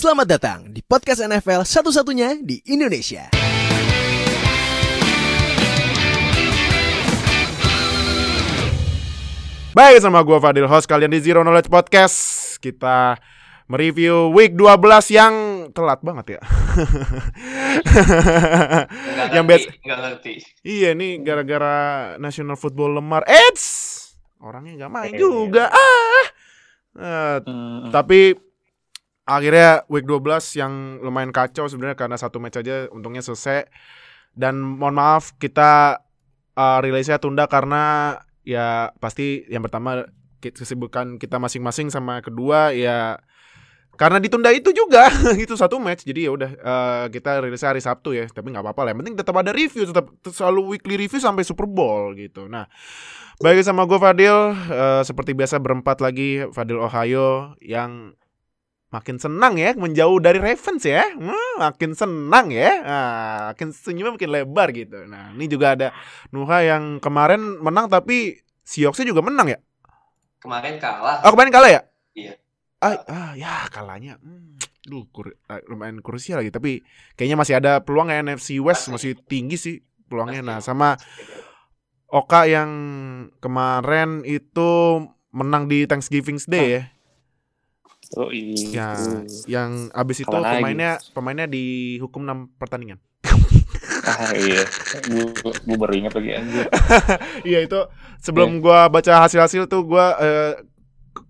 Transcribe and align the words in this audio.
Selamat 0.00 0.24
datang 0.32 0.72
di 0.72 0.80
podcast 0.80 1.20
NFL 1.20 1.60
satu-satunya 1.68 2.40
di 2.40 2.56
Indonesia. 2.72 3.28
Baik 9.70 10.02
sama 10.02 10.26
gue 10.26 10.38
Fadil 10.42 10.66
host 10.66 10.90
kalian 10.90 11.14
di 11.14 11.20
Zero 11.22 11.46
Knowledge 11.46 11.70
Podcast. 11.70 12.16
Kita 12.58 13.14
mereview 13.70 14.34
week 14.34 14.58
12 14.58 15.14
yang 15.14 15.34
telat 15.70 16.02
banget 16.02 16.38
ya. 16.38 16.42
Nggak 19.06 19.28
Yang 19.30 19.44
ngerti, 19.46 19.50
best 19.54 19.66
nggak 19.86 19.98
ngerti. 20.02 20.32
Iya 20.66 20.90
nih 20.98 21.12
gara-gara 21.22 21.76
National 22.18 22.58
Football 22.58 22.98
lemar. 22.98 23.22
Eits! 23.30 23.96
Orangnya 24.40 24.86
gak 24.86 24.92
main 24.92 25.12
juga. 25.14 25.68
ah. 25.70 26.24
Eh, 26.90 27.36
Hmm, 27.46 27.92
Tapi 27.94 28.34
akhirnya 29.28 29.84
week 29.92 30.04
12 30.08 30.60
yang 30.60 30.72
lumayan 31.04 31.30
kacau 31.30 31.68
sebenarnya 31.68 31.96
karena 31.96 32.16
satu 32.16 32.40
match 32.42 32.60
aja 32.60 32.88
untungnya 32.92 33.24
selesai. 33.24 33.68
Dan 34.30 34.60
mohon 34.62 34.94
maaf 34.94 35.34
kita 35.36 36.02
uh, 36.54 36.78
rilisnya 36.80 37.18
tunda 37.18 37.50
karena 37.50 38.16
ya 38.46 38.94
pasti 39.02 39.44
yang 39.50 39.66
pertama 39.66 40.06
kesibukan 40.40 41.20
kita 41.20 41.36
masing-masing 41.36 41.92
sama 41.92 42.24
kedua 42.24 42.72
ya 42.72 43.20
karena 44.00 44.16
ditunda 44.16 44.48
itu 44.48 44.72
juga. 44.72 45.12
Itu 45.44 45.60
satu 45.60 45.76
match 45.76 46.08
jadi 46.08 46.28
ya 46.28 46.32
udah 46.32 46.50
uh, 46.56 47.04
kita 47.12 47.44
rilisnya 47.44 47.76
hari 47.76 47.84
Sabtu 47.84 48.16
ya 48.16 48.24
tapi 48.32 48.48
nggak 48.48 48.64
apa-apa 48.64 48.88
lah. 48.88 48.90
Yang 48.96 49.00
penting 49.04 49.16
tetap 49.20 49.34
ada 49.36 49.52
review 49.52 49.84
tetap 49.84 50.08
selalu 50.24 50.76
weekly 50.76 50.96
review 50.96 51.20
sampai 51.20 51.44
Super 51.44 51.68
Bowl 51.68 52.16
gitu. 52.16 52.48
Nah 52.48 52.64
bagi 53.40 53.60
sama 53.60 53.84
gue 53.84 54.00
Fadil 54.00 54.32
uh, 54.32 55.04
seperti 55.04 55.36
biasa 55.36 55.60
berempat 55.60 56.00
lagi 56.00 56.48
Fadil 56.48 56.80
Ohio 56.80 57.52
yang 57.60 58.16
makin 58.90 59.22
senang 59.22 59.54
ya 59.54 59.70
menjauh 59.78 60.18
dari 60.18 60.42
Ravens 60.42 60.82
ya. 60.82 61.06
Hmm, 61.14 61.62
makin 61.62 61.94
senang 61.94 62.50
ya. 62.50 62.70
Nah, 62.82 63.06
makin 63.54 63.70
senyumnya 63.70 64.18
makin 64.18 64.30
lebar 64.34 64.68
gitu. 64.74 65.06
Nah 65.06 65.30
ini 65.34 65.46
juga 65.46 65.78
ada 65.78 65.88
Nuha 66.34 66.66
yang 66.66 66.98
kemarin 66.98 67.62
menang 67.62 67.86
tapi 67.86 68.42
Seahawksnya 68.66 69.10
juga 69.10 69.22
menang 69.26 69.50
ya? 69.50 69.58
Kemarin 70.38 70.78
kalah. 70.78 71.26
oh 71.26 71.30
kemarin 71.34 71.50
kalah 71.50 71.70
ya? 71.70 71.82
Iya. 72.14 72.34
ah, 72.78 73.02
ah 73.10 73.30
ya 73.34 73.66
kalahnya. 73.66 74.22
Hmm, 74.22 74.58
duh 74.86 75.10
kur- 75.10 75.34
ah, 75.50 75.58
lumayan 75.66 75.98
krusial 75.98 76.38
lagi. 76.38 76.54
Tapi 76.54 76.86
kayaknya 77.18 77.34
masih 77.34 77.54
ada 77.58 77.82
peluang 77.82 78.14
ya 78.14 78.22
NFC 78.22 78.62
West 78.62 78.86
masih. 78.94 79.18
tinggi 79.26 79.58
sih 79.58 79.76
peluangnya. 80.06 80.42
Nah 80.42 80.58
sama 80.62 80.94
Oka 82.10 82.46
yang 82.46 82.70
kemarin 83.38 84.26
itu 84.26 85.02
menang 85.30 85.70
di 85.70 85.86
Thanksgiving 85.86 86.42
Day 86.46 86.66
ya 86.78 86.82
Oh 88.18 88.30
iya. 88.34 88.66
Ya, 88.74 88.90
yang 89.46 89.86
abis 89.94 90.26
itu 90.26 90.26
Kapan 90.26 90.42
lagi? 90.42 90.54
pemainnya 90.58 90.92
pemainnya 91.14 91.46
dihukum 91.46 92.26
6 92.26 92.58
pertandingan. 92.58 92.98
Ah 94.00 94.32
iya. 94.34 94.64
Gue 95.06 95.28
gue 95.44 95.76
baru 95.76 95.92
ingat 95.94 96.12
lagi 96.16 96.30
anjir. 96.34 96.66
Iya 97.50 97.58
itu 97.62 97.78
sebelum 98.18 98.58
gua 98.58 98.88
baca 98.88 99.22
hasil-hasil 99.22 99.68
tuh 99.70 99.86
gua 99.86 100.16
eh, 100.18 100.52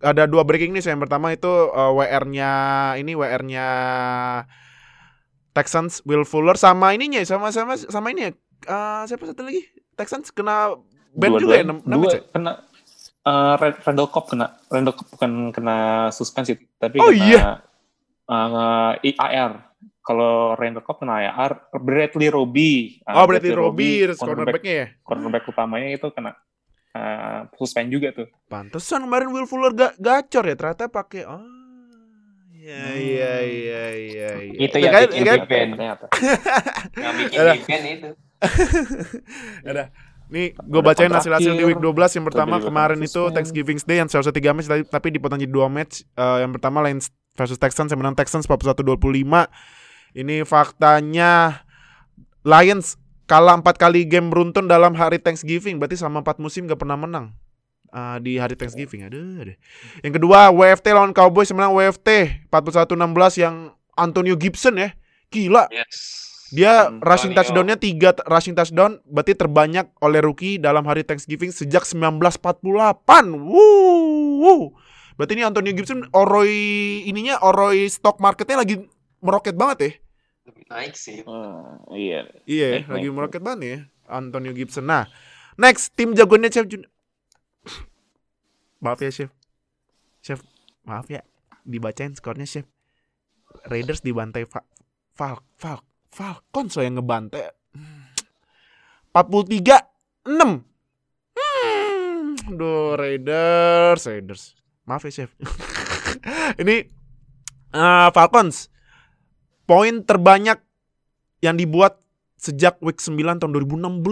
ada 0.01 0.25
dua 0.25 0.47
breaking 0.47 0.73
news. 0.73 0.89
Yang 0.89 1.05
pertama 1.05 1.35
itu 1.35 1.51
eh, 1.51 1.93
WR-nya 1.93 2.53
ini 2.97 3.13
WR-nya 3.13 3.67
Texans 5.51 6.01
Will 6.07 6.25
Fuller 6.25 6.55
sama 6.55 6.95
ininya 6.95 7.21
sama 7.27 7.51
sama 7.51 7.75
sama 7.77 8.15
ini 8.15 8.31
ya. 8.31 8.33
eh, 8.71 9.03
siapa 9.05 9.25
satu 9.29 9.43
lagi? 9.45 9.67
Texans 9.99 10.31
kena 10.31 10.79
ban 11.13 11.37
juga 11.37 11.59
ya 11.59 11.67
enam 11.67 11.83
ya? 12.07 12.23
kena 12.31 12.53
eh, 13.23 13.55
Red- 13.57 13.81
Randall 13.83 14.09
Cobb 14.09 14.27
kena 14.29 14.47
Randall 14.67 14.95
Cobb 14.95 15.09
bukan 15.11 15.31
kena 15.51 15.77
suspensi 16.11 16.53
tapi 16.75 16.97
Oh, 16.97 17.09
kena 17.09 17.25
iya. 17.25 17.43
eh, 18.27 19.11
IAR. 19.11 19.53
Kalau 20.01 20.55
Randall 20.55 20.83
Cobb 20.83 20.99
kena 20.99 21.21
IAR, 21.21 21.71
Bradley 21.73 22.29
Roby. 22.29 22.73
eh, 22.99 23.13
Oh 23.13 23.25
berarti 23.25 23.51
Robbie 23.51 24.09
cornerback, 24.09 24.19
cornerback-nya 24.59 24.75
ya. 24.75 24.87
cornerback 25.01 25.45
utamanya 25.47 25.89
itu 25.91 26.09
kena 26.09 26.33
eh, 26.91 27.41
suspend 27.55 27.89
juga 27.89 28.11
tuh. 28.11 28.27
Pantesan 28.47 29.03
kemarin 29.03 29.29
Will 29.29 29.45
Fuller 29.45 29.71
ga 29.71 29.89
gacor 29.95 30.45
ya 30.45 30.55
ternyata 30.55 30.87
pakai 30.87 31.23
oh 31.25 31.45
Iya 32.53 32.93
iya 32.93 33.33
iya 33.41 33.85
iya. 33.97 34.29
Itu 34.55 34.77
Ya 34.77 34.85
yang 34.85 34.93
kan, 34.93 35.03
bikin 35.07 35.17
ya 35.17 35.25
kan? 35.27 35.39
event. 35.41 35.71
Ternyata. 35.73 36.07
Yang 36.93 37.15
bikin 37.17 37.41
event 37.41 37.85
itu. 37.89 38.11
Ada. 39.65 39.85
Nih, 40.31 40.55
gue 40.55 40.81
bacain 40.81 41.11
hasil-hasil 41.11 41.59
di 41.59 41.65
week 41.67 41.83
12 41.83 42.23
Yang 42.23 42.27
pertama 42.31 42.63
kemarin 42.63 43.03
itu. 43.03 43.23
Thanksgiving 43.35 43.83
Day 43.83 43.99
yang 43.99 44.07
seharusnya 44.07 44.31
3 44.33 44.55
match 44.55 44.69
tapi, 44.71 44.83
tapi 44.87 45.09
dipotong 45.11 45.43
jadi 45.43 45.51
2 45.51 45.67
match. 45.67 46.07
Eh, 46.07 46.39
yang 46.47 46.55
pertama 46.55 46.79
Lions 46.87 47.11
versus 47.35 47.59
Texans 47.59 47.91
yang 47.91 47.99
menang 47.99 48.15
Texans 48.15 48.47
41-25. 48.47 49.51
Ini 50.15 50.47
faktanya 50.47 51.67
Lions 52.47 52.95
kalah 53.27 53.59
4 53.59 53.67
kali 53.75 54.07
game 54.07 54.31
beruntun 54.31 54.71
dalam 54.71 54.95
hari 54.95 55.19
Thanksgiving. 55.19 55.83
Berarti 55.83 55.99
selama 55.99 56.23
4 56.23 56.39
musim 56.39 56.71
gak 56.71 56.79
pernah 56.79 56.95
menang. 56.95 57.35
Eh, 57.91 58.17
di 58.23 58.39
hari 58.39 58.55
Thanksgiving 58.55 59.11
aduh, 59.11 59.43
aduh. 59.43 59.59
Yang 60.07 60.23
kedua 60.23 60.55
WFT 60.55 60.95
lawan 60.95 61.11
Cowboys 61.11 61.51
menang 61.51 61.75
WFT 61.75 62.39
41-16 62.47 63.43
yang 63.43 63.75
Antonio 63.99 64.39
Gibson 64.39 64.79
ya. 64.79 64.95
Gila. 65.35 65.67
Yes. 65.75 66.30
Dia 66.51 66.89
Hmm, 66.89 66.99
rushing 66.99 67.31
Antonio. 67.31 67.39
touchdownnya 67.39 67.77
tiga 67.77 68.11
rushing 68.25 68.53
touchdown 68.53 68.99
berarti 69.05 69.33
terbanyak 69.33 69.87
oleh 69.99 70.19
rookie 70.19 70.57
dalam 70.57 70.83
hari 70.83 71.03
Thanksgiving 71.03 71.49
sejak 71.49 71.85
1948. 71.85 73.31
Wuh, 73.31 74.03
wuh. 74.37 74.63
Berarti 75.15 75.33
ini 75.33 75.45
Antonio 75.45 75.71
Gibson 75.71 76.11
oroi 76.11 76.59
ininya 77.05 77.39
oroi 77.39 77.87
stock 77.87 78.19
marketnya 78.19 78.59
lagi 78.59 78.83
meroket 79.19 79.53
banget 79.53 79.79
ya. 79.79 79.91
Lebih 80.45 80.65
naik 80.67 80.95
sih. 80.95 81.21
Eh, 81.21 81.65
iya. 81.95 82.21
Iya, 82.45 82.67
Eh, 82.73 82.83
lagi 82.85 83.07
naik. 83.07 83.15
meroket 83.15 83.41
banget 83.41 83.61
ya 83.63 83.79
Antonio 84.09 84.51
Gibson. 84.51 84.85
Nah, 84.85 85.07
next 85.55 85.95
tim 85.95 86.13
jagoannya 86.13 86.49
Chef 86.49 86.67
Jun. 86.67 86.83
maaf 88.79 88.99
ya 88.99 89.13
Chef. 89.13 89.31
Chef, 90.19 90.41
maaf 90.83 91.07
ya 91.07 91.21
dibacain 91.63 92.11
skornya 92.11 92.45
Chef. 92.45 92.65
Raiders 93.63 94.01
dibantai 94.01 94.43
Fa 94.45 94.65
Fal 95.13 95.37
Fal 95.55 95.85
Falcons 96.11 96.75
loh 96.75 96.85
yang 96.85 96.99
ngebantai. 96.99 97.55
Hmm. 97.75 98.11
43 99.15 99.79
6. 100.27 100.67
Hmm. 101.39 102.35
Duh, 102.55 102.99
Raiders, 102.99 104.03
Raiders. 104.07 104.59
Maaf 104.85 105.07
ya, 105.07 105.23
Chef. 105.23 105.31
Ini 106.63 106.77
eh, 107.71 108.09
Falcons 108.11 108.71
poin 109.71 110.03
terbanyak 110.03 110.59
yang 111.47 111.55
dibuat 111.55 112.03
sejak 112.35 112.83
week 112.83 112.99
9 112.99 113.15
tahun 113.39 113.53
2016. 113.55 114.03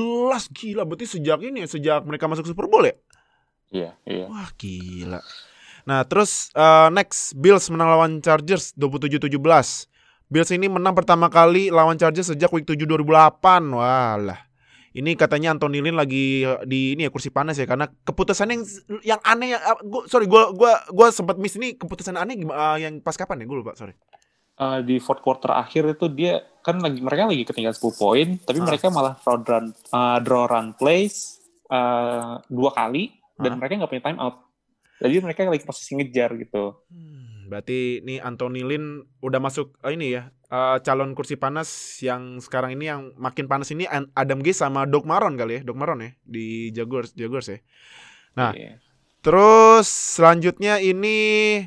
Gila, 0.55 0.83
berarti 0.87 1.07
sejak 1.19 1.43
ini 1.43 1.65
ya, 1.65 1.69
sejak 1.69 2.07
mereka 2.07 2.31
masuk 2.31 2.47
Super 2.47 2.71
Bowl 2.71 2.87
ya? 2.87 2.95
Iya, 3.69 3.91
iya. 4.07 4.27
Wah, 4.31 4.49
gila. 4.55 5.21
Nah, 5.89 6.05
terus 6.07 6.53
eh, 6.55 6.89
next 6.95 7.35
Bills 7.35 7.67
menang 7.75 7.91
lawan 7.91 8.13
Chargers 8.23 8.77
27-17. 8.79 9.98
Bills 10.29 10.53
ini 10.53 10.69
menang 10.69 10.93
pertama 10.93 11.33
kali 11.33 11.73
lawan 11.73 11.97
Chargers 11.97 12.29
sejak 12.29 12.53
week 12.53 12.69
7 12.69 12.85
2008. 12.85 13.41
Walah. 13.73 14.41
Ini 14.93 15.15
katanya 15.15 15.57
Anthony 15.57 15.81
Lynn 15.81 15.97
lagi 15.97 16.43
eh, 16.43 16.61
di 16.65 16.97
ini 16.97 17.07
ya 17.07 17.11
kursi 17.13 17.29
panas 17.29 17.57
ya 17.57 17.65
karena 17.65 17.87
keputusan 17.87 18.49
yang 18.51 18.63
yang 19.05 19.21
aneh 19.23 19.55
yang 19.55 19.63
ah, 19.63 19.79
gua, 19.85 20.09
sorry 20.11 20.25
gua 20.27 20.51
gua 20.51 20.81
gua 20.91 21.09
sempat 21.13 21.37
miss 21.39 21.55
ini 21.55 21.77
keputusan 21.77 22.17
aneh 22.19 22.41
eh, 22.41 22.77
yang 22.83 23.01
pas 23.01 23.15
kapan 23.15 23.41
ya? 23.41 23.47
Gue 23.47 23.63
lupa, 23.63 23.73
sorry. 23.73 23.95
Eh, 24.59 24.81
di 24.83 24.99
fourth 24.99 25.23
quarter 25.23 25.55
akhir 25.55 25.95
itu 25.95 26.11
dia 26.11 26.43
kan 26.61 26.83
lagi 26.83 26.99
mereka 26.99 27.31
lagi 27.31 27.47
ketinggalan 27.47 27.77
10 27.79 27.95
poin, 27.95 28.29
tapi 28.43 28.59
Ah. 28.59 28.65
mereka 28.67 28.87
malah 28.91 29.15
draw 29.23 29.39
run, 29.39 29.67
eh, 29.71 30.19
draw 30.25 30.45
run 30.45 30.67
plays 30.75 31.39
eh, 31.69 32.33
dua 32.49 32.71
kali 32.75 33.13
dan 33.39 33.55
Ah. 33.55 33.57
mereka 33.57 33.79
nggak 33.79 33.91
punya 33.93 34.05
time 34.05 34.19
out. 34.19 34.37
Jadi 34.99 35.15
mereka 35.23 35.47
lagi 35.47 35.63
posisi 35.63 35.95
ngejar 35.95 36.35
gitu. 36.35 36.75
Hmm, 36.91 37.38
berarti 37.49 38.05
ini 38.05 38.21
Anthony 38.21 38.63
Lynn 38.63 39.09
udah 39.25 39.41
masuk 39.41 39.73
eh, 39.81 39.97
ini 39.97 40.15
ya 40.15 40.29
eh, 40.53 40.77
calon 40.85 41.17
kursi 41.17 41.41
panas 41.41 41.99
yang 42.05 42.39
sekarang 42.45 42.77
ini 42.77 42.93
yang 42.93 43.17
makin 43.17 43.49
panas 43.49 43.73
ini 43.73 43.89
Adam 44.13 44.45
Gase 44.45 44.63
sama 44.63 44.85
Doug 44.85 45.09
Maron 45.09 45.41
kali 45.41 45.59
ya 45.59 45.61
Doug 45.65 45.81
Maron 45.81 46.05
ya 46.05 46.11
di 46.23 46.71
Jaguars 46.77 47.17
Jaguars 47.17 47.49
ya. 47.49 47.59
Nah. 48.37 48.53
Iya. 48.53 48.79
Terus 49.19 49.91
selanjutnya 49.91 50.79
ini 50.79 51.59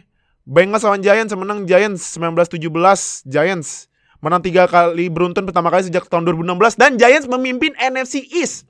Bengals 0.48 0.88
lawan 0.88 1.04
Giants 1.04 1.36
menang 1.36 1.68
Giants 1.68 2.16
19-17 2.16 2.64
Giants 3.28 3.92
menang 4.22 4.46
tiga 4.46 4.70
kali 4.70 5.10
beruntun 5.10 5.50
pertama 5.50 5.74
kali 5.74 5.90
sejak 5.90 6.06
tahun 6.08 6.30
2016 6.30 6.80
dan 6.80 6.96
Giants 6.96 7.28
memimpin 7.28 7.76
NFC 7.76 8.24
East. 8.30 8.70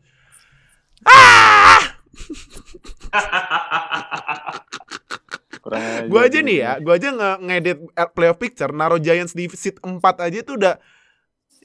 Ah! 1.06 1.78
Kurang 5.62 6.10
Gua 6.10 6.26
aja 6.26 6.42
nih 6.42 6.58
ya, 6.58 6.72
gua 6.82 6.98
aja 6.98 7.10
nge 7.14 7.32
ngedit 7.46 7.80
playoff 8.18 8.42
picture, 8.42 8.74
naruh 8.74 8.98
Giants 8.98 9.38
di 9.38 9.46
seat 9.54 9.78
4 9.78 10.02
aja 10.02 10.40
tuh 10.42 10.58
udah 10.58 10.76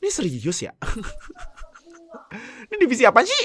ini 0.04 0.08
serius 0.12 0.60
ya? 0.60 0.76
ini 2.68 2.76
divisi 2.76 3.08
apa 3.08 3.24
sih? 3.24 3.42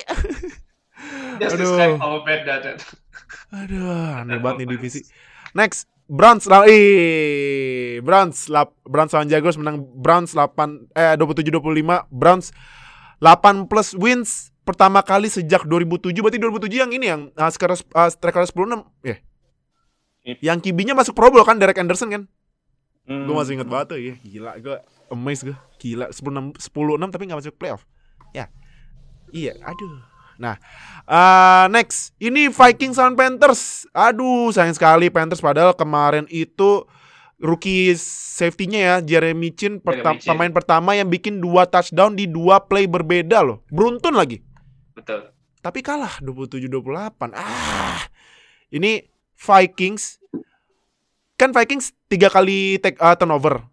Just 1.39 1.55
Aduh. 1.55 1.63
describe 1.63 1.95
how 1.97 2.19
bad 2.27 2.43
that. 2.43 2.83
Aduh, 3.55 4.19
aneh 4.19 4.37
banget 4.43 4.67
nih 4.67 4.75
divisi. 4.75 5.01
Next, 5.55 5.87
Browns 6.11 6.43
lah 6.51 6.67
ih 6.67 8.03
Browns 8.03 8.51
lap, 8.51 8.75
Browns 8.83 9.15
lawan 9.15 9.31
Jaguars 9.31 9.55
menang 9.55 9.79
Browns 9.79 10.35
8 10.35 10.91
eh 10.91 11.15
27 11.15 11.47
25 11.47 12.11
Browns 12.11 12.51
8 13.23 13.71
plus 13.71 13.95
wins 13.95 14.51
pertama 14.67 14.99
kali 15.07 15.31
sejak 15.31 15.63
2007 15.63 16.11
berarti 16.19 16.39
2007 16.67 16.83
yang 16.83 16.91
ini 16.91 17.05
yang 17.07 17.21
uh, 17.39 17.47
skor 17.47 17.79
uh, 17.79 18.11
striker 18.11 18.43
10 18.43 18.51
6 18.51 19.07
ya. 19.07 19.17
Yep. 20.21 20.37
Yang 20.39 20.59
kibinya 20.61 20.93
masuk 20.93 21.17
Pro 21.17 21.33
Bowl 21.33 21.41
kan 21.41 21.57
Derek 21.57 21.81
Anderson 21.81 22.09
kan? 22.13 22.23
Hmm. 23.09 23.25
Gue 23.25 23.33
masih 23.33 23.57
inget 23.57 23.69
banget 23.69 23.87
tuh 23.89 23.97
ya. 23.97 24.13
Gila 24.21 24.51
gue 24.61 24.75
amazed 25.09 25.49
gue. 25.49 25.57
Gila 25.81 26.13
10 26.13 26.21
6 26.53 26.69
10 26.69 27.01
6 27.01 27.13
tapi 27.13 27.23
gak 27.25 27.39
masuk 27.41 27.57
playoff. 27.57 27.83
Ya. 28.31 28.47
Iya, 29.33 29.57
aduh. 29.63 30.05
Nah, 30.37 30.57
uh, 31.05 31.65
next 31.69 32.13
ini 32.17 32.49
Vikings 32.49 32.97
lawan 32.97 33.13
Panthers. 33.13 33.85
Aduh, 33.91 34.49
sayang 34.49 34.73
sekali 34.73 35.09
Panthers 35.09 35.41
padahal 35.41 35.73
kemarin 35.73 36.25
itu 36.29 36.85
rookie 37.37 37.97
safety-nya 37.97 38.79
ya 38.79 38.95
Jeremy 39.01 39.49
Chin 39.53 39.81
perta- 39.81 40.13
Jeremy 40.13 40.21
Chin. 40.21 40.29
pemain 40.29 40.53
pertama 40.53 40.93
yang 40.93 41.09
bikin 41.09 41.41
dua 41.41 41.65
touchdown 41.65 42.13
di 42.13 42.29
dua 42.29 42.61
play 42.61 42.85
berbeda 42.85 43.41
loh. 43.41 43.65
Beruntun 43.69 44.13
lagi. 44.13 44.41
Betul. 44.93 45.29
Tapi 45.61 45.79
kalah 45.81 46.17
27-28. 46.21 47.33
Ah. 47.33 48.01
Ini 48.73 49.10
Vikings 49.41 50.21
kan 51.33 51.49
Vikings 51.49 51.97
tiga 52.05 52.29
kali 52.29 52.77
take 52.77 53.01
uh, 53.01 53.17
turnover. 53.17 53.65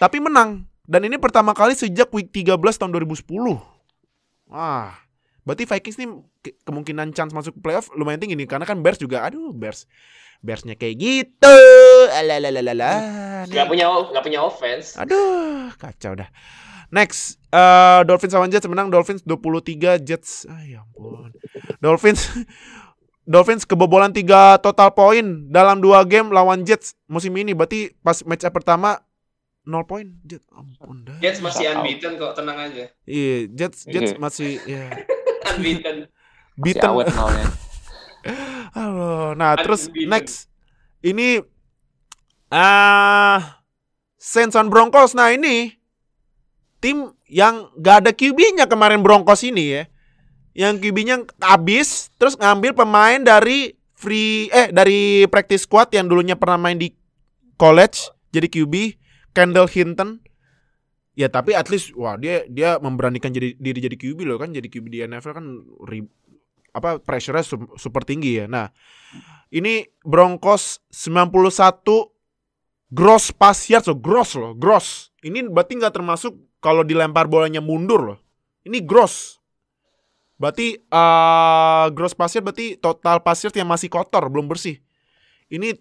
Tapi 0.00 0.24
menang. 0.24 0.64
Dan 0.88 1.04
ini 1.04 1.20
pertama 1.20 1.52
kali 1.52 1.76
sejak 1.76 2.08
week 2.16 2.32
13 2.32 2.56
tahun 2.56 2.96
2010. 2.96 3.28
Ah. 4.48 4.96
Berarti 5.44 5.68
Vikings 5.68 5.96
nih 6.00 6.08
ke- 6.40 6.56
kemungkinan 6.64 7.12
chance 7.12 7.36
masuk 7.36 7.60
playoff 7.60 7.92
lumayan 7.92 8.16
tinggi 8.16 8.40
nih 8.40 8.48
karena 8.48 8.64
kan 8.64 8.80
Bears 8.80 8.96
juga 8.96 9.20
aduh 9.28 9.52
Bears 9.52 9.84
Bearsnya 10.38 10.78
kayak 10.78 10.96
gitu. 11.02 11.58
Alalalala. 12.14 12.92
Gak 13.50 13.66
punya 13.66 13.90
gak 13.90 14.22
punya 14.22 14.40
offense. 14.40 14.94
Aduh, 14.94 15.74
kacau 15.74 16.14
dah. 16.14 16.30
Next, 16.88 17.42
eh 17.52 18.00
Dolphins 18.06 18.32
lawan 18.32 18.48
Jets 18.48 18.64
menang 18.70 18.88
Dolphins 18.88 19.26
23 19.26 19.98
Jets. 19.98 20.46
Ah, 20.46 20.62
ya 20.62 20.86
ampun. 20.86 21.34
Dolphins 21.82 22.30
Dolphins 23.28 23.68
kebobolan 23.68 24.08
3 24.16 24.56
total 24.64 24.88
poin 24.96 25.52
dalam 25.52 25.84
dua 25.84 26.00
game 26.08 26.32
lawan 26.32 26.64
Jets 26.64 26.96
musim 27.04 27.36
ini. 27.36 27.52
Berarti 27.52 27.92
pas 28.00 28.24
match 28.24 28.48
up 28.48 28.56
pertama 28.56 29.04
0 29.68 29.84
poin. 29.84 30.08
Jets 30.24 30.48
ampun 30.48 31.04
dah. 31.04 31.20
Jets 31.20 31.44
masih 31.44 31.68
unbeaten 31.76 32.16
kok, 32.16 32.32
tenang 32.32 32.56
aja. 32.56 32.88
Iya, 33.04 33.52
Jets 33.52 33.84
Jets 33.84 34.16
Iya. 34.16 34.20
masih 34.24 34.50
ya 34.64 34.88
Unbeaten. 35.52 36.08
Si 36.08 36.60
beaten. 36.64 36.88
awet 36.88 37.12
nolnya. 37.12 37.46
Halo. 38.76 39.36
Nah, 39.36 39.60
Aduh, 39.60 39.64
terus 39.68 39.92
next. 39.92 40.48
Ini 41.04 41.44
ah 42.48 43.60
Saints 44.16 44.56
on 44.56 44.72
Broncos. 44.72 45.12
Nah, 45.12 45.36
ini 45.36 45.76
tim 46.80 47.12
yang 47.28 47.68
gak 47.76 48.08
ada 48.08 48.10
QB-nya 48.16 48.64
kemarin 48.64 49.04
Broncos 49.04 49.44
ini 49.44 49.76
ya. 49.76 49.82
Yang 50.58 50.90
QB-nya 50.90 51.22
habis 51.38 52.10
terus 52.18 52.34
ngambil 52.34 52.74
pemain 52.74 53.22
dari 53.22 53.78
free 53.94 54.50
eh 54.50 54.74
dari 54.74 55.22
practice 55.30 55.70
squad 55.70 55.94
yang 55.94 56.10
dulunya 56.10 56.34
pernah 56.34 56.58
main 56.58 56.74
di 56.74 56.90
college 57.54 58.10
jadi 58.34 58.50
QB 58.50 58.74
Kendall 59.30 59.70
Hinton. 59.70 60.18
Ya 61.14 61.30
tapi 61.30 61.54
at 61.54 61.70
least 61.70 61.94
wah 61.94 62.18
dia 62.18 62.42
dia 62.50 62.78
memberanikan 62.82 63.30
jadi 63.30 63.54
diri 63.54 63.78
jadi 63.78 63.94
QB 63.94 64.18
loh 64.26 64.38
kan 64.38 64.50
jadi 64.50 64.66
QB 64.66 64.86
di 64.90 64.98
NFL 65.06 65.34
kan 65.34 65.46
ri- 65.86 66.10
apa 66.74 67.02
pressure-nya 67.02 67.42
su- 67.46 67.74
super 67.74 68.06
tinggi 68.06 68.38
ya. 68.38 68.46
Nah, 68.46 68.70
ini 69.50 69.86
Broncos 70.06 70.78
91 70.94 71.82
gross 72.94 73.34
pass 73.34 73.66
yards 73.66 73.90
loh, 73.90 73.98
gross 73.98 74.38
loh, 74.38 74.52
gross. 74.54 75.10
Ini 75.22 75.50
berarti 75.50 75.74
nggak 75.78 75.94
termasuk 75.94 76.38
kalau 76.62 76.86
dilempar 76.86 77.26
bolanya 77.26 77.58
mundur 77.58 78.14
loh. 78.14 78.18
Ini 78.62 78.82
gross. 78.84 79.37
Berarti 80.38 80.78
eh 80.78 81.86
gross 81.92 82.14
pass 82.14 82.32
yard 82.32 82.46
berarti 82.46 82.78
total 82.78 83.18
pass 83.20 83.42
yard 83.42 83.58
yang 83.58 83.66
masih 83.66 83.90
kotor, 83.90 84.22
belum 84.30 84.46
bersih. 84.46 84.78
Ini 85.50 85.74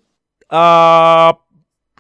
eh 0.50 1.32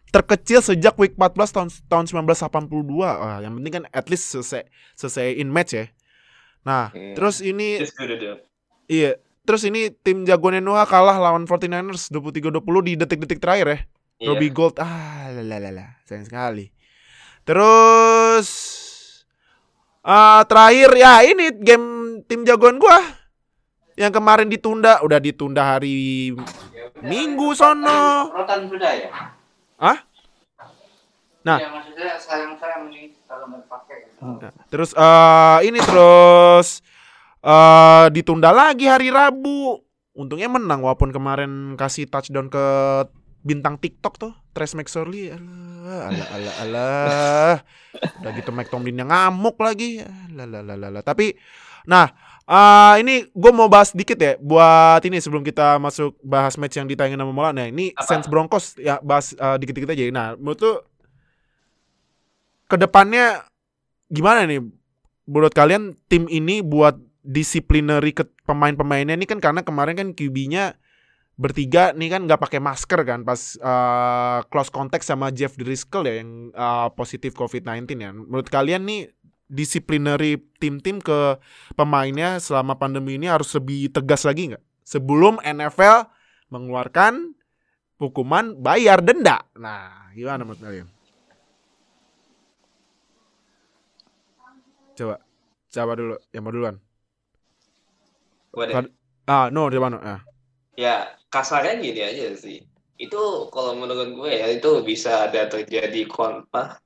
terkecil 0.09 0.63
sejak 0.63 0.98
week 0.98 1.13
14 1.13 1.54
tahun 1.54 1.69
tahun 1.86 2.06
1982. 2.09 3.06
Ah, 3.06 3.39
yang 3.45 3.54
penting 3.62 3.74
kan 3.77 3.83
at 3.94 4.09
least 4.09 4.33
selesai 4.33 4.65
selesai 4.98 5.38
in 5.38 5.54
match 5.54 5.77
ya. 5.77 5.86
Nah, 6.65 6.89
Iya. 6.92 7.13
terus 7.13 7.38
ini. 7.39 7.80
Iya. 8.89 9.21
Terus 9.48 9.63
ini 9.63 9.88
tim 10.04 10.27
jagoannya 10.27 10.59
Noah 10.59 10.83
kalah 10.83 11.15
lawan 11.15 11.48
49ers 11.48 12.12
23-20 12.12 12.83
di 12.83 12.94
detik-detik 13.00 13.39
terakhir 13.39 13.68
ya. 13.68 13.80
Iya. 14.19 14.27
Robbie 14.33 14.51
Gold. 14.51 14.75
Ah, 14.81 15.30
lalalala. 15.31 16.01
Sayang 16.04 16.27
sekali. 16.27 16.74
Terus 17.48 18.48
ah 20.04 20.44
terakhir 20.48 20.92
ya 20.95 21.19
ini 21.24 21.51
game 21.51 21.97
tim 22.28 22.44
jagoan 22.44 22.78
gua 22.78 23.00
yang 23.98 24.14
kemarin 24.14 24.46
ditunda, 24.46 25.02
udah 25.02 25.18
ditunda 25.18 25.64
hari 25.64 26.30
Minggu 27.02 27.54
sono. 27.54 28.34
Rotan 28.34 28.70
sudah 28.70 28.92
ya? 28.94 29.10
Hah? 29.78 29.98
Nah. 31.46 31.58
Ya 31.62 31.70
maksudnya 31.70 32.18
kalau 33.30 33.48
pakai. 33.70 34.12
Nah, 34.18 34.54
terus 34.70 34.92
eh 34.98 35.60
ini 35.70 35.80
terus 35.82 36.82
eh 37.42 38.06
ditunda 38.14 38.50
lagi 38.50 38.90
hari 38.90 39.14
Rabu. 39.14 39.82
Untungnya 40.18 40.50
menang 40.50 40.82
walaupun 40.82 41.14
kemarin 41.14 41.78
kasih 41.78 42.10
touchdown 42.10 42.50
ke 42.50 42.66
bintang 43.46 43.78
TikTok 43.78 44.18
tuh, 44.18 44.34
Trace 44.50 44.74
McSorley. 44.74 45.30
Alah, 45.30 46.10
alah, 46.10 46.28
alah, 46.34 46.56
alah. 46.66 47.56
Udah 48.26 48.32
gitu 48.34 48.50
Mike 48.50 48.74
Tomlin 48.74 48.98
yang 48.98 49.14
ngamuk 49.14 49.62
lagi. 49.62 50.02
Alah, 50.02 50.50
alah, 50.50 50.74
alah, 50.74 50.90
alah. 50.90 51.04
Tapi 51.06 51.38
nah, 51.88 52.12
eh 52.48 52.95
ini 53.01 53.25
gue 53.31 53.51
mau 53.56 53.72
bahas 53.72 53.95
dikit 53.95 54.19
ya 54.19 54.36
buat 54.38 55.00
ini 55.07 55.24
sebelum 55.24 55.42
kita 55.42 55.80
masuk 55.80 56.19
bahas 56.22 56.60
match 56.60 56.75
yang 56.75 56.88
ditayangin 56.88 57.19
sama 57.19 57.31
Mola. 57.31 57.51
Nah, 57.56 57.68
ini 57.72 57.95
Apa? 57.95 58.04
Saints 58.04 58.28
Broncos 58.28 58.75
ya 58.75 59.00
bahas 59.00 59.31
eh, 59.31 59.57
dikit-dikit 59.57 59.95
aja. 59.95 60.04
Nah, 60.12 60.28
menurut 60.36 60.60
tuh 60.60 60.75
ke 62.68 62.75
depannya 62.75 63.48
gimana 64.12 64.44
nih 64.44 64.60
menurut 65.28 65.56
kalian 65.56 65.95
tim 66.07 66.28
ini 66.28 66.63
buat 66.63 66.95
disiplinary 67.28 68.16
ke 68.16 68.24
pemain-pemainnya 68.48 69.19
ini 69.19 69.28
kan 69.28 69.44
karena 69.44 69.63
kemarin 69.63 69.95
kan 70.00 70.10
QB-nya 70.16 70.80
bertiga 71.38 71.94
nih 71.94 72.10
kan 72.18 72.25
nggak 72.25 72.42
pakai 72.42 72.57
masker 72.57 73.06
kan 73.06 73.22
pas 73.22 73.60
uh, 73.62 74.42
close 74.50 74.74
contact 74.74 75.06
sama 75.06 75.30
Jeff 75.30 75.54
Driscoll 75.54 76.10
ya 76.10 76.24
yang 76.24 76.50
uh, 76.56 76.90
positif 76.95 77.38
COVID-19 77.38 77.86
ya. 77.94 78.10
Menurut 78.10 78.50
kalian 78.50 78.90
nih 78.90 79.14
disiplinary 79.47 80.44
tim-tim 80.59 80.99
ke 80.99 81.39
pemainnya 81.73 82.39
selama 82.39 82.75
pandemi 82.75 83.16
ini 83.16 83.31
harus 83.31 83.51
lebih 83.56 83.92
tegas 83.92 84.27
lagi 84.27 84.54
nggak? 84.54 84.63
Sebelum 84.83 85.39
NFL 85.44 86.07
mengeluarkan 86.51 87.35
hukuman 87.99 88.56
bayar 88.59 89.04
denda. 89.04 89.44
Nah, 89.57 90.11
gimana 90.13 90.45
menurut 90.45 90.61
kalian? 90.61 90.87
Coba, 94.97 95.21
coba 95.69 95.92
dulu, 95.94 96.16
yang 96.33 96.44
mau 96.45 96.54
duluan. 96.54 96.75
Deh. 98.57 98.73
Ah, 99.27 99.51
no, 99.54 99.69
di 99.69 99.77
mana? 99.77 99.97
Ah. 100.01 100.21
Ya, 100.73 101.13
kasarnya 101.30 101.77
gini 101.77 102.01
aja 102.01 102.33
sih. 102.33 102.63
Itu 102.97 103.51
kalau 103.54 103.77
menurut 103.77 104.18
gue 104.18 104.31
ya 104.33 104.49
itu 104.49 104.81
bisa 104.81 105.30
ada 105.30 105.45
terjadi 105.45 106.09
kon 106.09 106.42
apa 106.49 106.81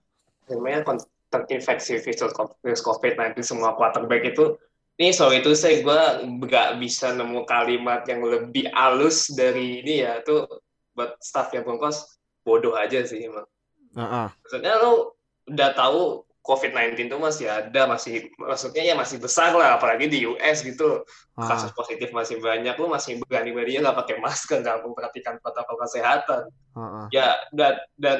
namanya 0.52 0.84
kon 0.84 1.00
terinfeksi 1.32 2.04
virus 2.04 2.36
virus 2.62 2.82
COVID-19 2.84 3.40
semua 3.42 3.74
quarterback 3.80 4.36
itu. 4.36 4.60
Ini 5.00 5.16
sorry 5.16 5.40
itu 5.42 5.56
saya 5.56 5.82
gue 5.82 6.02
nggak 6.46 6.78
bisa 6.78 7.16
nemu 7.16 7.48
kalimat 7.48 8.04
yang 8.06 8.22
lebih 8.22 8.70
halus 8.76 9.32
dari 9.32 9.82
ini 9.82 10.04
ya 10.04 10.20
itu 10.20 10.46
buat 10.94 11.16
staff 11.24 11.56
yang 11.56 11.64
Broncos 11.64 12.20
bodoh 12.44 12.76
aja 12.76 13.02
sih 13.08 13.26
emang. 13.26 13.48
Ah. 13.96 14.30
Maksudnya 14.44 14.78
lo 14.78 15.16
udah 15.48 15.70
tahu 15.74 16.28
COVID-19 16.42 17.06
itu 17.06 17.18
masih 17.22 17.48
ada, 17.54 17.86
masih 17.86 18.34
maksudnya 18.42 18.82
ya 18.82 18.96
masih 18.98 19.22
besar 19.22 19.54
lah, 19.54 19.78
apalagi 19.78 20.10
di 20.10 20.26
US 20.26 20.66
gitu 20.66 21.06
Ah. 21.38 21.48
kasus 21.48 21.72
positif 21.72 22.10
masih 22.12 22.42
banyak, 22.42 22.76
lu 22.76 22.90
masih 22.90 23.22
berani-beraninya 23.26 23.90
nggak 23.90 24.00
pakai 24.06 24.16
masker, 24.20 24.58
nggak 24.60 24.84
memperhatikan 24.84 25.38
protokol 25.40 25.78
kesehatan. 25.86 26.50
Ah. 26.76 27.08
Ya 27.14 27.38
dan 27.56 27.80
dan 27.96 28.18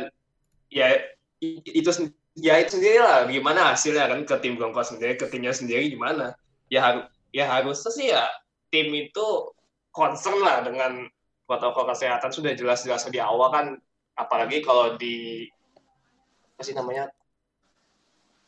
ya 0.72 1.02
itu 1.42 1.90
ya 2.40 2.60
itu 2.64 2.80
sendiri 2.80 3.00
lah 3.04 3.28
gimana 3.28 3.76
hasilnya 3.76 4.08
kan 4.08 4.24
ke 4.24 4.36
tim 4.40 4.56
Broncos 4.56 4.96
sendiri, 4.96 5.20
ke 5.20 5.28
timnya 5.28 5.52
sendiri 5.52 5.92
gimana? 5.92 6.36
Ya 6.72 6.80
harus 6.84 7.06
ya 7.36 7.48
harusnya 7.48 7.92
sih 7.92 8.08
ya 8.12 8.24
tim 8.72 8.92
itu 8.96 9.52
concern 9.92 10.40
lah 10.40 10.64
dengan 10.64 11.08
protokol 11.44 11.92
kesehatan 11.92 12.32
sudah 12.32 12.56
jelas-jelas 12.56 13.04
di 13.12 13.20
awal 13.20 13.52
kan, 13.52 13.66
apalagi 14.16 14.64
kalau 14.64 14.96
di 14.96 15.48
apa 16.56 16.64
sih 16.64 16.72
namanya 16.72 17.12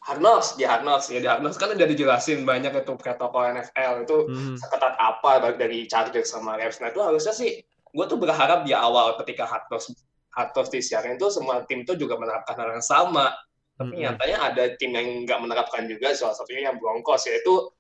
Harnos, 0.04 0.60
di 0.60 0.68
Harnos 0.68 1.08
ya 1.08 1.20
di 1.24 1.28
Harnos 1.32 1.56
kan 1.56 1.72
udah 1.72 1.88
dijelasin 1.88 2.44
banyak 2.44 2.76
itu 2.76 2.92
protokol 3.00 3.56
NFL 3.56 4.04
itu 4.04 4.18
Hmm. 4.28 4.56
seketat 4.60 5.00
apa 5.00 5.40
baik 5.40 5.56
dari 5.60 5.88
Chargers 5.88 6.32
sama 6.32 6.60
Rams. 6.60 6.84
Nah 6.84 6.92
itu 6.92 7.00
harusnya 7.00 7.32
sih 7.32 7.64
gue 7.64 8.06
tuh 8.08 8.20
berharap 8.20 8.68
di 8.68 8.76
awal 8.76 9.16
ketika 9.24 9.48
Hartness 9.48 9.96
atau 10.36 10.66
siaran 10.68 11.16
itu 11.16 11.30
semua 11.32 11.64
tim 11.64 11.88
itu 11.88 11.96
juga 11.96 12.20
menerapkan 12.20 12.58
hal 12.58 12.76
yang 12.76 12.84
sama. 12.84 13.32
Tapi 13.74 13.90
Mm-mm. 13.90 14.04
nyatanya 14.06 14.38
ada 14.44 14.64
tim 14.78 14.92
yang 14.92 15.26
nggak 15.26 15.40
menerapkan 15.40 15.84
juga, 15.86 16.14
salah 16.14 16.34
satunya 16.34 16.70
yang 16.70 16.78
Broncos, 16.78 17.26
yaitu 17.26 17.74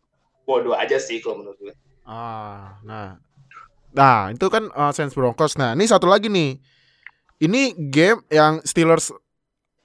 bodoh 0.44 0.74
aja 0.74 0.98
sih 0.98 1.22
kalau 1.22 1.40
menurut 1.40 1.58
gue. 1.60 1.74
Ah, 2.04 2.82
nah. 2.82 3.16
Nah, 3.94 4.34
itu 4.34 4.50
kan 4.50 4.74
uh, 4.74 4.90
Saints 4.90 5.14
Broncos. 5.14 5.54
Nah, 5.54 5.72
ini 5.72 5.86
satu 5.86 6.10
lagi 6.10 6.28
nih. 6.28 6.58
Ini 7.38 7.62
game 7.78 8.26
yang 8.28 8.64
Steelers 8.64 9.14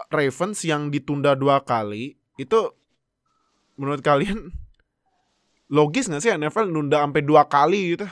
Ravens 0.08 0.62
yang 0.62 0.88
ditunda 0.88 1.34
dua 1.34 1.60
kali 1.60 2.16
itu 2.34 2.60
menurut 3.74 4.00
kalian 4.00 4.48
logis 5.76 6.08
nggak 6.08 6.22
sih 6.22 6.32
NFL 6.32 6.66
nunda 6.66 7.04
sampai 7.04 7.20
dua 7.20 7.44
kali 7.44 7.94
gitu? 7.94 8.06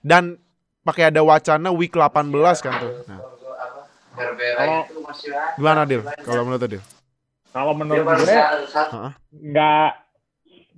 Dan 0.00 0.40
pakai 0.80 1.12
ada 1.12 1.20
wacana 1.20 1.68
week 1.68 1.92
18 1.92 2.32
kan 2.64 2.72
tuh. 2.80 2.92
Nah, 3.04 3.20
Kalau- 4.16 4.86
itu 4.88 5.00
masih 5.04 5.30
ada. 5.30 5.54
gimana 5.54 5.80
Dil? 5.84 6.00
masih 6.00 6.24
Kalau 6.24 6.42
menurut 6.42 6.64
Dil? 6.64 6.82
Kalau 7.58 7.74
menurut 7.74 8.06
gue 8.06 8.38
nggak 9.34 9.90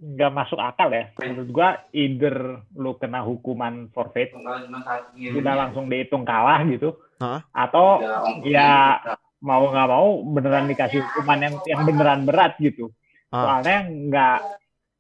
nggak 0.01 0.33
masuk 0.33 0.57
akal 0.57 0.89
ya. 0.89 1.13
Menurut 1.21 1.49
gua 1.53 1.69
either 1.93 2.65
lu 2.73 2.97
kena 2.97 3.21
hukuman 3.21 3.93
forfeit 3.93 4.33
udah 5.13 5.55
langsung 5.55 5.93
dihitung 5.93 6.25
kalah 6.25 6.65
gitu, 6.65 6.97
Hah? 7.21 7.45
atau 7.53 8.01
ya 8.49 8.97
gitu. 9.05 9.13
mau 9.45 9.69
nggak 9.69 9.89
mau 9.93 10.09
beneran 10.25 10.73
dikasih 10.73 11.05
hukuman 11.05 11.39
yang 11.45 11.55
yang 11.69 11.81
beneran 11.85 12.25
berat 12.25 12.57
gitu. 12.57 12.89
Ah. 13.29 13.61
Soalnya 13.61 13.79
nggak 13.93 14.39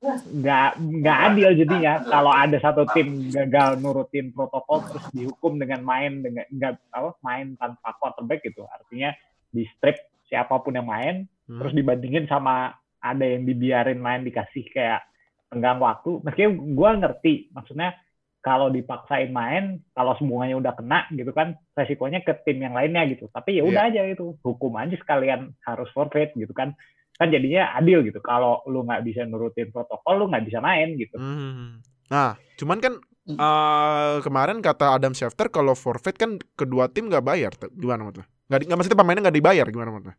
nggak 0.01 0.71
nggak 0.81 1.19
adil 1.29 1.49
jadinya 1.61 2.01
kalau 2.09 2.33
ada 2.33 2.57
satu 2.57 2.89
tim 2.97 3.29
gagal 3.29 3.77
nurutin 3.85 4.33
protokol 4.33 4.81
terus 4.89 5.05
dihukum 5.13 5.61
dengan 5.61 5.85
main 5.85 6.25
dengan 6.25 6.49
nggak 6.49 6.89
apa 6.89 7.21
main 7.21 7.53
tanpa 7.61 7.93
quarterback 8.01 8.41
gitu 8.41 8.65
artinya 8.65 9.13
di 9.53 9.69
strip 9.77 10.01
siapa 10.25 10.57
pun 10.65 10.73
yang 10.73 10.89
main 10.89 11.29
Hmm. 11.51 11.59
terus 11.59 11.75
dibandingin 11.75 12.31
sama 12.31 12.71
ada 13.03 13.25
yang 13.27 13.43
dibiarin 13.43 13.99
main 13.99 14.23
dikasih 14.23 14.71
kayak 14.71 15.03
tenggang 15.51 15.83
waktu 15.83 16.23
meskipun 16.23 16.79
gue 16.79 16.91
ngerti 17.03 17.35
maksudnya 17.51 17.99
kalau 18.41 18.71
dipaksain 18.71 19.35
main 19.35 19.83
kalau 19.93 20.15
semuanya 20.17 20.57
udah 20.57 20.73
kena 20.79 21.11
gitu 21.11 21.35
kan 21.35 21.59
resikonya 21.75 22.23
ke 22.23 22.39
tim 22.47 22.63
yang 22.63 22.73
lainnya 22.73 23.03
gitu 23.11 23.27
tapi 23.35 23.59
ya 23.59 23.67
udah 23.67 23.91
aja 23.91 24.07
itu 24.07 24.39
hukum 24.47 24.79
aja 24.79 24.95
sekalian 24.95 25.51
harus 25.67 25.91
forfeit 25.91 26.33
gitu 26.39 26.55
kan 26.55 26.73
kan 27.19 27.29
jadinya 27.29 27.77
adil 27.77 28.01
gitu 28.07 28.23
kalau 28.23 28.63
lu 28.71 28.87
nggak 28.87 29.03
bisa 29.05 29.27
nurutin 29.27 29.69
protokol 29.75 30.25
lu 30.25 30.25
nggak 30.31 30.47
bisa 30.47 30.63
main 30.63 30.95
gitu 30.97 31.19
Hmm. 31.19 31.83
Nah, 32.11 32.35
cuman 32.59 32.79
kan 32.83 32.99
eh, 33.31 34.15
kemarin 34.27 34.59
kata 34.59 34.99
Adam 34.99 35.15
Schefter 35.15 35.47
kalau 35.49 35.79
forfeit 35.79 36.19
kan 36.19 36.43
kedua 36.59 36.91
tim 36.91 37.07
nggak 37.07 37.23
bayar. 37.23 37.55
Tuh, 37.55 37.71
Gimana 37.71 38.03
menurut 38.03 38.23
lo? 38.23 38.27
Nggak, 38.51 38.75
maksudnya 38.75 38.99
pemainnya 38.99 39.23
nggak 39.31 39.39
dibayar 39.39 39.67
gimana 39.71 39.91
menurut 39.95 40.11
lo? 40.11 40.15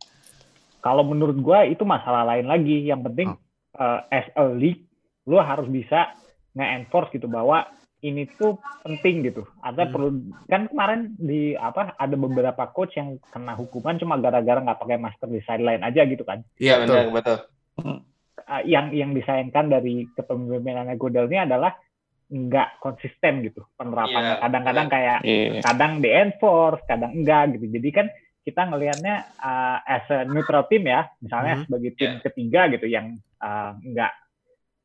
Kalau 0.82 1.06
menurut 1.06 1.38
gua 1.38 1.62
itu 1.62 1.82
masalah 1.82 2.26
lain 2.26 2.44
lagi 2.44 2.82
yang 2.82 3.00
penting 3.00 3.32
eh, 3.72 4.00
as 4.10 4.26
a 4.34 4.44
league 4.44 4.84
lu 5.24 5.38
harus 5.38 5.64
bisa 5.64 6.12
nge-enforce 6.52 7.14
gitu 7.14 7.24
bahwa 7.24 7.64
ini 8.02 8.26
tuh 8.34 8.58
penting 8.82 9.22
gitu. 9.22 9.46
Artinya 9.62 9.86
Hmm. 9.86 9.94
perlu 9.94 10.08
kan 10.44 10.62
kemarin 10.66 11.00
di 11.16 11.54
apa 11.54 11.94
ada 11.94 12.18
beberapa 12.18 12.66
coach 12.68 12.98
yang 12.98 13.22
kena 13.30 13.54
hukuman 13.54 13.94
cuma 13.94 14.18
gara-gara 14.18 14.58
nggak 14.58 14.76
pakai 14.76 14.98
masker 14.98 15.30
di 15.30 15.38
sideline 15.40 15.80
aja 15.80 16.02
gitu 16.02 16.26
kan. 16.26 16.42
Iya 16.58 16.82
betul. 16.82 16.98
benar 16.98 17.06
betul. 17.14 17.38
Eh, 18.42 18.62
yang 18.66 18.90
yang 18.90 19.14
disayangkan 19.14 19.70
dari 19.70 20.10
kepemimpinannya 20.12 20.98
Godel 20.98 21.30
ini 21.30 21.46
adalah 21.46 21.78
nggak 22.26 22.80
konsisten 22.80 23.44
gitu 23.44 23.62
penerapannya. 23.76 24.34
Iya, 24.34 24.42
Kadang-kadang 24.42 24.88
kayak 24.88 25.18
Iya. 25.22 25.60
kadang 25.62 25.92
di 26.00 26.08
enforce, 26.10 26.82
kadang 26.84 27.12
enggak 27.14 27.54
gitu. 27.54 27.70
Jadi 27.70 27.88
kan 27.94 28.06
kita 28.42 28.66
ngelihatnya 28.66 29.38
uh, 29.38 29.78
as 29.86 30.06
a 30.10 30.26
neutral 30.26 30.66
team 30.66 30.86
ya, 30.86 31.06
misalnya 31.22 31.62
Mhm. 31.62 31.62
sebagai 31.66 31.90
tim 31.94 32.12
ketiga 32.18 32.60
gitu 32.74 32.86
yang 32.90 33.14
uh, 33.38 33.78
enggak 33.78 34.12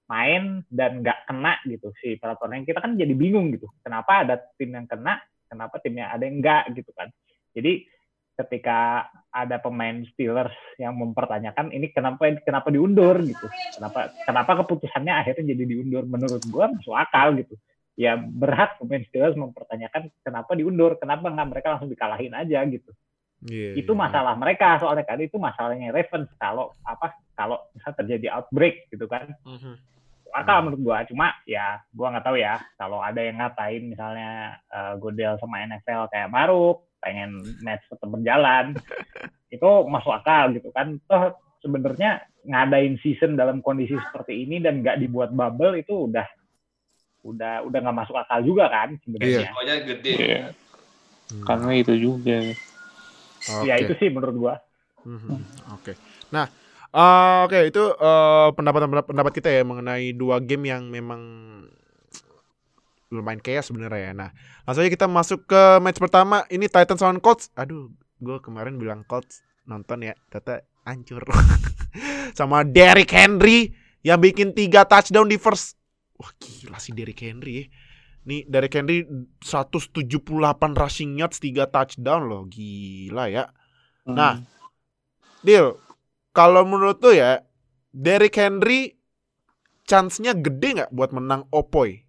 main 0.07 0.63
dan 0.71 1.03
nggak 1.03 1.27
kena 1.27 1.59
gitu 1.67 1.91
si 1.99 2.15
peraturan 2.15 2.63
kita 2.63 2.79
kan 2.79 2.95
jadi 2.95 3.11
bingung 3.11 3.51
gitu. 3.51 3.67
Kenapa 3.83 4.23
ada 4.23 4.39
tim 4.55 4.71
yang 4.71 4.87
kena, 4.87 5.19
kenapa 5.51 5.83
timnya 5.83 6.13
ada 6.13 6.23
yang 6.23 6.39
enggak 6.39 6.71
gitu 6.77 6.93
kan. 6.95 7.11
Jadi 7.51 7.83
ketika 8.37 9.09
ada 9.33 9.57
pemain 9.57 10.05
Steelers 10.13 10.53
yang 10.77 10.93
mempertanyakan 10.93 11.73
ini 11.73 11.89
kenapa 11.89 12.29
kenapa 12.45 12.69
diundur 12.69 13.17
gitu. 13.25 13.49
Kenapa 13.73 14.13
kenapa 14.23 14.51
keputusannya 14.63 15.11
akhirnya 15.11 15.57
jadi 15.57 15.63
diundur 15.65 16.05
menurut 16.05 16.45
gua 16.47 16.69
masuk 16.69 16.93
akal 16.93 17.33
gitu 17.33 17.57
ya 17.97 18.13
berhak 18.15 18.77
pemain 18.77 19.01
Steelers 19.09 19.33
mempertanyakan 19.33 20.13
kenapa 20.21 20.53
diundur, 20.53 21.01
kenapa 21.01 21.33
nggak 21.33 21.49
mereka 21.49 21.67
langsung 21.73 21.89
dikalahin 21.89 22.31
aja 22.37 22.61
gitu. 22.69 22.93
Iya, 23.47 23.79
Itu 23.79 23.95
iya. 23.95 24.01
masalah 24.03 24.33
mereka 24.35 24.77
soalnya 24.83 25.07
kan 25.07 25.19
itu 25.23 25.39
masalahnya 25.39 25.95
Ravens 25.95 26.27
kalau 26.35 26.75
apa 26.83 27.15
kalau 27.33 27.57
misal 27.71 27.95
terjadi 27.95 28.35
outbreak 28.35 28.91
gitu 28.91 29.07
kan. 29.07 29.31
Mhm. 29.47 29.73
Akal 30.35 30.59
menurut 30.67 30.81
gua 30.83 30.97
cuma 31.07 31.33
ya 31.47 31.81
gua 31.95 32.13
nggak 32.13 32.25
tahu 32.27 32.37
ya 32.37 32.59
kalau 32.77 32.99
ada 33.01 33.17
yang 33.23 33.39
ngatain 33.39 33.83
misalnya 33.89 34.59
eh, 34.69 34.93
Godel 34.99 35.39
sama 35.39 35.63
NFL 35.63 36.11
kayak 36.11 36.29
Maruk 36.29 36.85
pengen 36.99 37.41
match 37.63 37.87
tetap 37.87 38.09
berjalan 38.11 38.75
itu 39.55 39.69
masuk 39.87 40.13
akal 40.13 40.51
gitu 40.51 40.69
kan. 40.75 40.99
Toh 41.07 41.39
sebenarnya 41.63 42.27
ngadain 42.47 42.99
season 43.01 43.39
dalam 43.39 43.63
kondisi 43.63 43.95
seperti 43.97 44.45
ini 44.45 44.59
dan 44.61 44.83
nggak 44.83 44.99
dibuat 45.01 45.31
bubble 45.33 45.79
itu 45.79 46.11
udah 46.11 46.27
udah 47.27 47.53
udah 47.67 47.79
nggak 47.83 47.97
masuk 48.03 48.15
akal 48.15 48.39
juga 48.43 48.71
kan 48.71 48.95
sebenarnya. 49.03 49.51
Gede. 49.83 50.13
Iya. 50.15 50.43
Hmm. 51.27 51.43
Kan 51.43 51.57
Oke. 51.63 51.71
Ya 51.71 51.75
itu 51.83 51.93
juga. 51.99 52.39
Ya 53.65 53.75
itu 53.79 53.93
sih 53.97 54.09
menurut 54.11 54.35
gua. 54.35 54.55
Mhm. 55.07 55.39
Oke. 55.79 55.95
Nah, 56.33 56.51
eh, 56.91 57.37
oke 57.47 57.59
itu 57.67 57.83
eh, 57.95 58.47
pendapat 58.53 58.81
pendapat 59.07 59.31
kita 59.31 59.49
ya 59.51 59.63
mengenai 59.63 60.11
dua 60.11 60.43
game 60.43 60.67
yang 60.67 60.91
memang 60.91 61.21
lumayan 63.07 63.39
chaos 63.39 63.71
sebenarnya 63.71 64.11
ya. 64.11 64.11
Nah, 64.11 64.29
langsung 64.67 64.83
aja 64.83 64.91
kita 64.91 65.07
masuk 65.07 65.47
ke 65.47 65.61
match 65.79 65.99
pertama. 65.99 66.43
Ini 66.51 66.67
Titans 66.67 66.99
lawan 66.99 67.23
Colts. 67.23 67.47
Aduh, 67.55 67.91
gue 68.19 68.37
kemarin 68.43 68.75
bilang 68.75 69.07
Colts 69.07 69.43
nonton 69.63 70.03
ya, 70.03 70.13
ternyata 70.27 70.67
hancur. 70.83 71.23
Sama 72.37 72.67
Derrick 72.67 73.11
Henry 73.11 73.71
yang 74.03 74.19
bikin 74.19 74.51
tiga 74.51 74.83
touchdown 74.83 75.27
di 75.27 75.39
first. 75.39 75.79
Wah 76.19 76.31
gila 76.39 76.79
sih 76.81 76.91
Derrick 76.91 77.23
Henry 77.23 77.63
ya. 77.63 77.65
Nih 78.27 78.43
Derrick 78.43 78.75
Henry 78.75 79.07
178 79.39 80.03
rushing 80.75 81.15
yards, 81.15 81.39
3 81.39 81.63
touchdown 81.71 82.27
loh. 82.27 82.43
Gila 82.51 83.31
ya. 83.31 83.47
Nah, 84.03 84.43
Deal, 85.39 85.79
kalau 86.35 86.67
menurut 86.67 86.99
tuh 86.99 87.15
ya, 87.15 87.39
Derrick 87.95 88.35
Henry 88.35 88.99
chance-nya 89.87 90.35
gede 90.35 90.83
nggak 90.83 90.91
buat 90.91 91.15
menang 91.15 91.47
Opoy? 91.55 92.03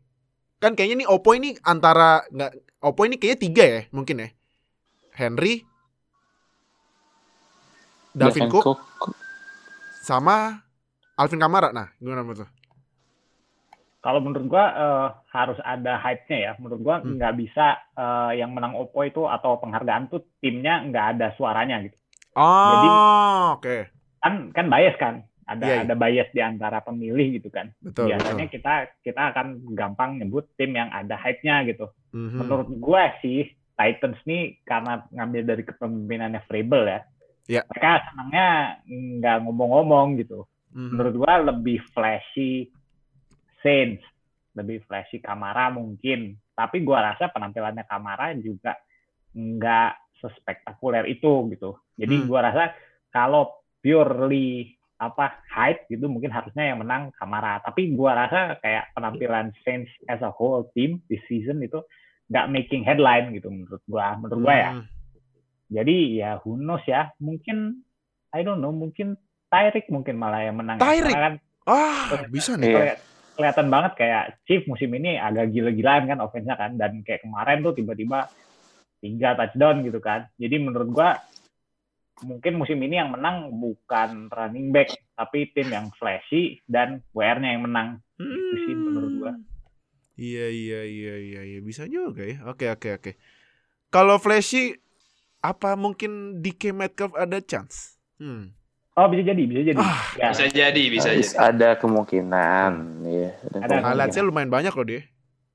Kan 0.59 0.75
kayaknya 0.75 1.07
nih 1.07 1.09
Opoy 1.09 1.39
ini 1.39 1.55
antara 1.63 2.27
nggak 2.35 2.83
Opoy 2.83 3.15
ini 3.15 3.17
kayaknya 3.23 3.39
tiga 3.39 3.65
ya 3.65 3.81
mungkin 3.95 4.27
ya. 4.27 4.29
Henry, 5.15 5.63
Dalvin 8.11 8.51
Cook, 8.51 8.79
sama 10.03 10.67
Alvin 11.15 11.39
Kamara. 11.43 11.71
Nah, 11.71 11.95
gimana 11.99 12.27
menurut 12.27 12.43
lo? 12.43 12.58
Kalau 13.99 14.23
menurut 14.23 14.47
gua 14.47 14.65
eh, 14.71 15.07
harus 15.33 15.59
ada 15.61 15.99
hype-nya 15.99 16.39
ya. 16.39 16.53
Menurut 16.57 16.81
gua 16.81 16.97
Hmm. 16.99 17.19
nggak 17.19 17.35
bisa 17.35 17.67
eh, 17.93 18.39
yang 18.39 18.55
menang 18.55 18.75
Oppo 18.75 19.03
itu 19.03 19.25
atau 19.25 19.59
penghargaan 19.59 20.07
tuh 20.07 20.23
timnya 20.39 20.83
nggak 20.85 21.07
ada 21.17 21.27
suaranya 21.35 21.83
gitu. 21.83 21.99
Oh, 22.35 22.71
Jadi- 22.71 22.91
oke. 23.59 23.77
Kan 24.19 24.35
kan 24.51 24.67
bias 24.69 24.97
kan. 24.97 25.15
Ada 25.49 25.65
Iya, 25.65 25.75
iya. 25.75 25.83
ada 25.83 25.95
bias 25.97 26.29
di 26.31 26.41
antara 26.45 26.79
pemilih 26.79 27.41
gitu 27.41 27.49
kan. 27.49 27.73
Betul, 27.81 28.13
Biasanya 28.13 28.47
betul. 28.47 28.55
kita 28.61 28.75
kita 29.01 29.23
akan 29.33 29.47
gampang 29.73 30.21
nyebut 30.21 30.45
tim 30.55 30.71
yang 30.71 30.93
ada 30.93 31.17
hype-nya 31.17 31.65
gitu. 31.65 31.89
Mhm. 32.13 32.37
Menurut 32.39 32.69
gua 32.79 33.11
sih 33.19 33.49
Titans 33.73 34.19
nih 34.23 34.59
karena 34.63 35.07
ngambil 35.09 35.43
dari 35.45 35.63
kepemimpinannya 35.65 36.43
Vrabel 36.45 36.83
ya. 36.87 37.01
Iya. 37.49 37.63
Mereka 37.65 37.91
senangnya 38.07 38.47
nggak 38.87 39.37
ngomong-ngomong 39.43 40.21
gitu. 40.21 40.45
Mhm. 40.69 40.89
menurut 40.93 41.15
gua 41.17 41.35
lebih 41.41 41.81
flashy 41.91 42.69
Saints, 43.63 44.03
lebih 44.55 44.83
flashy 44.87 45.19
Kamara 45.19 45.71
mungkin. 45.71 46.35
Tapi 46.55 46.83
gua 46.83 47.15
rasa 47.15 47.31
penampilannya 47.31 47.87
Kamara 47.87 48.35
juga 48.39 48.75
nggak 49.35 49.93
sespektakuler 50.19 51.07
itu 51.07 51.47
gitu. 51.55 51.79
Jadi 51.95 52.15
Hmm. 52.23 52.27
gua 52.27 52.41
rasa 52.51 52.75
kalau 53.15 53.55
purely 53.79 54.75
apa 54.99 55.47
hype 55.47 55.87
gitu 55.87 56.11
mungkin 56.11 56.35
harusnya 56.35 56.75
yang 56.75 56.83
menang 56.83 57.15
Kamara. 57.15 57.63
Tapi 57.63 57.95
gua 57.95 58.27
rasa 58.27 58.59
kayak 58.59 58.91
penampilan 58.99 59.55
Saints 59.63 59.91
as 60.11 60.19
a 60.27 60.31
whole 60.35 60.67
team 60.75 60.99
di 61.07 61.23
season 61.31 61.63
itu 61.63 61.79
nggak 62.29 62.51
making 62.51 62.83
headline 62.83 63.31
gitu 63.31 63.47
menurut 63.47 63.83
gua. 63.87 64.19
Menurut 64.19 64.43
gua 64.43 64.55
ya. 64.59 64.73
Mhm. 64.75 64.85
Jadi 65.69 65.97
ya 66.19 66.31
who 66.43 66.59
knows 66.59 66.83
ya. 66.89 67.15
Mungkin 67.23 67.87
I 68.35 68.43
don't 68.43 68.59
know, 68.61 68.75
mungkin 68.75 69.17
Tyreek 69.49 69.89
mungkin 69.89 70.21
malah 70.21 70.45
yang 70.45 70.61
menang. 70.61 70.77
Tyreek? 70.77 71.15
Kan 71.15 71.41
Ah, 71.69 72.25
bisa 72.29 72.57
nih. 72.57 72.73
Iya. 72.73 72.97
Keli- 73.39 73.55
kelihatan 73.55 73.71
banget 73.71 73.93
kayak 73.95 74.25
Chief 74.51 74.67
musim 74.67 74.91
ini 74.99 75.15
agak 75.15 75.55
gila-gilaan 75.55 76.11
kan 76.11 76.19
offense-nya 76.19 76.59
kan 76.59 76.75
dan 76.75 77.07
kayak 77.07 77.23
kemarin 77.23 77.63
tuh 77.63 77.71
tiba-tiba 77.71 78.27
tiga 78.99 79.39
touchdown 79.39 79.87
gitu 79.87 80.03
kan. 80.03 80.27
Jadi 80.35 80.59
menurut 80.59 80.91
gua 80.91 81.15
mungkin 82.19 82.59
musim 82.59 82.83
ini 82.83 82.99
yang 82.99 83.15
menang 83.15 83.55
bukan 83.55 84.27
running 84.27 84.75
back 84.75 84.91
tapi 85.15 85.55
tim 85.55 85.71
yang 85.71 85.87
flashy 85.95 86.59
dan 86.67 86.99
WR-nya 87.15 87.55
yang 87.55 87.63
menang. 87.63 87.89
Itu 88.19 88.55
sih 88.67 88.75
menurut 88.75 89.13
gua. 89.23 89.33
Iya 90.19 90.51
iya 90.51 90.81
iya 90.83 91.15
iya 91.23 91.41
iya 91.47 91.59
bisa 91.63 91.87
juga 91.87 92.27
ya. 92.27 92.43
Oke 92.51 92.67
oke 92.75 92.99
oke. 92.99 93.13
Kalau 93.95 94.19
flashy 94.19 94.75
apa 95.39 95.79
mungkin 95.79 96.43
DK 96.43 96.75
Metcalf 96.75 97.15
ada 97.15 97.39
chance? 97.39 98.03
Hmm. 98.19 98.58
Oh 98.99 99.07
bisa 99.07 99.23
jadi, 99.25 99.39
bisa 99.41 99.63
jadi. 99.63 99.79
Ah, 99.79 100.03
Ya. 100.13 100.29
Bisa 100.29 100.45
jadi, 100.51 100.83
bisa 100.91 101.09
jadi. 101.09 101.23
ada 101.39 101.79
kemungkinan 101.79 102.71
ya. 103.01 103.31
Ada 103.31 103.47
kemungkinan. 103.47 103.85
Highlightsnya 103.85 104.25
lumayan 104.25 104.51
banyak 104.51 104.73
loh 104.73 104.83
dia. 104.85 105.03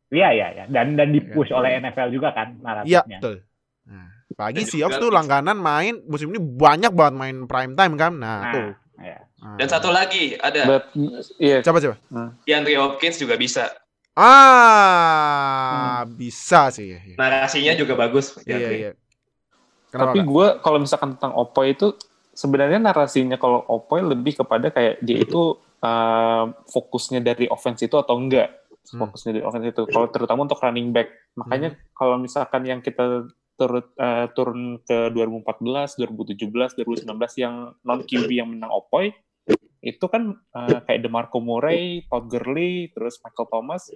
Iya 0.09 0.29
iya 0.31 0.47
iya. 0.53 0.63
Dan 0.65 0.93
dan 0.93 1.09
dipush 1.09 1.49
Iya. 1.49 1.57
oleh 1.57 1.69
NFL 1.77 2.09
juga 2.09 2.31
kan 2.31 2.53
Iya 2.53 2.63
naratifnya. 3.03 3.19
betul. 3.19 3.35
Nah, 3.83 4.07
pagi 4.33 4.63
Seahawks 4.63 4.95
tuh 4.95 5.09
langganan 5.09 5.57
main 5.57 5.99
musim 6.03 6.29
ini 6.29 6.39
banyak 6.39 6.89
banget 6.89 7.15
main 7.15 7.37
prime 7.43 7.73
time 7.73 7.93
kan. 7.93 8.13
Nah, 8.13 8.39
Nah, 8.39 8.53
tuh. 8.53 8.69
iya. 8.97 9.19
Nah. 9.37 9.55
Dan 9.57 9.67
satu 9.67 9.89
lagi 9.89 10.37
ada 10.37 10.61
But 10.63 10.83
iya 11.35 11.59
Coba 11.59 11.77
coba. 11.77 11.95
DeAndre 12.41 12.77
Hopkins 12.77 13.17
juga 13.17 13.35
bisa. 13.35 13.67
Ah, 14.73 16.05
bisa 16.07 16.69
sih. 16.69 16.93
Iya 16.93 17.15
Narasinya 17.15 17.73
juga 17.75 17.93
bagus. 17.95 18.37
iya. 18.43 18.57
Iya. 18.57 18.91
Kenapa? 19.89 20.09
Tapi 20.09 20.19
gue 20.21 20.47
kalau 20.59 20.77
misalkan 20.77 21.13
tentang 21.13 21.33
Opoy 21.33 21.73
itu 21.73 21.93
sebenarnya 22.33 22.81
narasinya 22.81 23.37
kalau 23.37 23.61
Opoy 23.69 24.01
lebih 24.01 24.41
kepada 24.41 24.73
kayak 24.73 24.99
dia 25.05 25.21
itu 25.21 25.57
uh, 25.85 26.45
fokusnya 26.67 27.21
dari 27.21 27.45
offense 27.47 27.85
itu 27.85 27.95
atau 27.95 28.17
enggak? 28.17 28.63
Hmm. 28.83 28.99
fokusnya 29.07 29.39
dari 29.39 29.43
offense 29.47 29.71
itu. 29.71 29.83
Kalau 29.87 30.11
terutama 30.11 30.43
untuk 30.43 30.59
running 30.59 30.91
back. 30.91 31.07
Makanya 31.39 31.79
kalau 31.95 32.19
misalkan 32.19 32.67
yang 32.67 32.83
kita 32.83 33.31
turut 33.55 33.93
uh, 33.95 34.27
turun 34.33 34.81
ke 34.83 35.13
2014 35.13 35.95
2017 36.03 36.83
2019 36.83 37.07
yang 37.39 37.71
non 37.85 38.01
QB 38.03 38.29
yang 38.33 38.49
menang 38.49 38.73
Opoy 38.73 39.13
itu 39.83 40.05
kan 40.07 40.35
uh, 40.55 40.79
kayak 40.87 41.03
DeMarco 41.03 41.43
Murray, 41.43 42.07
Todd 42.07 42.31
Gurley, 42.31 42.91
terus 42.95 43.19
Michael 43.19 43.47
Thomas 43.51 43.91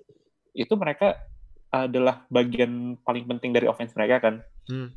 itu 0.51 0.74
mereka 0.75 1.15
adalah 1.72 2.24
bagian 2.32 3.00
paling 3.03 3.27
penting 3.27 3.51
dari 3.56 3.67
offense 3.67 3.91
mereka 3.96 4.24
kan. 4.24 4.36
Hmm. 4.67 4.91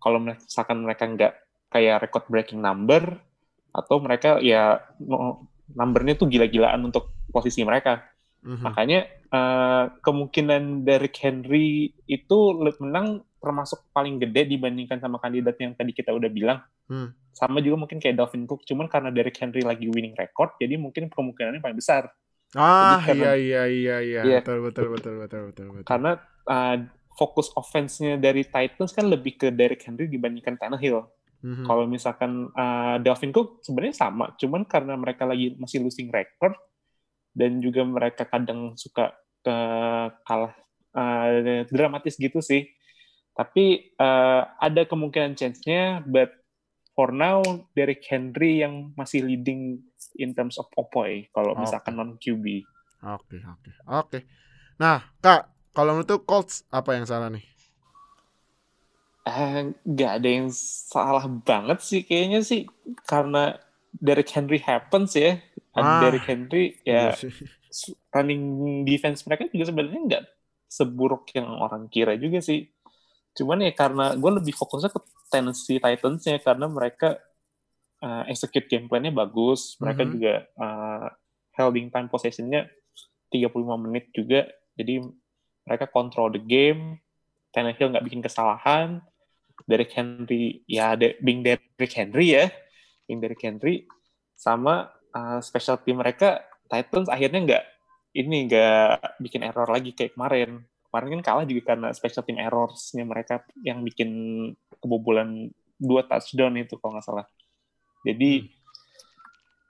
kalau 0.00 0.16
misalkan 0.16 0.80
mereka 0.80 1.04
nggak 1.04 1.32
kayak 1.70 2.02
record 2.04 2.26
breaking 2.26 2.60
number 2.60 3.16
atau 3.70 4.02
mereka 4.02 4.42
ya 4.42 4.82
numbernya 5.70 6.18
tuh 6.18 6.26
gila-gilaan 6.26 6.82
untuk 6.82 7.14
posisi 7.30 7.62
mereka. 7.62 8.02
Mhm. 8.42 8.62
Makanya 8.66 9.00
eh, 9.30 9.84
kemungkinan 10.02 10.82
Derrick 10.82 11.14
Henry 11.22 11.94
itu 12.10 12.38
menang 12.82 13.22
termasuk 13.38 13.86
paling 13.94 14.18
gede 14.18 14.50
dibandingkan 14.50 14.98
sama 14.98 15.22
kandidat 15.22 15.54
yang 15.62 15.72
tadi 15.78 15.94
kita 15.94 16.10
udah 16.10 16.26
bilang. 16.28 16.58
Hmm. 16.90 17.14
Sama 17.30 17.62
juga 17.62 17.86
mungkin 17.86 18.02
kayak 18.02 18.18
Dalvin 18.18 18.44
Cook, 18.44 18.66
cuman 18.66 18.90
karena 18.90 19.14
Derrick 19.14 19.38
Henry 19.38 19.62
lagi 19.62 19.86
winning 19.86 20.18
record, 20.18 20.58
jadi 20.58 20.74
mungkin 20.76 21.06
kemungkinannya 21.08 21.62
paling 21.62 21.78
besar. 21.78 22.10
Ah, 22.58 22.98
Jadi 23.06 23.22
karena- 23.22 23.22
iya 23.22 23.32
iya 23.38 23.62
iya 23.70 23.96
iya. 24.02 24.20
Iya. 24.26 24.38
Betul 24.42 24.66
betul 24.66 24.86
betul 24.98 25.14
betul 25.22 25.40
betul 25.54 25.66
betul. 25.70 25.86
Karena 25.86 26.18
eh, 26.50 26.76
fokus 27.14 27.54
offense-nya 27.54 28.18
dari 28.18 28.42
Titans 28.42 28.90
kan 28.90 29.06
lebih 29.06 29.38
ke 29.38 29.54
Derrick 29.54 29.86
Henry 29.86 30.10
dibandingkan 30.10 30.58
Tannehill. 30.58 31.06
Mhm. 31.40 31.64
Kalau 31.64 31.84
misalkan 31.88 32.52
uh, 32.52 32.96
Dalvin 33.00 33.32
Cook 33.32 33.64
sebenarnya 33.64 33.96
sama, 33.96 34.36
cuman 34.36 34.68
karena 34.68 34.94
mereka 34.96 35.24
lagi 35.24 35.56
masih 35.56 35.80
losing 35.80 36.12
record 36.12 36.52
dan 37.32 37.62
juga 37.64 37.80
mereka 37.86 38.28
kadang 38.28 38.76
suka 38.76 39.16
uh, 39.48 40.06
kalah 40.24 40.52
uh, 40.92 41.64
dramatis 41.72 42.20
gitu 42.20 42.44
sih. 42.44 42.68
Tapi 43.32 43.96
uh, 43.96 44.42
ada 44.60 44.84
kemungkinan 44.84 45.32
chance-nya, 45.38 46.04
but 46.04 46.28
for 46.92 47.14
now 47.14 47.40
Derrick 47.72 48.04
Henry 48.04 48.60
yang 48.60 48.92
masih 48.92 49.24
leading 49.24 49.80
in 50.20 50.36
terms 50.36 50.60
of 50.60 50.68
opoy 50.76 51.30
kalau 51.32 51.56
Oke. 51.56 51.64
misalkan 51.64 51.96
non 51.96 52.20
QB. 52.20 52.66
Oke 53.00 53.40
oke 53.40 53.70
oke. 53.88 54.18
Nah, 54.76 55.00
Kak, 55.24 55.72
kalau 55.72 55.96
menurut 55.96 56.24
Colts 56.28 56.68
apa 56.68 57.00
yang 57.00 57.08
salah 57.08 57.32
nih? 57.32 57.44
Eh, 59.20 59.76
nggak 59.84 60.12
ada 60.20 60.28
yang 60.28 60.48
salah 60.52 61.28
banget 61.28 61.78
sih 61.84 62.00
kayaknya 62.02 62.40
sih 62.40 62.64
karena 63.04 63.60
Derrick 63.92 64.32
Henry 64.32 64.58
happens 64.58 65.12
ya. 65.12 65.38
Ah. 65.76 66.00
Derrick 66.02 66.24
Henry 66.24 66.80
ya 66.82 67.12
Iya 67.14 67.30
running 68.10 68.42
defense 68.82 69.22
mereka 69.30 69.46
juga 69.46 69.70
sebenarnya 69.70 70.00
nggak 70.02 70.24
seburuk 70.66 71.30
yang 71.34 71.46
orang 71.46 71.86
kira 71.86 72.18
juga 72.18 72.42
sih. 72.42 72.66
Cuman 73.34 73.62
ya 73.62 73.70
karena 73.74 74.14
gue 74.18 74.30
lebih 74.42 74.54
fokusnya 74.54 74.90
ke 74.90 75.00
Tennessee 75.30 75.78
Titans-nya 75.78 76.42
karena 76.42 76.66
mereka 76.66 77.18
uh, 78.02 78.26
execute 78.26 78.66
game 78.66 78.90
plan-nya 78.90 79.14
bagus. 79.14 79.78
Mereka 79.78 80.02
Mhm. 80.02 80.10
juga 80.10 80.34
uh, 80.58 81.06
holding 81.54 81.90
time 81.94 82.10
possession-nya 82.10 82.66
35 83.30 83.78
menit 83.78 84.10
juga. 84.10 84.50
Jadi 84.74 84.98
mereka 85.62 85.86
control 85.86 86.34
the 86.34 86.42
game. 86.42 86.98
Tannehill 87.50 87.90
nggak 87.94 88.06
bikin 88.06 88.22
kesalahan. 88.22 89.02
Derrick 89.68 89.92
Henry 89.92 90.64
ya 90.64 90.96
de, 90.96 91.16
being 91.20 91.44
Derrick 91.44 91.94
Henry 91.94 92.36
ya. 92.36 92.48
Being 93.04 93.20
Derrick 93.20 93.42
Henry 93.42 93.88
sama 94.36 94.88
uh, 95.12 95.38
special 95.44 95.76
team 95.82 96.00
mereka 96.00 96.40
Titans 96.70 97.10
akhirnya 97.10 97.40
nggak 97.42 97.64
ini 98.14 98.46
nggak 98.46 99.20
bikin 99.22 99.42
error 99.46 99.66
lagi 99.66 99.94
kayak 99.94 100.14
kemarin. 100.14 100.62
Kemarin 100.90 101.08
kan 101.18 101.22
kalah 101.22 101.44
juga 101.46 101.74
karena 101.74 101.88
special 101.94 102.26
team 102.26 102.38
errors-nya 102.42 103.06
mereka 103.06 103.46
yang 103.62 103.82
bikin 103.86 104.10
kebobolan 104.82 105.50
dua 105.78 106.02
touchdown 106.06 106.58
itu 106.58 106.74
kalau 106.78 106.98
nggak 106.98 107.06
salah. 107.06 107.26
Jadi 108.02 108.50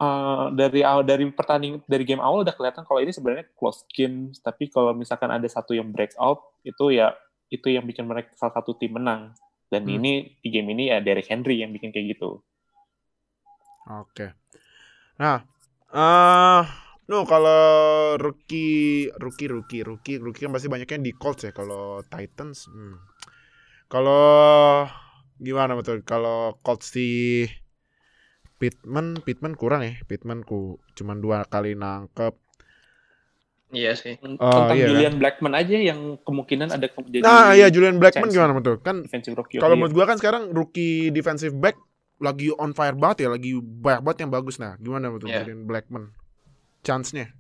uh, 0.01 0.49
dari 0.57 0.81
awal 0.81 1.05
dari 1.05 1.29
pertandingan 1.29 1.85
dari 1.85 2.05
game 2.09 2.25
awal 2.25 2.43
udah 2.43 2.57
kelihatan 2.57 2.83
kalau 2.89 3.01
ini 3.05 3.13
sebenarnya 3.13 3.47
close 3.57 3.85
game. 3.93 4.33
Tapi 4.41 4.73
kalau 4.73 4.97
misalkan 4.97 5.29
ada 5.29 5.45
satu 5.47 5.77
yang 5.77 5.93
break 5.93 6.17
out 6.17 6.41
itu 6.65 6.97
ya 6.97 7.13
itu 7.53 7.67
yang 7.69 7.85
bikin 7.85 8.09
mereka 8.09 8.33
salah 8.39 8.57
satu 8.57 8.73
tim 8.79 8.97
menang. 8.97 9.37
Dan 9.73 9.85
Hmm. 9.85 9.97
ini 9.97 10.13
di 10.43 10.49
game 10.55 10.69
ini 10.75 10.85
ya 10.93 10.99
Derrick 11.05 11.29
Henry 11.33 11.57
yang 11.63 11.71
bikin 11.77 11.91
kayak 11.95 12.07
gitu. 12.19 12.31
Oke. 14.01 14.27
Nah, 15.23 15.39
eh 15.95 16.63
no 17.11 17.19
kalau 17.33 17.63
rookie 18.25 19.11
rookie 19.25 19.51
rookie 19.55 19.83
rookie 19.89 20.19
rookie 20.25 20.43
kan 20.47 20.53
pasti 20.55 20.69
banyaknya 20.73 20.99
di 21.09 21.13
Colts 21.23 21.43
ya 21.47 21.53
kalau 21.59 22.03
Titans. 22.13 22.59
hmm. 22.71 22.97
Kalau 23.93 24.87
gimana 25.41 25.73
betul? 25.79 25.97
Kalau 26.07 26.57
Colts 26.65 26.89
di 26.97 27.09
Pittman 28.61 29.07
Pittman 29.27 29.55
kurang 29.61 29.83
ya. 29.89 29.93
Pittman 30.09 30.41
ku 30.51 30.79
cuman 30.97 31.19
dua 31.25 31.39
kali 31.53 31.73
nangkep. 31.83 32.35
Iya 33.71 33.95
sih. 33.95 34.19
Oh, 34.19 34.35
Tentang 34.35 34.75
iya 34.75 34.85
kan? 34.85 34.91
Julian 34.91 35.15
Blackman 35.17 35.55
aja 35.55 35.77
yang 35.79 36.19
kemungkinan 36.21 36.69
ada 36.71 36.87
ke- 36.91 37.07
jadi 37.07 37.23
Nah, 37.23 37.55
iya 37.55 37.71
Julian 37.71 38.03
Blackman 38.03 38.27
chance. 38.27 38.35
gimana 38.35 38.53
betul? 38.53 38.83
Kan 38.83 39.07
kalau 39.07 39.47
year. 39.47 39.79
menurut 39.79 39.95
gua 39.95 40.05
kan 40.11 40.19
sekarang 40.19 40.51
rookie 40.51 41.09
defensive 41.09 41.55
back 41.55 41.79
lagi 42.19 42.51
on 42.53 42.75
fire 42.75 42.99
banget 42.99 43.25
ya, 43.25 43.29
lagi 43.31 43.57
banyak 43.57 44.03
banget 44.03 44.19
yang 44.27 44.33
bagus. 44.33 44.59
Nah, 44.59 44.75
gimana 44.77 45.09
betul 45.09 45.31
Iya. 45.31 45.47
Julian 45.47 45.65
Blackman? 45.65 46.11
Chance-nya 46.81 47.31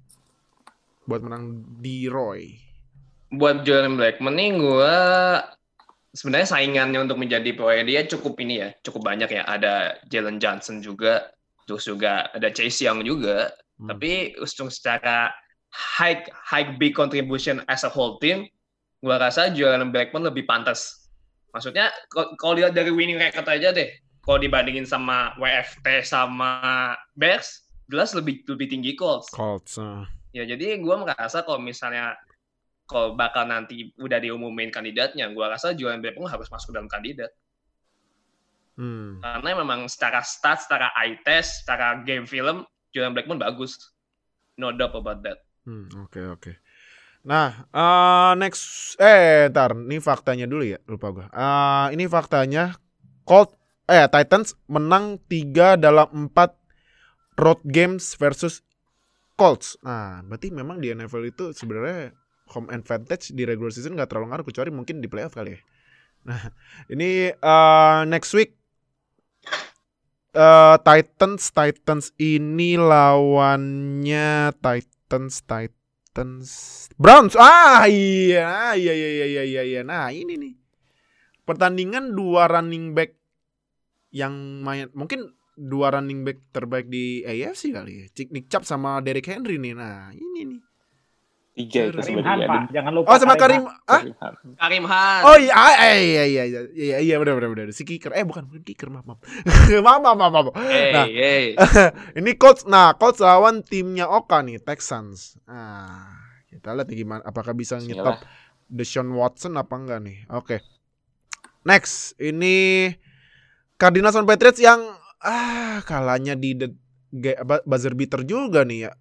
buat 1.04 1.20
menang 1.20 1.50
di 1.80 2.06
Roy. 2.06 2.54
Buat 3.30 3.62
Jordan 3.62 3.94
Blackman 3.94 4.34
nih 4.34 4.50
gue 4.54 4.94
sebenarnya 6.12 6.48
saingannya 6.48 6.98
untuk 7.02 7.18
menjadi 7.18 7.50
pemain 7.54 7.82
dia 7.82 8.02
cukup 8.06 8.38
ini 8.38 8.54
ya, 8.58 8.68
cukup 8.82 9.02
banyak 9.04 9.30
ya. 9.30 9.42
Ada 9.44 9.74
Jalen 10.06 10.38
Johnson 10.38 10.78
juga, 10.78 11.30
terus 11.64 11.86
juga 11.86 12.30
ada 12.30 12.50
Chase 12.50 12.86
Young 12.86 13.02
juga. 13.02 13.50
Hmm. 13.78 13.88
Tapi 13.90 14.36
usung 14.38 14.68
secara 14.68 15.30
high 15.70 16.26
high 16.34 16.76
big 16.76 16.92
contribution 16.94 17.62
as 17.70 17.86
a 17.86 17.90
whole 17.90 18.18
team, 18.18 18.46
gua 19.02 19.18
rasa 19.18 19.50
Jordan 19.54 19.94
Blackman 19.94 20.26
lebih 20.26 20.44
pantas. 20.44 21.08
Maksudnya 21.50 21.90
kalau 22.38 22.54
dilihat 22.54 22.74
dari 22.74 22.94
winning 22.94 23.18
record 23.18 23.46
aja 23.50 23.74
deh, 23.74 23.90
kalau 24.22 24.38
dibandingin 24.38 24.86
sama 24.86 25.34
WFT 25.38 26.06
sama 26.06 26.94
Bears, 27.18 27.66
jelas 27.90 28.14
lebih 28.14 28.46
lebih 28.46 28.70
tinggi 28.70 28.92
Colts. 28.94 29.30
Colts. 29.34 29.78
ah. 29.78 30.06
Ya 30.30 30.46
jadi 30.46 30.78
gua 30.78 31.02
merasa 31.02 31.42
kalau 31.42 31.58
misalnya 31.58 32.14
kalau 32.86 33.14
bakal 33.14 33.46
nanti 33.46 33.94
udah 33.98 34.18
diumumin 34.18 34.70
kandidatnya, 34.70 35.30
gua 35.34 35.54
rasa 35.54 35.74
Jordan 35.74 36.02
Blackman 36.02 36.30
harus 36.30 36.50
masuk 36.50 36.74
dalam 36.74 36.90
kandidat. 36.90 37.30
Hmm. 38.78 39.20
Karena 39.20 39.60
memang 39.60 39.90
secara 39.90 40.24
stats, 40.24 40.64
secara 40.64 40.88
eye 40.96 41.18
test, 41.26 41.62
secara 41.62 42.00
game 42.06 42.24
film, 42.24 42.62
Jordan 42.94 43.12
Blackman 43.12 43.38
bagus. 43.42 43.76
No 44.56 44.70
doubt 44.70 44.94
about 44.94 45.20
that. 45.26 45.42
Hmm, 45.70 45.86
oke 46.02 46.20
oke. 46.34 46.52
Nah, 47.22 47.62
eh 47.70 48.32
next 48.34 48.98
eh 48.98 49.46
tar, 49.54 49.70
ini 49.78 50.02
faktanya 50.02 50.50
dulu 50.50 50.66
ya, 50.66 50.82
lupa 50.90 51.14
gua. 51.14 51.26
Eh 51.30 51.94
ini 51.94 52.10
faktanya 52.10 52.74
Colt 53.22 53.54
eh 53.86 54.10
Titans 54.10 54.58
menang 54.66 55.22
3 55.30 55.78
dalam 55.78 56.26
4 56.26 57.38
road 57.38 57.62
games 57.62 58.18
versus 58.18 58.66
Colts. 59.38 59.78
Nah, 59.86 60.26
berarti 60.26 60.50
memang 60.50 60.82
di 60.82 60.90
NFL 60.90 61.30
itu 61.30 61.54
sebenarnya 61.54 62.18
home 62.50 62.66
advantage 62.74 63.30
di 63.30 63.46
regular 63.46 63.70
season 63.70 63.94
nggak 63.94 64.10
terlalu 64.10 64.34
ngaruh 64.34 64.46
kecuali 64.50 64.74
mungkin 64.74 64.98
di 64.98 65.06
playoff 65.06 65.38
kali 65.38 65.54
ya. 65.54 65.60
Ini 66.92 67.32
eh, 67.32 68.00
next 68.10 68.34
week 68.34 68.58
eh, 70.34 70.76
Titans 70.82 71.54
Titans 71.54 72.10
ini 72.18 72.74
lawannya 72.74 74.52
Titans 74.58 74.99
Titans 75.10 76.86
Browns. 76.94 77.34
Ah 77.34 77.90
iya 77.90 78.78
iya 78.78 78.94
iya 78.94 79.08
iya 79.10 79.26
iya 79.26 79.42
iya, 79.42 79.62
iya. 79.66 79.80
Nah, 79.82 80.14
ini 80.14 80.38
nih. 80.38 80.54
Pertandingan 81.42 82.14
dua 82.14 82.46
running 82.46 82.94
back 82.94 83.18
yang 84.14 84.62
main 84.62 84.86
mungkin 84.94 85.34
dua 85.58 85.98
running 85.98 86.22
back 86.22 86.38
terbaik 86.54 86.86
di 86.86 87.26
AFC 87.26 87.74
kali 87.74 88.06
ya. 88.06 88.06
Nick 88.30 88.46
Chubb 88.46 88.62
sama 88.62 89.02
Derrick 89.02 89.26
Henry 89.26 89.58
nih. 89.58 89.74
Nah, 89.74 90.14
ini 90.14 90.46
nih. 90.46 90.69
Tiga 91.50 91.90
itu 91.90 91.98
sebenarnya. 92.00 92.46
Pak. 92.46 92.62
Jangan 92.70 92.92
lupa. 92.94 93.06
Oh, 93.10 93.18
sama 93.18 93.34
Karim. 93.34 93.66
Ah? 93.84 94.02
Karim 94.54 94.84
Han. 94.86 95.20
Oh 95.26 95.36
iya, 95.36 95.52
ah, 95.52 95.74
eh, 95.90 95.98
iya 95.98 96.24
iya 96.24 96.42
iya 96.46 96.60
iya 96.70 96.96
iya 97.02 97.14
benar 97.18 97.36
benar 97.36 97.50
benar 97.50 97.66
si 97.74 97.82
kicker 97.82 98.14
eh 98.14 98.22
bukan 98.22 98.46
bukan 98.46 98.62
kicker 98.62 98.86
maaf 98.86 99.02
maaf 99.02 99.18
maaf 99.86 100.00
maaf 100.00 100.16
maaf, 100.16 100.30
maaf. 100.30 100.54
Hey, 100.62 100.90
Nah. 100.94 101.06
hey. 101.10 101.44
ini 102.22 102.38
coach 102.38 102.64
nah 102.64 102.94
coach 102.94 103.18
lawan 103.18 103.66
timnya 103.66 104.06
Oka 104.06 104.46
nih 104.46 104.62
Texans 104.62 105.36
ah 105.50 106.14
kita 106.46 106.70
lihat 106.70 106.86
nih 106.86 106.98
gimana 107.02 107.22
apakah 107.26 107.50
bisa 107.50 107.82
nyetop 107.82 108.22
Deshaun 108.70 109.10
Watson 109.10 109.58
apa 109.58 109.74
enggak 109.74 110.00
nih 110.06 110.18
oke 110.30 110.62
next 111.66 112.14
ini 112.16 112.88
Cardinals 113.74 114.14
on 114.14 114.24
Patriots 114.24 114.62
yang 114.62 114.80
ah 115.20 115.82
kalahnya 115.82 116.38
di 116.38 116.54
apa, 117.34 117.58
buzzer 117.66 117.98
beater 117.98 118.22
juga 118.22 118.62
nih 118.62 118.86
ya 118.86 118.92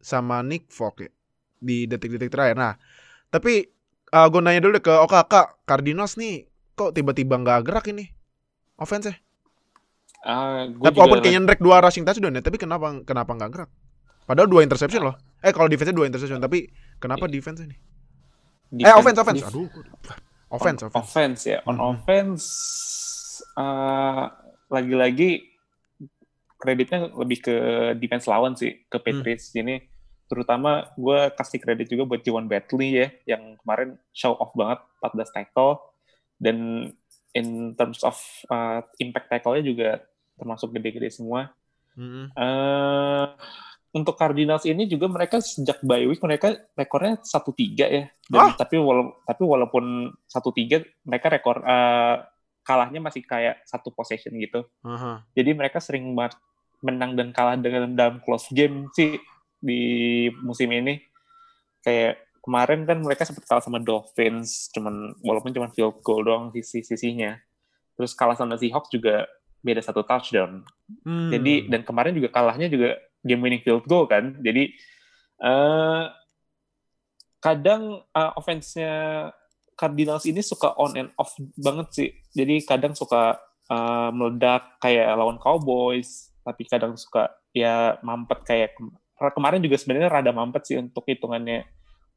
sama 0.00 0.40
Nick 0.40 0.72
Folk 0.72 1.04
ya 1.04 1.12
di 1.58 1.84
detik-detik 1.84 2.30
terakhir 2.30 2.56
nah 2.56 2.74
tapi 3.28 3.68
uh, 4.10 4.26
gue 4.30 4.40
nanya 4.40 4.62
dulu 4.64 4.78
deh 4.78 4.84
ke 4.84 4.94
Oka 4.94 5.26
kak 5.26 5.46
Cardinals 5.68 6.16
nih 6.16 6.48
kok 6.72 6.94
tiba-tiba 6.94 7.36
nggak 7.36 7.66
gerak 7.66 7.86
ini 7.90 8.08
offense 8.78 9.10
-nya? 9.10 9.16
Ah, 10.18 10.66
gue 10.66 10.82
Tapi 10.82 10.98
juga 10.98 11.02
walaupun 11.06 11.18
kayaknya 11.22 11.46
Drake 11.46 11.62
dua 11.62 11.76
rushing 11.78 12.02
touchdown 12.02 12.34
ya, 12.34 12.42
tapi 12.42 12.58
kenapa 12.58 12.90
kenapa 13.06 13.30
nggak 13.38 13.50
gerak? 13.54 13.70
Padahal 14.26 14.50
dua 14.50 14.66
interception 14.66 15.02
loh. 15.06 15.14
Eh 15.38 15.54
kalau 15.54 15.70
defense 15.70 15.94
dua 15.94 16.10
interception, 16.10 16.42
tapi 16.42 16.66
kenapa 16.98 17.30
defense 17.30 17.62
ini? 17.62 17.74
Eh 17.74 18.82
defense- 18.82 18.98
offense 18.98 19.18
offense. 19.18 19.40
def- 19.42 19.50
Aduh. 19.50 19.68
Offense 20.48 20.80
on 20.82 20.88
offense. 20.90 20.98
offense 21.06 21.40
ya 21.46 21.58
on 21.66 21.76
Mhm. 21.78 21.82
offense 21.86 22.44
eh, 23.54 24.24
lagi-lagi 24.68 25.30
kreditnya 26.58 27.14
lebih 27.14 27.38
ke 27.38 27.56
defense 27.96 28.26
lawan 28.26 28.58
sih 28.58 28.82
ke 28.90 28.98
Patriots 28.98 29.54
ini 29.54 29.78
terutama 30.28 30.70
gue 30.94 31.32
kasih 31.32 31.58
kredit 31.58 31.88
juga 31.88 32.04
buat 32.04 32.20
Jawan 32.20 32.46
Batley 32.46 32.90
ya 32.94 33.08
yang 33.26 33.56
kemarin 33.58 33.96
show 34.12 34.36
off 34.36 34.52
banget 34.52 34.78
14 35.00 35.34
tackle 35.34 35.80
dan 36.36 36.56
in 37.32 37.46
terms 37.74 38.00
of 38.02 38.14
uh, 38.46 38.80
impact 38.98 39.28
tackle-nya 39.28 39.62
juga 39.62 39.88
termasuk 40.36 40.70
gede-gede 40.70 41.10
semua 41.10 41.50
Mm-mm. 41.92 42.30
eh 42.30 43.26
untuk 43.88 44.14
Cardinals 44.14 44.62
ini 44.62 44.84
juga 44.84 45.08
mereka 45.08 45.40
sejak 45.40 45.80
bye 45.80 46.04
week 46.04 46.20
mereka 46.20 46.52
rekornya 46.72 47.18
satu 47.18 47.50
tiga 47.50 47.88
ya. 47.88 48.04
Dan, 48.22 48.38
Ah. 48.38 48.52
Tapi 48.54 48.76
wala- 48.76 49.16
tapi 49.24 49.42
walaupun 49.42 49.84
satu 50.22 50.52
tiga 50.52 50.78
mereka 51.02 51.32
rekor 51.32 51.64
eh, 51.64 52.16
kalahnya 52.60 53.00
masih 53.00 53.24
kayak 53.24 53.64
satu 53.64 53.88
possession 53.90 54.36
gitu. 54.36 54.68
Aha. 54.84 55.24
Jadi 55.32 55.56
mereka 55.56 55.80
sering 55.80 56.12
banget 56.12 56.36
menang 56.78 57.16
dan 57.16 57.32
kalah 57.32 57.56
dengan 57.56 57.90
dalam 57.90 58.20
close 58.20 58.52
game 58.52 58.92
sih 58.92 59.16
di 59.58 60.26
musim 60.42 60.70
ini. 60.72 60.98
Kayak 61.82 62.22
kemarin 62.42 62.88
kan 62.88 62.98
mereka 63.04 63.28
sempat 63.28 63.44
kalah 63.44 63.60
sama 63.60 63.82
Dolphins, 63.82 64.72
cuman 64.72 65.12
walaupun 65.20 65.52
cuma 65.52 65.68
field 65.68 66.00
goal 66.00 66.24
doang 66.24 66.48
sisi 66.54 66.80
sisinya. 66.80 67.36
Terus 67.98 68.14
kalah 68.14 68.38
sama 68.38 68.56
Seahawks 68.56 68.88
juga 68.88 69.28
beda 69.60 69.82
satu 69.82 70.06
touchdown. 70.06 70.62
Hmm. 71.04 71.28
Jadi 71.28 71.68
dan 71.68 71.82
kemarin 71.82 72.14
juga 72.14 72.30
kalahnya 72.30 72.70
juga 72.70 72.96
game 73.26 73.42
winning 73.42 73.62
field 73.62 73.84
goal 73.84 74.06
kan. 74.06 74.38
Jadi 74.40 74.70
eh 75.38 76.04
kadang 77.38 78.02
eh, 78.02 78.32
offense-nya 78.34 78.94
Cardinals 79.78 80.26
ini 80.26 80.42
suka 80.42 80.74
on 80.74 80.98
and 80.98 81.10
off 81.18 81.34
banget 81.54 81.88
sih. 81.94 82.10
Jadi 82.34 82.62
kadang 82.66 82.94
suka 82.94 83.38
eh, 83.70 84.10
meledak 84.14 84.78
kayak 84.82 85.14
lawan 85.18 85.36
Cowboys, 85.42 86.32
tapi 86.42 86.64
kadang 86.64 86.96
suka 86.96 87.28
ya 87.52 87.98
mampet 88.00 88.40
kayak 88.46 88.72
kemarin 89.18 89.60
juga 89.60 89.76
sebenarnya 89.76 90.10
rada 90.10 90.30
mampet 90.30 90.62
sih 90.70 90.76
untuk 90.78 91.02
hitungannya 91.06 91.66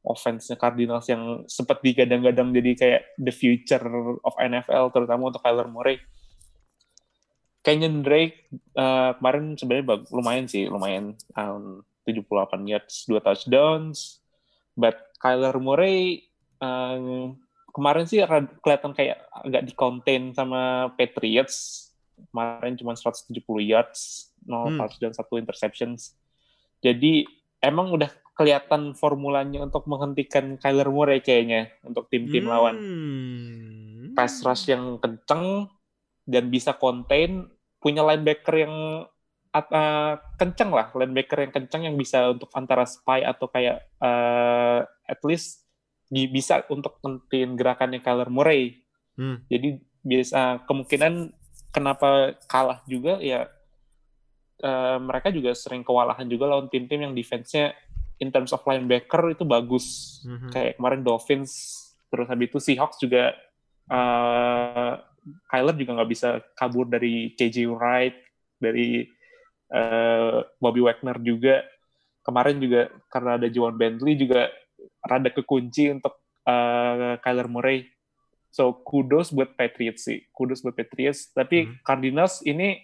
offense-nya 0.02 0.58
Cardinals 0.58 1.06
yang 1.10 1.46
sempat 1.46 1.82
digadang-gadang 1.86 2.50
jadi 2.54 2.72
kayak 2.74 3.02
the 3.22 3.34
future 3.34 3.82
of 4.26 4.34
NFL 4.42 4.90
terutama 4.94 5.30
untuk 5.30 5.42
Kyler 5.46 5.70
Murray. 5.70 6.02
Kenyon 7.62 8.02
Drake 8.02 8.50
eh, 8.54 9.12
kemarin 9.22 9.54
sebenarnya 9.54 10.02
lumayan 10.10 10.46
sih, 10.50 10.66
lumayan 10.66 11.14
um, 11.38 11.86
78 12.10 12.66
yards, 12.66 13.06
2 13.06 13.22
touchdowns. 13.22 14.18
But 14.74 14.98
Kyler 15.22 15.54
Murray 15.62 16.26
um, 16.58 17.38
kemarin 17.70 18.10
sih 18.10 18.26
kelihatan 18.66 18.98
kayak 18.98 19.22
agak 19.30 19.70
di-contain 19.70 20.34
sama 20.34 20.90
Patriots. 20.98 21.88
Kemarin 22.34 22.74
cuma 22.78 22.98
170 22.98 23.30
yards, 23.62 24.34
0 24.46 24.74
Hmm. 24.74 24.78
touchdown, 24.82 25.14
1 25.14 25.42
interceptions. 25.42 26.18
Jadi 26.82 27.24
emang 27.62 27.94
udah 27.94 28.10
kelihatan 28.34 28.98
formulanya 28.98 29.62
untuk 29.62 29.86
menghentikan 29.86 30.58
Kyler 30.58 30.90
Murray 30.90 31.22
kayaknya 31.22 31.70
untuk 31.86 32.10
tim-tim 32.10 32.50
lawan 32.50 32.76
Hmm. 32.82 34.18
pass 34.18 34.42
rush 34.42 34.74
yang 34.74 34.98
kenceng 34.98 35.70
dan 36.26 36.50
bisa 36.50 36.74
contain 36.74 37.46
punya 37.78 38.02
linebacker 38.02 38.66
yang 38.66 39.06
uh, 39.54 40.14
kenceng 40.42 40.74
lah 40.74 40.90
linebacker 40.96 41.46
yang 41.46 41.54
kenceng 41.54 41.86
yang 41.86 41.96
bisa 41.96 42.34
untuk 42.34 42.50
antara 42.58 42.88
spy 42.90 43.22
atau 43.22 43.46
kayak 43.46 43.86
uh, 44.02 44.82
at 45.06 45.22
least 45.22 45.70
bisa 46.10 46.66
untuk 46.68 46.98
nentuin 47.06 47.54
gerakannya 47.54 48.02
Kyler 48.02 48.32
Murray 48.34 48.82
Hmm. 49.12 49.44
jadi 49.52 49.76
biasa 50.02 50.66
kemungkinan 50.66 51.36
kenapa 51.70 52.40
kalah 52.48 52.80
juga 52.88 53.20
ya 53.20 53.52
uh, 54.62 54.98
mereka 54.98 55.30
juga 55.30 55.52
sering 55.54 55.82
kewalahan 55.82 56.26
juga 56.26 56.46
lawan 56.48 56.70
tim-tim 56.70 57.02
yang 57.04 57.14
defense-nya 57.14 57.74
in 58.18 58.30
terms 58.30 58.54
of 58.54 58.62
linebacker 58.64 59.34
itu 59.34 59.42
bagus 59.44 60.20
Mhm. 60.24 60.50
kayak 60.50 60.74
kemarin 60.78 61.02
Dolphins 61.02 61.52
terus 62.08 62.28
habis 62.28 62.48
itu 62.48 62.60
Seahawks 62.62 62.98
juga 62.98 63.34
uh, 63.90 64.94
Kyler 65.48 65.76
juga 65.78 65.92
nggak 66.02 66.10
bisa 66.10 66.30
kabur 66.58 66.86
dari 66.86 67.34
KJ 67.34 67.70
Wright 67.70 68.16
dari 68.58 69.06
uh, 69.70 70.42
Bobby 70.58 70.82
Wagner 70.82 71.18
juga 71.22 71.62
kemarin 72.22 72.58
juga 72.58 72.90
karena 73.10 73.38
ada 73.38 73.48
Juwan 73.50 73.74
Bentley 73.74 74.18
juga 74.18 74.50
rada 75.02 75.30
kekunci 75.30 75.90
untuk 75.94 76.14
uh, 76.46 77.18
Kyler 77.22 77.50
Murray 77.50 77.90
so 78.52 78.76
kudos 78.84 79.32
buat 79.32 79.56
Patriots 79.56 80.06
sih 80.06 80.26
kudos 80.30 80.62
buat 80.62 80.76
Patriots 80.76 81.32
tapi 81.32 81.66
Hmm. 81.66 81.76
Cardinals 81.82 82.42
ini 82.44 82.82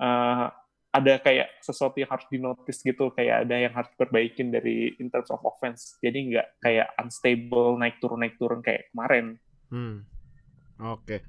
uh, 0.00 0.48
ada 0.96 1.20
kayak 1.20 1.60
sesuatu 1.60 2.00
yang 2.00 2.08
harus 2.08 2.26
dinotis 2.32 2.80
gitu 2.80 3.12
kayak 3.12 3.44
ada 3.44 3.56
yang 3.60 3.72
harus 3.76 3.92
perbaikin 3.94 4.48
dari 4.48 4.96
in 4.96 5.12
terms 5.12 5.28
of 5.28 5.42
offense 5.44 6.00
jadi 6.00 6.16
nggak 6.16 6.48
kayak 6.62 6.88
unstable 6.96 7.76
naik 7.76 8.00
turun 8.00 8.24
naik 8.24 8.40
turun 8.40 8.64
kayak 8.64 8.88
kemarin 8.94 9.36
Hmm. 9.70 10.06
Oke. 10.78 11.24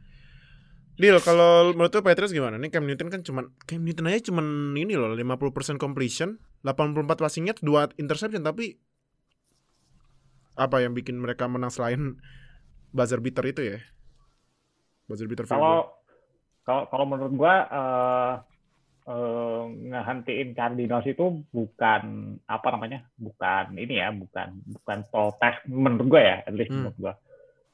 Deal, 0.97 1.21
kalau 1.21 1.77
menurut 1.77 1.93
lu 1.93 2.01
Patriots 2.01 2.33
gimana? 2.33 2.57
Nih 2.57 2.73
Cam 2.73 2.89
Newton 2.89 3.13
kan 3.13 3.21
cuman 3.21 3.53
Cam 3.69 3.85
Newton 3.85 4.09
aja 4.09 4.33
cuman 4.33 4.73
ini 4.73 4.97
loh 4.97 5.13
50% 5.13 5.77
completion, 5.77 6.41
84 6.65 7.05
passing 7.21 7.45
yards, 7.45 7.61
2 7.61 8.01
interception 8.01 8.41
tapi 8.41 8.81
apa 10.57 10.81
yang 10.81 10.97
bikin 10.97 11.21
mereka 11.21 11.45
menang 11.45 11.69
selain 11.69 12.17
buzzer 12.89 13.21
beater 13.21 13.45
itu 13.45 13.77
ya? 13.77 13.79
Buzzer 15.05 15.29
beater 15.29 15.45
Kalau 15.45 15.93
kalau 16.65 16.89
kalau 16.89 17.05
menurut 17.05 17.33
gua 17.37 17.55
eh 17.69 18.33
eh, 19.07 19.63
ngehentiin 19.87 20.51
Cardinals 20.51 21.07
itu 21.07 21.41
bukan 21.49 22.35
apa 22.43 22.67
namanya? 22.75 23.07
Bukan 23.15 23.79
ini 23.79 24.03
ya, 24.03 24.11
bukan 24.11 24.59
bukan 24.67 24.99
protes 25.07 25.55
menurut 25.67 26.07
gua 26.11 26.21
ya, 26.21 26.37
at 26.43 26.53
least 26.53 26.69
Hmm. 26.69 26.83
menurut 26.91 26.97
gua. 26.99 27.13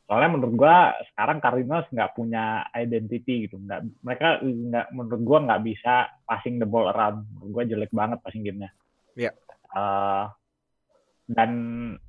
Soalnya 0.03 0.29
menurut 0.35 0.55
gua 0.59 0.75
sekarang 1.09 1.41
Cardinals 1.41 1.89
nggak 1.89 2.13
punya 2.13 2.69
identity 2.77 3.49
gitu, 3.49 3.57
nggak 3.57 3.81
mereka 4.05 4.27
nggak 4.45 4.87
menurut 4.93 5.21
gua 5.25 5.39
nggak 5.49 5.63
bisa 5.65 5.93
passing 6.29 6.61
the 6.61 6.67
ball 6.69 6.91
around. 6.93 7.25
Menurut 7.33 7.49
gua 7.49 7.63
jelek 7.65 7.91
banget 7.91 8.17
passing 8.21 8.45
gamenya. 8.45 8.69
Iya. 9.17 9.31
Eh, 9.73 10.25
dan 11.33 11.51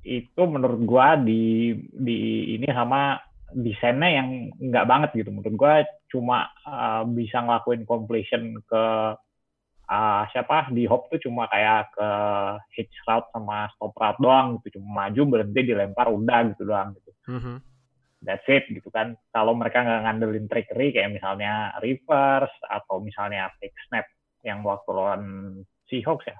itu 0.05 0.41
menurut 0.45 0.81
gua 0.85 1.17
di 1.17 1.73
di 1.89 2.51
ini 2.59 2.67
sama 2.69 3.17
desainnya 3.55 4.09
yang 4.19 4.27
nggak 4.59 4.87
banget 4.87 5.09
gitu. 5.15 5.31
Menurut 5.31 5.55
gua 5.55 5.75
cuma 6.11 6.51
uh, 6.67 7.07
bisa 7.07 7.39
ngelakuin 7.39 7.87
completion 7.87 8.59
ke 8.67 8.83
uh, 9.87 10.23
siapa 10.35 10.69
di 10.75 10.83
hop 10.83 11.07
tuh 11.07 11.23
cuma 11.23 11.47
kayak 11.47 11.95
ke 11.95 12.09
hitch 12.75 12.95
route 13.07 13.31
sama 13.31 13.71
stop 13.73 13.95
route 13.95 14.19
doang 14.19 14.59
gitu. 14.59 14.79
Cuma 14.79 15.07
maju 15.07 15.21
berhenti 15.39 15.61
dilempar 15.63 16.11
udah 16.11 16.39
gitu 16.51 16.63
doang 16.67 16.91
gitu. 16.99 17.11
Mhm. 17.31 17.55
that's 18.25 18.41
it 18.49 18.65
gitu 18.73 18.89
kan. 18.89 19.13
Kalau 19.29 19.53
mereka 19.53 19.85
nggak 19.85 20.01
ngandelin 20.01 20.49
trickery 20.49 20.89
kayak 20.89 21.13
misalnya 21.13 21.77
reverse 21.77 22.57
atau 22.65 22.97
misalnya 22.97 23.53
fake 23.61 23.77
snap 23.85 24.09
yang 24.41 24.65
waktu 24.65 24.89
lawan 24.89 25.23
Seahawks 25.85 26.25
ya, 26.25 26.37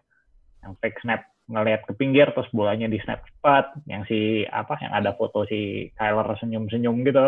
yang 0.65 0.73
fake 0.82 0.97
snap 1.06 1.21
ngelihat 1.45 1.86
ke 1.86 1.93
pinggir 1.93 2.34
terus 2.34 2.49
bolanya 2.49 2.89
di 2.89 2.97
snap 3.01 3.21
cepat, 3.21 3.77
yang 3.86 4.01
si 4.10 4.41
apa 4.49 4.81
yang 4.81 4.93
ada 4.97 5.13
foto 5.13 5.45
si 5.45 5.89
Kyler 5.93 6.25
senyum-senyum 6.41 7.05
gitu. 7.05 7.25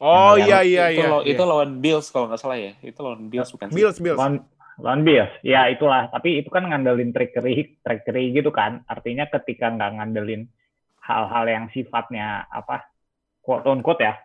Oh 0.00 0.38
iya 0.38 0.62
lawan- 0.62 0.70
iya 0.70 0.84
itu, 0.94 1.02
iya. 1.04 1.18
itu 1.36 1.42
iya. 1.42 1.50
lawan 1.50 1.70
Bills 1.82 2.06
kalau 2.08 2.32
nggak 2.32 2.40
salah 2.40 2.56
ya. 2.56 2.72
Itu 2.80 3.00
lawan 3.04 3.28
Bills 3.28 3.50
bukan 3.52 3.66
sih? 3.68 3.76
Bills 3.76 3.98
Bills. 4.00 4.18
Lawan 4.18 4.34
lawan 4.80 5.02
Bills. 5.04 5.32
Ya 5.44 5.68
itulah, 5.68 6.08
tapi 6.08 6.40
itu 6.40 6.48
kan 6.48 6.64
ngandelin 6.70 7.12
trickery 7.12 7.82
trickery 7.84 8.32
gitu 8.32 8.48
kan. 8.54 8.86
Artinya 8.88 9.28
ketika 9.28 9.68
nggak 9.68 10.00
ngandelin 10.00 10.48
hal-hal 11.04 11.44
yang 11.44 11.64
sifatnya 11.74 12.48
apa 12.48 12.88
quote 13.44 13.68
on 13.68 13.84
quote 13.84 14.00
ya. 14.00 14.16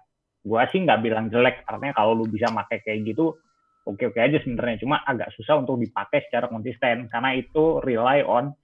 Gua 0.43 0.67
sih 0.71 0.83
nggak 0.83 0.99
bilang 1.03 1.31
jelek, 1.31 1.63
artinya 1.63 1.95
kalau 1.95 2.19
lu 2.19 2.27
bisa 2.27 2.51
pakai 2.51 2.83
kayak 2.83 3.15
gitu 3.15 3.35
oke-oke 3.83 4.19
aja 4.19 4.39
sebenarnya. 4.39 4.79
Cuma 4.83 5.03
agak 5.03 5.35
susah 5.35 5.59
untuk 5.59 5.79
dipakai 5.79 6.27
secara 6.27 6.47
konsisten 6.47 7.11
karena 7.11 7.35
itu 7.35 7.83
rely 7.83 8.23
on 8.23 8.55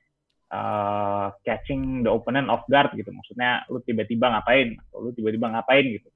uh, 0.52 1.34
catching 1.46 2.04
the 2.06 2.12
opponent 2.12 2.50
off 2.50 2.66
guard 2.70 2.94
gitu. 2.94 3.10
Maksudnya 3.10 3.66
lu 3.70 3.82
tiba-tiba 3.86 4.30
ngapain 4.34 4.76
atau 4.78 4.98
lu 5.06 5.10
tiba-tiba 5.14 5.50
ngapain 5.54 5.86
gitu. 5.86 6.10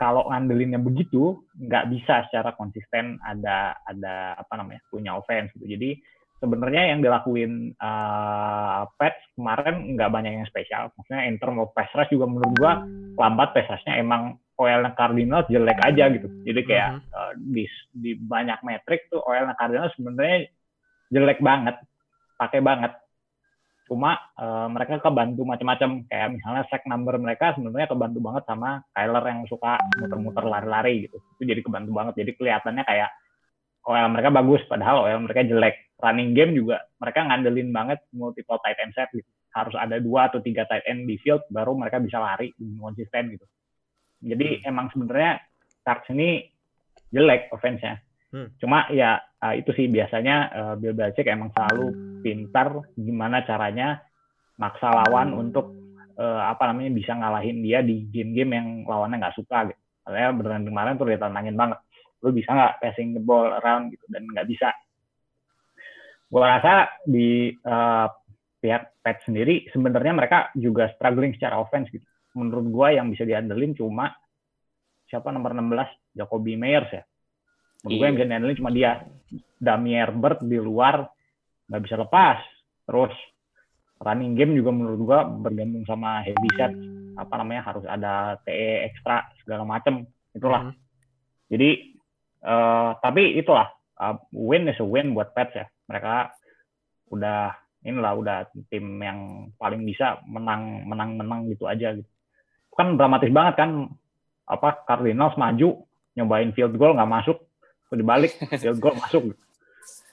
Kalau 0.00 0.32
ngandelinnya 0.32 0.80
begitu, 0.80 1.44
nggak 1.60 1.92
bisa 1.92 2.24
secara 2.28 2.56
konsisten 2.56 3.20
ada 3.20 3.76
ada 3.84 4.32
apa 4.40 4.56
namanya 4.56 4.80
punya 4.88 5.12
offense 5.12 5.52
gitu. 5.60 5.68
Jadi 5.68 6.00
sebenarnya 6.40 6.96
yang 6.96 7.04
dilakuin 7.04 7.76
uh, 7.76 8.88
Pets 8.96 9.36
kemarin 9.36 9.92
nggak 9.94 10.08
banyak 10.08 10.32
yang 10.40 10.48
spesial. 10.48 10.88
Maksudnya 10.96 11.28
in 11.28 11.36
term 11.36 11.60
of 11.60 11.76
pass 11.76 11.92
rush 11.92 12.08
juga 12.08 12.24
menurut 12.24 12.52
gua 12.56 12.80
lambat 13.20 13.52
pass 13.52 13.68
rushnya 13.68 14.00
emang 14.00 14.40
OL 14.56 14.88
Cardinals 14.96 15.48
jelek 15.52 15.80
aja 15.84 16.08
gitu. 16.08 16.28
Jadi 16.48 16.60
kayak 16.64 16.90
Mhm. 16.96 17.00
uh, 17.12 17.32
di 17.36 17.64
di 17.92 18.10
banyak 18.16 18.60
metrik 18.64 19.08
tuh 19.12 19.20
OL 19.20 19.52
Cardinals 19.52 19.92
sebenarnya 20.00 20.48
jelek 21.12 21.44
banget, 21.44 21.76
pakai 22.40 22.64
banget. 22.64 22.92
Cuma 23.90 24.14
uh, 24.38 24.70
mereka 24.70 25.02
kebantu 25.02 25.42
macam-macam 25.42 26.06
kayak 26.06 26.38
misalnya 26.38 26.62
sack 26.70 26.86
number 26.86 27.18
mereka 27.18 27.58
sebenarnya 27.58 27.90
kebantu 27.90 28.22
banget 28.22 28.46
sama 28.46 28.86
Kyler 28.94 29.24
yang 29.26 29.40
suka 29.50 29.82
muter-muter 29.98 30.44
lari-lari 30.46 31.10
gitu. 31.10 31.18
Itu 31.18 31.42
jadi 31.42 31.58
kebantu 31.58 31.90
banget. 31.98 32.14
Jadi 32.22 32.38
kelihatannya 32.38 32.86
kayak 32.86 33.10
OL 33.90 34.06
mereka 34.14 34.30
bagus 34.30 34.62
padahal 34.70 35.10
OL 35.10 35.26
mereka 35.26 35.42
jelek. 35.42 35.90
Running 35.98 36.30
game 36.38 36.54
juga 36.54 36.86
mereka 37.02 37.26
ngandelin 37.26 37.74
banget 37.74 37.98
multiple 38.14 38.62
tight 38.62 38.78
end 38.78 38.94
set 38.94 39.10
gitu. 39.10 39.26
Harus 39.50 39.74
ada 39.74 39.98
dua 39.98 40.30
atau 40.30 40.38
tiga 40.38 40.70
tight 40.70 40.86
end 40.86 41.10
di 41.10 41.18
field 41.18 41.42
baru 41.50 41.74
mereka 41.74 41.98
bisa 41.98 42.22
lari 42.22 42.54
konsisten 42.78 43.34
gitu. 43.34 43.46
Jadi 44.22 44.62
emang 44.70 44.86
sebenarnya 44.94 45.42
Cards 45.82 46.06
ini 46.14 46.46
jelek 47.10 47.50
offense-nya. 47.50 47.98
Hmm. 48.30 48.48
Cuma 48.62 48.86
ya 48.94 49.18
uh, 49.42 49.54
itu 49.58 49.74
sih 49.74 49.90
biasanya 49.90 50.36
uh, 50.54 50.74
Bill 50.78 50.94
Belichick 50.94 51.26
emang 51.26 51.50
selalu 51.50 52.20
pintar 52.22 52.86
gimana 52.94 53.42
caranya 53.42 54.06
maksa 54.54 54.86
lawan 54.92 55.34
untuk 55.34 55.74
uh, 56.14 56.46
apa 56.46 56.70
namanya 56.70 56.94
bisa 56.94 57.16
ngalahin 57.16 57.58
dia 57.64 57.82
di 57.82 58.06
game-game 58.06 58.52
yang 58.54 58.68
lawannya 58.86 59.18
nggak 59.18 59.36
suka 59.36 59.72
gitu. 59.72 59.82
Karena 60.06 60.30
beneran 60.30 60.64
kemarin 60.68 60.94
tuh 60.94 61.06
dia 61.10 61.18
tantangin 61.18 61.58
banget. 61.58 61.78
Lu 62.22 62.30
bisa 62.30 62.54
nggak 62.54 62.78
passing 62.78 63.18
the 63.18 63.22
ball 63.22 63.50
around 63.50 63.90
gitu 63.90 64.04
dan 64.12 64.22
nggak 64.30 64.46
bisa. 64.46 64.70
Gua 66.30 66.46
rasa 66.46 66.86
di 67.02 67.50
uh, 67.66 68.06
pihak 68.62 69.00
Pet 69.00 69.24
sendiri 69.24 69.64
sebenarnya 69.72 70.12
mereka 70.12 70.38
juga 70.52 70.92
struggling 70.94 71.34
secara 71.34 71.58
offense 71.58 71.90
gitu. 71.90 72.04
Menurut 72.38 72.66
gua 72.70 72.94
yang 72.94 73.10
bisa 73.10 73.26
diandelin 73.26 73.74
cuma 73.74 74.12
siapa 75.10 75.34
nomor 75.34 75.56
16 75.56 76.14
Jacoby 76.14 76.54
Meyers 76.54 76.90
ya. 76.94 77.02
Menurut 77.84 77.96
gue 77.96 78.06
yang 78.06 78.16
bisa 78.16 78.28
diandelin 78.28 78.58
cuma 78.60 78.72
dia. 78.72 78.92
Damier 79.60 80.08
Bird 80.16 80.40
di 80.40 80.56
luar 80.56 81.04
nggak 81.68 81.82
bisa 81.84 81.96
lepas. 82.00 82.40
Terus 82.88 83.12
running 84.00 84.32
game 84.34 84.56
juga 84.56 84.72
menurut 84.72 85.00
gua 85.04 85.20
bergantung 85.28 85.84
sama 85.84 86.24
heavy 86.24 86.50
set 86.56 86.72
apa 87.20 87.34
namanya 87.36 87.62
harus 87.68 87.84
ada 87.84 88.40
TE 88.48 88.88
ekstra 88.88 89.28
segala 89.44 89.68
macem 89.68 90.08
itulah. 90.32 90.72
Mhm. 90.72 90.74
Jadi 91.52 91.70
eh, 92.40 92.90
tapi 93.04 93.36
itulah 93.36 93.68
uh, 94.00 94.16
win 94.32 94.72
is 94.72 94.80
a 94.80 94.86
win 94.86 95.12
buat 95.12 95.36
Pets 95.36 95.52
ya. 95.52 95.66
Mereka 95.92 96.32
udah 97.12 97.52
inilah 97.84 98.12
udah 98.16 98.38
tim 98.72 98.96
yang 99.04 99.52
paling 99.60 99.84
bisa 99.84 100.24
menang 100.24 100.88
menang 100.88 101.20
menang 101.20 101.40
gitu 101.52 101.68
aja 101.68 101.92
gitu. 101.92 102.08
Kan 102.72 102.96
dramatis 102.96 103.28
banget 103.28 103.60
kan 103.60 103.92
apa 104.48 104.82
Cardinals 104.88 105.36
maju 105.36 105.84
nyobain 106.16 106.50
field 106.56 106.74
goal 106.80 106.96
nggak 106.96 107.12
masuk 107.12 107.49
terus 107.90 107.98
dibalik 107.98 108.32
field 108.62 108.78
goal 108.78 108.94
masuk 108.94 109.34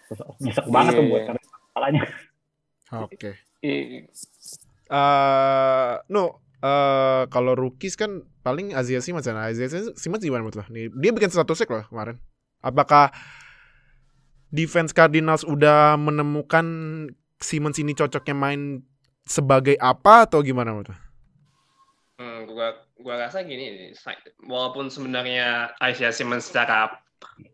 terus 0.10 0.20
nyesek 0.42 0.66
banget 0.68 0.98
tuh 0.98 1.06
buat 1.06 1.22
iya. 1.22 1.28
Cardinals 1.30 1.62
kepalanya 1.72 2.04
Oke. 2.88 3.32
I- 3.62 4.08
Eh, 4.88 5.94
no, 6.08 6.40
eh 6.64 7.28
kalau 7.28 7.60
rookies 7.60 8.00
kan 8.00 8.24
paling 8.40 8.72
Asia 8.72 9.04
Simmons 9.04 9.28
ya. 9.28 9.36
Nah, 9.36 9.52
Asia 9.52 9.68
Simmons 10.00 10.24
gimana 10.24 10.48
menurut 10.48 10.64
lo? 10.64 10.66
Nih, 10.72 10.88
dia 10.96 11.12
bikin 11.12 11.28
satu 11.28 11.52
sack 11.52 11.68
loh 11.68 11.84
kemarin. 11.92 12.24
Apakah 12.64 13.12
defense 14.48 14.96
Cardinals 14.96 15.44
udah 15.44 16.00
menemukan 16.00 16.64
Simmons 17.44 17.78
ini 17.84 17.92
cocoknya 17.94 18.32
main 18.32 18.80
sebagai 19.28 19.76
apa 19.78 20.24
atau 20.24 20.40
gimana 20.40 20.72
menurut 20.72 20.96
lo? 20.96 20.98
Hmm, 22.18 22.48
gua 22.50 22.80
gua 22.98 23.28
rasa 23.28 23.44
gini, 23.44 23.92
walaupun 24.48 24.88
sebenarnya 24.88 25.76
Isaiah 25.84 26.16
Simmons 26.16 26.48
secara 26.48 26.90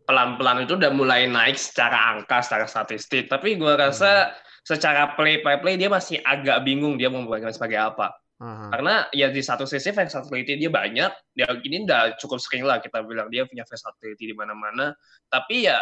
pelan-pelan 0.07 0.67
itu 0.67 0.75
udah 0.75 0.91
mulai 0.91 1.27
naik 1.27 1.55
secara 1.55 2.15
angka, 2.15 2.43
secara 2.43 2.65
statistik, 2.67 3.31
tapi 3.31 3.55
gua 3.55 3.79
rasa 3.79 4.35
secara 4.63 5.15
play 5.15 5.43
by 5.43 5.59
play 5.59 5.75
dia 5.75 5.91
masih 5.91 6.19
agak 6.23 6.63
bingung 6.63 6.95
dia 6.95 7.11
mau 7.11 7.23
membayangkan 7.23 7.55
sebagai 7.55 7.79
apa. 7.79 8.15
Aha. 8.43 8.75
Karena 8.75 8.93
ya 9.15 9.31
di 9.31 9.39
satu 9.39 9.63
sisi 9.63 9.95
versatility 9.95 10.59
dia 10.59 10.71
banyak, 10.71 11.11
dia 11.35 11.47
ini 11.63 11.87
udah 11.87 12.19
cukup 12.19 12.39
sering 12.43 12.67
lah 12.67 12.83
kita 12.83 13.03
bilang 13.03 13.31
dia 13.31 13.47
punya 13.47 13.63
versatility 13.63 14.31
di 14.31 14.35
mana-mana, 14.35 14.91
tapi 15.31 15.67
ya 15.67 15.79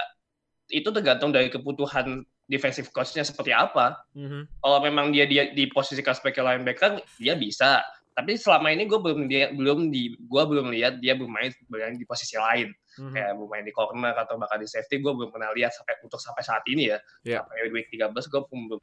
itu 0.69 0.87
tergantung 0.93 1.33
dari 1.33 1.49
kebutuhan 1.49 2.21
defensive 2.47 2.91
coach-nya 2.91 3.23
seperti 3.23 3.55
apa 3.55 3.95
Mhm. 4.11 4.59
kalau 4.59 4.83
memang 4.83 5.11
dia 5.15 5.23
dia 5.23 5.55
diposisikan 5.55 6.11
sebagai 6.11 6.43
linebacker 6.43 6.99
dia 7.15 7.31
bisa 7.35 7.79
tapi 8.21 8.37
selama 8.37 8.69
ini 8.69 8.85
gue 8.85 8.99
belum 9.01 9.25
dia 9.25 9.49
belum 9.49 9.89
di 9.89 10.13
gue 10.13 10.43
belum 10.45 10.69
lihat 10.69 11.01
dia 11.01 11.17
bermain 11.17 11.49
bermain 11.65 11.97
di 11.97 12.05
posisi 12.05 12.37
lain. 12.37 12.69
Mhm. 12.91 13.15
kayak 13.15 13.33
bermain 13.39 13.63
di 13.63 13.71
corner 13.71 14.13
atau 14.19 14.35
bahkan 14.35 14.59
di 14.59 14.67
safety 14.67 14.99
gue 14.99 15.13
belum 15.15 15.31
pernah 15.31 15.49
lihat 15.55 15.71
sampai 15.71 15.95
untuk 16.03 16.19
sampai 16.19 16.43
saat 16.43 16.63
ini 16.67 16.91
ya. 16.91 16.99
Iya. 17.23 17.39
sampai 17.43 17.71
week 17.71 17.87
13 17.87 18.11
gue 18.27 18.41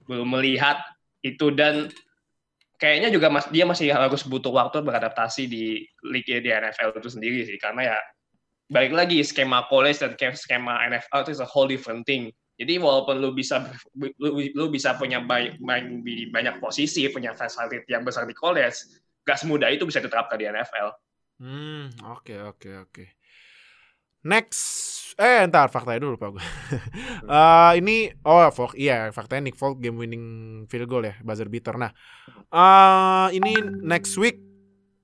belum, 0.09 0.27
melihat 0.33 0.81
itu. 1.20 1.53
Dan 1.53 1.92
kayaknya 2.81 3.12
juga 3.12 3.29
mas, 3.29 3.44
dia 3.53 3.68
masih 3.68 3.92
harus 3.92 4.24
butuh 4.24 4.48
waktu 4.48 4.81
beradaptasi 4.81 5.44
di 5.44 5.85
liga 6.09 6.40
di 6.40 6.48
NFL 6.48 6.96
itu 6.96 7.11
sendiri 7.12 7.44
sih. 7.44 7.61
Karena 7.61 7.94
ya 7.94 7.98
balik 8.72 8.96
lagi 8.96 9.20
skema 9.20 9.68
college 9.68 10.01
dan 10.01 10.16
skema 10.33 10.88
NFL 10.88 11.29
itu 11.29 11.33
is 11.37 11.44
a 11.44 11.48
whole 11.48 11.68
different 11.68 12.09
thing. 12.09 12.33
Jadi 12.59 12.74
walaupun 12.83 13.22
lu 13.22 13.31
bisa 13.31 13.62
lu, 13.94 14.35
lu 14.51 14.66
bisa 14.66 14.98
punya 14.98 15.22
banyak, 15.22 15.62
banyak 16.35 16.55
posisi, 16.59 17.07
punya 17.07 17.31
facility 17.31 17.87
yang 17.87 18.03
besar 18.03 18.27
di 18.27 18.35
college, 18.35 18.83
gak 19.29 19.45
semudah 19.45 19.69
itu 19.69 19.85
bisa 19.85 20.01
diterapkan 20.01 20.41
di 20.41 20.49
NFL. 20.49 20.88
Hmm, 21.45 21.93
oke 22.17 22.35
oke 22.49 22.71
oke. 22.88 23.05
Next, 24.27 24.61
eh 25.14 25.47
entar 25.47 25.71
faktanya 25.71 26.03
dulu 26.03 26.17
lupa 26.17 26.33
gue. 26.33 26.45
Eh, 27.29 27.73
ini 27.85 28.09
oh 28.25 28.49
Folk, 28.49 28.73
iya 28.73 29.12
faktanya 29.12 29.53
Nick 29.53 29.61
Folk 29.61 29.85
game 29.85 30.01
winning 30.01 30.25
field 30.64 30.88
goal 30.88 31.05
ya, 31.05 31.14
buzzer 31.21 31.53
beater. 31.53 31.77
Nah, 31.77 31.93
eh 32.49 33.37
ini 33.37 33.53
next 33.85 34.17
week 34.17 34.41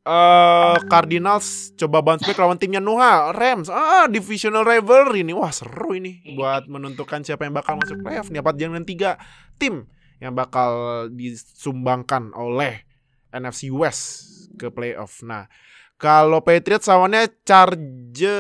eh 0.05 0.77
Cardinals 0.89 1.77
coba 1.77 2.01
bounce 2.01 2.25
back 2.25 2.41
lawan 2.41 2.57
timnya 2.57 2.81
Nuha, 2.81 3.31
Rams. 3.37 3.69
Ah, 3.69 4.09
divisional 4.09 4.65
rivalry 4.65 5.21
ini. 5.21 5.37
Wah, 5.37 5.53
seru 5.53 5.95
ini 5.95 6.25
buat 6.33 6.65
menentukan 6.67 7.21
siapa 7.23 7.45
yang 7.45 7.55
bakal 7.55 7.77
masuk 7.77 8.01
playoff 8.01 8.33
nih. 8.33 8.41
Apa 8.41 8.57
jangan 8.57 8.83
tiga 8.89 9.21
tim 9.61 9.85
yang 10.19 10.33
bakal 10.33 11.07
disumbangkan 11.13 12.33
oleh 12.33 12.89
NFC 13.35 13.69
West 13.69 14.31
ke 14.55 14.71
playoff. 14.71 15.19
Nah, 15.21 15.51
kalau 15.99 16.39
Patriots 16.41 16.87
lawannya 16.87 17.27
Chargers. 17.43 18.39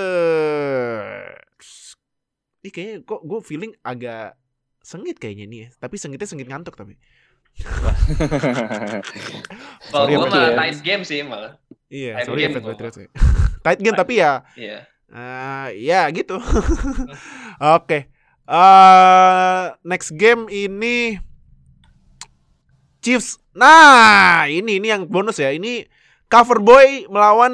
Ini 2.63 2.71
kayaknya 2.71 2.97
kok 3.03 3.21
gue 3.23 3.41
feeling 3.43 3.73
agak 3.83 4.39
sengit 4.81 5.19
kayaknya 5.19 5.45
nih 5.45 5.59
ya. 5.59 5.69
Tapi 5.77 5.97
sengitnya 5.99 6.25
sengit 6.25 6.47
ngantuk 6.47 6.79
tapi. 6.79 6.95
Kalau 9.93 10.07
ya, 10.11 10.17
gue 10.19 10.27
Patriots. 10.27 10.55
mah 10.55 10.59
tight 10.59 10.79
game 10.83 11.03
sih 11.05 11.21
malah. 11.23 11.53
Iya, 11.87 12.13
Tight 12.19 12.27
sorry 12.27 12.41
ya 12.43 12.49
game. 12.51 12.65
Patriots 12.65 12.99
ya. 12.99 13.09
Tight 13.65 13.81
game 13.81 13.97
tapi 13.97 14.15
ya 14.19 14.33
Iya. 14.59 14.79
eh, 15.15 15.67
ya 15.79 16.01
gitu. 16.11 16.37
Oke. 17.79 18.11
Eh, 18.45 19.63
next 19.87 20.11
game 20.13 20.51
ini 20.51 21.17
Chiefs. 23.05 23.37
Nah, 23.53 24.49
ini 24.49 24.81
ini 24.81 24.89
yang 24.89 25.05
bonus 25.05 25.37
ya. 25.37 25.53
Ini 25.53 25.85
cover 26.27 26.65
boy 26.65 27.05
melawan 27.07 27.53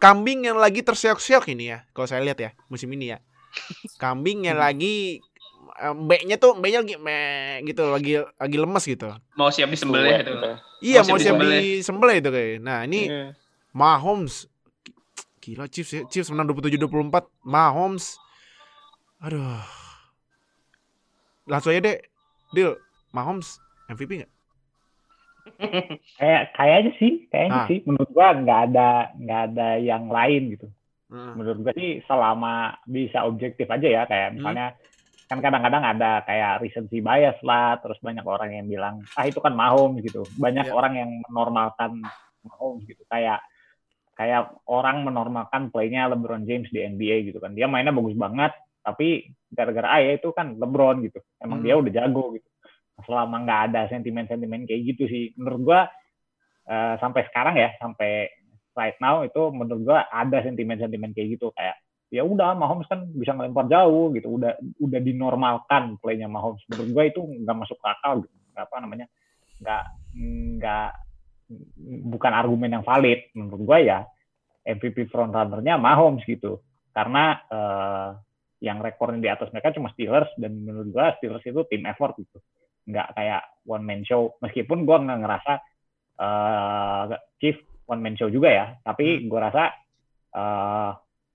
kambing 0.00 0.48
yang 0.48 0.56
lagi 0.56 0.80
terseok-seok 0.82 1.52
ini 1.52 1.70
ya, 1.70 1.84
kalau 1.94 2.08
saya 2.08 2.24
lihat 2.24 2.40
ya 2.40 2.50
musim 2.66 2.88
ini 2.90 3.12
ya. 3.12 3.20
Kambing 4.00 4.48
yang 4.48 4.56
lagi 4.56 5.20
eh, 5.76 5.92
mbeknya 5.94 6.40
tuh 6.40 6.56
mbeknya 6.56 6.80
lagi 6.82 6.96
meh 6.98 7.60
gitu 7.68 7.92
lagi 7.92 8.12
lagi 8.40 8.56
lemes 8.56 8.84
gitu. 8.88 9.12
Mau 9.36 9.52
siap 9.52 9.68
disembelih 9.68 10.24
itu. 10.24 10.32
Iya 10.82 11.04
Mau 11.04 11.14
mau 11.14 11.18
siap 11.20 11.36
siap 11.36 11.44
disembelih 11.44 12.16
itu 12.18 12.30
kayak. 12.32 12.64
Nah, 12.64 12.88
ini 12.88 13.00
Iya. 13.12 13.24
Mahomes 13.76 14.48
gila 15.38 15.68
Chiefs 15.68 15.92
ya. 15.92 16.02
Chiefs 16.08 16.32
menang 16.32 16.48
27-24. 16.48 17.12
Mahomes 17.44 18.16
aduh. 19.20 19.60
Langsung 21.44 21.76
aja 21.76 21.84
deh. 21.84 21.98
Deal. 22.56 22.74
Mahomes 23.12 23.60
MVP 23.92 24.24
nggak? 24.24 24.31
Kayak 26.20 26.42
kayaknya 26.54 26.92
sih, 26.98 27.12
kayaknya 27.28 27.58
Ah. 27.58 27.66
sih. 27.66 27.78
Menurut 27.82 28.10
gua 28.10 28.28
nggak 28.34 28.60
ada 28.70 28.88
nggak 29.14 29.40
ada 29.52 29.68
yang 29.78 30.04
lain 30.08 30.42
gitu. 30.54 30.66
Heeh. 31.10 31.32
Menurut 31.34 31.58
gua 31.60 31.72
sih 31.74 32.00
selama 32.06 32.54
bisa 32.84 33.26
objektif 33.26 33.66
aja 33.66 33.88
ya. 33.88 34.02
Hmm. 34.04 34.10
Kayak 34.10 34.28
misalnya 34.36 34.66
kan 35.26 35.38
kadang-kadang 35.40 35.84
ada 35.96 36.10
kayak 36.22 36.60
recency 36.60 37.00
bias 37.00 37.38
lah. 37.42 37.80
Terus 37.80 37.98
banyak 37.98 38.22
orang 38.22 38.50
yang 38.52 38.66
bilang 38.68 38.94
ah 39.16 39.24
itu 39.24 39.38
kan 39.38 39.52
Mahomes 39.52 40.04
gitu. 40.04 40.22
Banyak 40.36 40.68
Ya. 40.68 40.72
orang 40.72 40.94
yang 40.94 41.10
menormalkan 41.26 42.00
Mahomes 42.44 42.84
gitu. 42.84 43.02
Kayak 43.08 43.40
kayak 44.12 44.52
orang 44.68 45.02
menormalkan 45.02 45.72
playnya 45.72 46.04
LeBron 46.06 46.44
James 46.44 46.68
di 46.68 46.84
NBA 46.84 47.32
gitu 47.32 47.40
kan. 47.40 47.56
Dia 47.56 47.64
mainnya 47.64 47.96
bagus 47.96 48.12
banget, 48.12 48.52
tapi 48.84 49.24
gara-gara 49.48 49.88
ah 49.88 50.00
ya 50.04 50.20
itu 50.20 50.28
kan 50.36 50.52
LeBron 50.54 51.00
gitu. 51.00 51.18
Emang 51.40 51.60
Hmm. 51.60 51.66
dia 51.66 51.74
udah 51.80 51.92
jago 51.92 52.36
gitu. 52.36 52.44
Selama 53.04 53.42
nggak 53.44 53.60
ada 53.70 53.80
sentimen-sentimen 53.90 54.66
kayak 54.68 54.82
gitu 54.94 55.04
sih, 55.08 55.24
menurut 55.38 55.60
gua 55.62 55.80
eh, 56.68 56.94
sampai 57.02 57.22
sekarang 57.30 57.54
ya, 57.58 57.70
sampai 57.78 58.30
right 58.72 58.98
now 59.02 59.22
itu 59.26 59.52
menurut 59.52 59.82
gua 59.82 59.98
ada 60.08 60.42
sentimen-sentimen 60.42 61.12
kayak 61.12 61.38
gitu 61.38 61.50
kayak 61.54 61.76
ya 62.12 62.20
udah 62.28 62.52
Mahomes 62.52 62.84
kan 62.92 63.08
bisa 63.16 63.32
ngelempar 63.32 63.72
jauh 63.72 64.12
gitu, 64.12 64.36
udah 64.36 64.52
udah 64.80 65.00
dinormalkan 65.00 65.96
playnya 65.98 66.28
Mahomes. 66.28 66.60
Menurut 66.68 66.90
gua 66.92 67.04
itu 67.08 67.20
nggak 67.24 67.56
masuk 67.56 67.78
akal 67.82 68.20
gitu. 68.24 68.34
Apa 68.52 68.84
namanya? 68.84 69.08
nggak 69.62 69.84
nggak 70.58 70.90
bukan 72.10 72.32
argumen 72.34 72.74
yang 72.74 72.84
valid 72.84 73.30
menurut 73.38 73.62
gua 73.62 73.78
ya 73.78 73.98
MVP 74.66 75.06
frontrunner-nya 75.08 75.78
Mahomes 75.78 76.26
gitu 76.26 76.60
karena 76.90 77.38
eh, 77.46 78.08
yang 78.62 78.78
rekornya 78.78 79.18
di 79.18 79.30
atas 79.30 79.48
mereka 79.54 79.74
cuma 79.74 79.90
Steelers 79.94 80.30
dan 80.38 80.52
menurut 80.58 80.90
gua 80.90 81.14
Steelers 81.18 81.46
itu 81.46 81.62
tim 81.70 81.86
effort 81.86 82.18
gitu 82.18 82.42
nggak 82.82 83.08
kayak 83.14 83.42
one 83.62 83.84
man 83.84 84.02
show 84.02 84.34
meskipun 84.38 84.82
gua 84.82 84.98
nggak 84.98 85.20
ngerasa 85.22 85.52
eh, 86.18 87.04
Chief 87.38 87.56
one 87.84 88.02
man 88.02 88.14
show 88.14 88.28
juga 88.28 88.48
ya 88.48 88.66
tapi 88.82 89.26
gua 89.26 89.50
rasa 89.50 89.70
eh, 90.32 90.90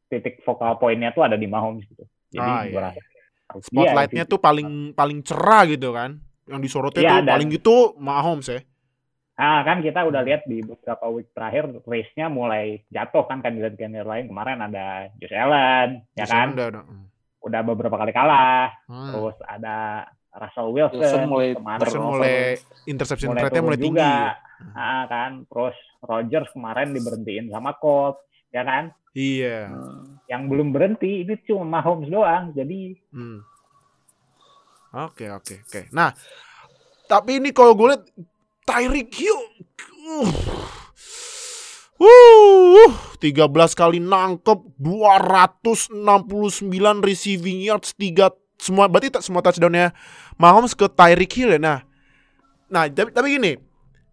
titik 0.08 0.40
vokal 0.42 0.76
poinnya 0.76 1.12
tuh 1.12 1.28
ada 1.28 1.36
di 1.36 1.46
Mahomes 1.46 1.88
gitu 1.88 2.04
jadi 2.30 2.44
Ah, 2.44 2.64
gua 2.68 2.82
iya. 2.82 2.88
rasa 2.92 3.00
dia 3.48 3.64
Spotlightnya 3.64 4.24
tuh 4.28 4.44
paling 4.44 4.92
paling 4.92 5.24
cerah 5.24 5.64
gitu 5.72 5.96
kan. 5.96 6.20
Yang 6.52 6.60
disorotnya 6.68 7.00
Iya, 7.00 7.12
tuh 7.16 7.20
dan- 7.24 7.34
paling 7.40 7.50
gitu 7.56 7.76
Mahomes 7.96 8.48
ya. 8.52 8.60
Nah, 9.40 9.64
kan 9.64 9.80
kita 9.80 10.04
udah 10.04 10.20
lihat 10.20 10.44
di 10.44 10.60
beberapa 10.60 11.08
week 11.08 11.32
terakhir 11.32 11.72
race-nya 11.88 12.28
mulai 12.28 12.84
jatuh 12.92 13.24
kan 13.24 13.40
kandidat-kandidat 13.40 14.04
lain. 14.04 14.26
Kemarin 14.28 14.60
ada 14.68 15.08
Josh 15.16 15.32
Allen, 15.32 16.04
ya 16.12 16.26
kan? 16.28 16.60
Udah, 16.60 16.66
udah. 16.76 16.84
Udah 17.48 17.62
beberapa 17.64 17.96
kali 17.96 18.12
kalah. 18.12 18.68
Hmm. 18.90 19.16
Terus 19.16 19.38
ada 19.48 20.10
Russell 20.34 20.70
Wilson, 20.70 21.00
Wilson 21.02 21.24
mulai 21.30 21.50
kemarin 21.56 21.82
Wilson 21.82 22.02
mulai 22.04 22.38
interception 22.86 23.30
mulai 23.34 23.42
rate-nya 23.42 23.60
turun 23.60 23.68
mulai 23.68 23.80
tinggi. 23.80 23.98
juga. 23.98 24.12
ya. 24.12 24.32
Ah, 24.74 25.04
kan? 25.06 25.32
Terus 25.46 25.78
Rodgers 26.02 26.50
kemarin 26.54 26.88
diberhentiin 26.94 27.46
sama 27.54 27.72
Colts, 27.78 28.22
ya 28.54 28.62
kan? 28.66 28.84
Iya. 29.18 29.70
Hmm. 29.74 30.22
Yang 30.30 30.42
belum 30.50 30.68
berhenti 30.74 31.26
ini 31.26 31.34
cuma 31.46 31.66
Mahomes 31.82 32.10
doang. 32.10 32.54
Jadi 32.54 32.98
Hmm. 33.10 33.42
Oke, 34.94 35.30
oke, 35.30 35.68
oke. 35.68 35.82
Nah, 35.92 36.16
tapi 37.06 37.44
ini 37.44 37.52
kalau 37.52 37.76
gue 37.76 37.92
lihat 37.92 38.04
Tyreek 38.64 39.12
Hill 39.14 39.40
uh, 40.08 40.32
uh, 42.02 42.92
13 43.20 43.52
kali 43.74 44.00
nangkep 44.00 44.60
269 44.80 46.72
receiving 47.04 47.60
yards 47.62 47.92
3 48.00 48.32
semua 48.58 48.90
berarti 48.90 49.14
tak 49.14 49.22
semua 49.22 49.40
touchdownnya 49.40 49.94
Mahomes 50.36 50.74
ke 50.74 50.86
Tyreek 50.90 51.34
Hill 51.34 51.56
ya. 51.56 51.62
Nah, 51.62 51.80
nah 52.68 52.90
tapi, 52.90 53.14
tapi 53.14 53.38
gini, 53.38 53.58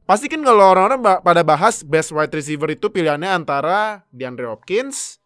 pasti 0.04 0.28
kan 0.28 0.40
kalau 0.44 0.64
orang-orang 0.72 1.00
pada 1.20 1.40
bahas 1.40 1.80
best 1.80 2.12
wide 2.12 2.33
receiver 2.33 2.68
itu 2.70 2.87
pilihannya 2.88 3.28
antara 3.28 4.04
DeAndre 4.12 4.48
Hopkins, 4.52 5.16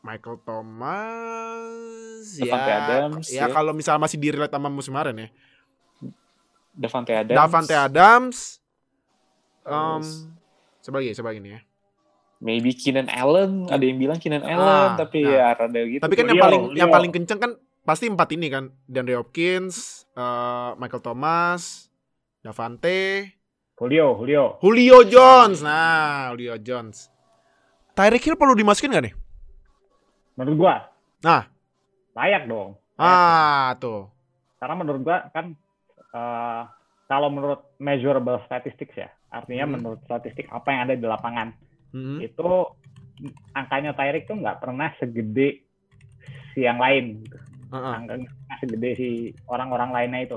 Michael 0.00 0.40
Thomas, 0.42 1.74
Davante 2.36 2.70
ya, 2.70 2.76
Adams, 2.80 3.26
ya 3.28 3.44
ya. 3.44 3.52
kalau 3.52 3.72
misalnya 3.76 4.02
masih 4.02 4.16
di 4.16 4.28
relate 4.32 4.52
sama 4.52 4.68
musim 4.72 4.92
kemarin 4.96 5.16
ya. 5.16 5.28
Davante 6.76 7.12
Adams. 7.16 7.36
Davante 7.36 7.74
Adams, 7.74 8.36
um, 9.64 10.04
coba 10.84 10.96
lagi, 11.00 11.16
coba 11.16 11.32
gini 11.32 11.56
ya. 11.56 11.60
maybe 12.36 12.76
Keenan 12.76 13.08
Allen. 13.08 13.64
Ada 13.64 13.80
yang 13.80 13.96
bilang 13.96 14.20
Keenan 14.20 14.44
Ah, 14.44 14.52
Allen, 14.52 14.88
tapi 15.00 15.24
nah. 15.24 15.32
ya 15.32 15.56
rada 15.56 15.80
gitu. 15.88 16.02
Tapi 16.04 16.14
kan 16.14 16.24
yang 16.28 16.36
paling 16.36 16.62
yang 16.76 16.88
Julio. 16.88 16.96
paling 17.00 17.10
kenceng 17.16 17.40
kan 17.40 17.52
pasti 17.86 18.04
empat 18.04 18.28
ini 18.32 18.50
kan, 18.50 18.66
DeAndre 18.84 19.16
Hopkins, 19.16 20.04
eh, 20.12 20.70
Michael 20.74 21.00
Thomas, 21.00 21.86
Davante, 22.40 23.30
Julio, 23.74 24.16
Julio. 24.16 24.56
Julio 24.58 25.04
Jones. 25.04 25.60
Nah, 25.60 26.32
Julio 26.32 26.56
Jones. 26.56 27.12
Tyreek 27.92 28.20
Hill 28.22 28.34
perlu 28.34 28.52
dimasukin 28.52 28.90
gak 28.90 29.04
nih? 29.04 29.14
Menurut 30.34 30.56
gua 30.58 30.74
Nah, 31.18 31.48
layak 32.12 32.44
dong. 32.44 32.76
Layak. 32.96 33.12
ah 33.12 33.70
tuh. 33.76 34.08
karena 34.56 34.74
menurut 34.74 35.00
gua 35.02 35.28
kan 35.30 35.52
eh, 36.10 36.62
kalau 37.06 37.28
menurut 37.28 37.60
measurable 37.76 38.40
statistics 38.42 38.96
ya 38.96 39.08
artinya 39.28 39.64
Hmm. 39.64 39.74
menurut 39.74 40.00
statistik 40.02 40.48
apa 40.48 40.68
yang 40.72 40.80
ada 40.82 40.94
di 40.94 41.04
lapangan 41.04 41.52
Mhm. 41.92 42.24
itu 42.24 42.48
angkanya 43.52 43.92
Tyreek 43.92 44.24
tuh 44.24 44.34
nggak 44.34 44.58
pernah 44.58 44.88
segede 44.96 45.60
si 46.50 46.64
yang 46.64 46.80
lain 46.80 47.20
gitu. 47.22 47.36
Heeh. 47.70 47.94
angkanya 47.94 48.28
segede 48.60 48.90
si 48.96 49.08
orang-orang 49.46 49.90
lainnya 49.90 50.20
itu 50.26 50.36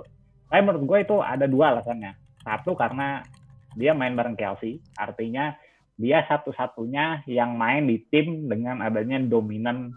tapi 0.50 0.62
menurut 0.66 0.84
gue 0.86 0.98
itu 1.06 1.16
ada 1.22 1.46
dua 1.46 1.78
alasannya 1.78 2.14
satu 2.42 2.74
karena 2.74 3.22
dia 3.78 3.94
main 3.94 4.18
bareng 4.18 4.34
Kelsey 4.34 4.82
artinya 4.98 5.54
dia 6.00 6.24
satu-satunya 6.26 7.28
yang 7.28 7.54
main 7.54 7.86
di 7.86 8.00
tim 8.10 8.48
dengan 8.48 8.82
adanya 8.82 9.20
dominan 9.22 9.94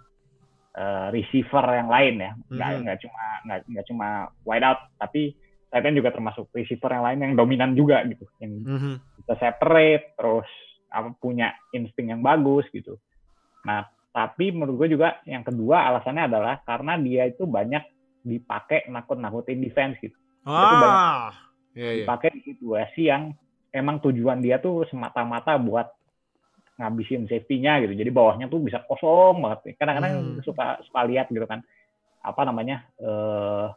eh, 0.72 1.06
receiver 1.12 1.64
yang 1.68 1.88
lain 1.92 2.14
ya 2.16 2.32
nggak 2.48 2.68
Mhm. 2.72 2.80
nggak 2.84 2.98
cuma 3.04 3.22
nggak 3.44 3.58
nggak 3.68 3.86
cuma 3.88 4.06
wide 4.44 4.64
out 4.64 4.80
tapi 4.96 5.36
end 5.72 5.96
juga 5.96 6.12
termasuk 6.12 6.48
receiver 6.52 6.88
yang 6.88 7.04
lain 7.04 7.18
yang 7.20 7.32
dominan 7.36 7.72
juga 7.72 8.04
gitu 8.04 8.24
yang 8.40 8.60
Mhm. 8.64 9.00
bisa 9.20 9.32
separate 9.36 10.16
terus 10.16 10.48
apa 10.92 11.12
punya 11.16 11.56
insting 11.72 12.12
yang 12.12 12.20
bagus 12.20 12.68
gitu. 12.68 13.00
Nah, 13.64 13.88
tapi 14.12 14.52
menurut 14.52 14.84
gue 14.84 14.94
juga 14.94 15.18
yang 15.24 15.40
kedua 15.42 15.88
alasannya 15.88 16.28
adalah 16.28 16.60
karena 16.62 17.00
dia 17.00 17.24
itu 17.26 17.48
banyak 17.48 17.80
dipakai 18.22 18.86
nakut-nakutin 18.86 19.58
defense 19.58 19.98
gitu. 19.98 20.14
Ah. 20.44 21.32
Iya, 21.72 21.90
iya. 21.90 22.04
Dipakai 22.04 22.28
di 22.36 22.40
situasi 22.52 23.08
yang 23.08 23.32
emang 23.72 23.98
tujuan 24.04 24.44
dia 24.44 24.60
tuh 24.60 24.84
semata-mata 24.92 25.56
buat 25.56 25.88
ngabisin 26.76 27.24
safety-nya 27.24 27.80
gitu. 27.88 27.96
Jadi 27.96 28.10
bawahnya 28.12 28.46
tuh 28.52 28.60
bisa 28.60 28.84
kosong 28.84 29.40
banget. 29.40 29.80
Kadang-kadang 29.80 30.12
Hmm. 30.12 30.44
suka 30.44 30.78
suka 30.84 31.00
lihat 31.08 31.32
gitu 31.32 31.44
kan. 31.48 31.64
Apa 32.20 32.44
namanya? 32.44 32.84
eh 33.00 33.68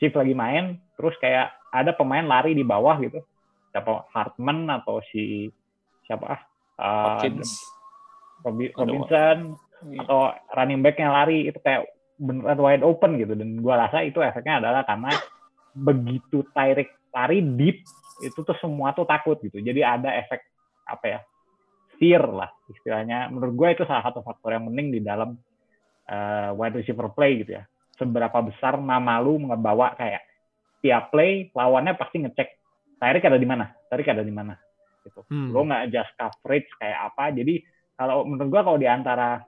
Chief 0.00 0.16
lagi 0.16 0.32
main 0.32 0.80
terus 0.96 1.12
kayak 1.20 1.52
ada 1.76 1.92
pemain 1.92 2.24
lari 2.24 2.56
di 2.56 2.64
bawah 2.64 2.96
gitu. 3.04 3.20
Siapa 3.70 4.08
Hartman 4.10 4.64
atau 4.72 5.04
si 5.12 5.52
siapa 6.08 6.24
ah? 6.26 6.40
eh, 6.80 7.04
Hopkins. 7.20 7.60
Robi- 8.44 8.72
Robinson 8.72 9.54
atau 10.04 10.32
running 10.56 10.80
back 10.84 10.96
yang 11.00 11.12
lari 11.12 11.48
itu 11.48 11.58
kayak 11.60 11.88
beneran 12.20 12.60
wide 12.60 12.84
open 12.84 13.16
gitu. 13.16 13.32
Dan 13.32 13.60
gua 13.64 13.88
rasa 13.88 14.04
itu 14.04 14.20
efeknya 14.20 14.60
adalah 14.60 14.84
karena 14.84 15.12
begitu 15.72 16.44
Tyreek 16.52 16.90
lari 17.14 17.40
deep 17.42 17.82
itu 18.20 18.38
tuh 18.44 18.56
semua 18.60 18.92
tuh 18.92 19.08
takut 19.08 19.40
gitu. 19.40 19.58
Jadi 19.58 19.80
ada 19.80 20.12
efek 20.20 20.40
apa 20.84 21.04
ya 21.06 21.20
fear 21.96 22.24
lah 22.24 22.50
istilahnya. 22.68 23.28
Menurut 23.28 23.54
gue 23.56 23.68
itu 23.80 23.84
salah 23.84 24.04
satu 24.04 24.24
faktor 24.24 24.56
yang 24.56 24.68
penting 24.72 24.88
di 24.92 25.00
dalam 25.04 25.36
eh, 26.08 26.50
wide 26.56 26.80
receiver 26.80 27.12
play 27.12 27.44
gitu 27.44 27.60
ya. 27.60 27.64
Seberapa 27.96 28.40
besar 28.40 28.80
nama 28.80 29.20
lu 29.20 29.36
ngebawa 29.36 29.96
kayak 29.96 30.24
tiap 30.80 31.12
play 31.12 31.52
lawannya 31.52 31.92
pasti 32.00 32.24
ngecek 32.24 32.48
Tyreek 33.00 33.24
ada 33.24 33.40
di 33.40 33.48
mana? 33.48 33.64
Tyreek 33.88 34.12
ada 34.12 34.24
di 34.24 34.32
mana? 34.32 34.56
Gitu. 35.00 35.20
Hmm. 35.32 35.48
lo 35.56 35.64
nggak 35.64 35.88
adjust 35.88 36.12
coverage 36.16 36.68
kayak 36.76 36.98
apa? 37.12 37.32
Jadi 37.32 37.64
kalau 38.00 38.24
menurut 38.24 38.48
gua 38.48 38.62
kalau 38.64 38.80
di 38.80 38.88
antara 38.88 39.44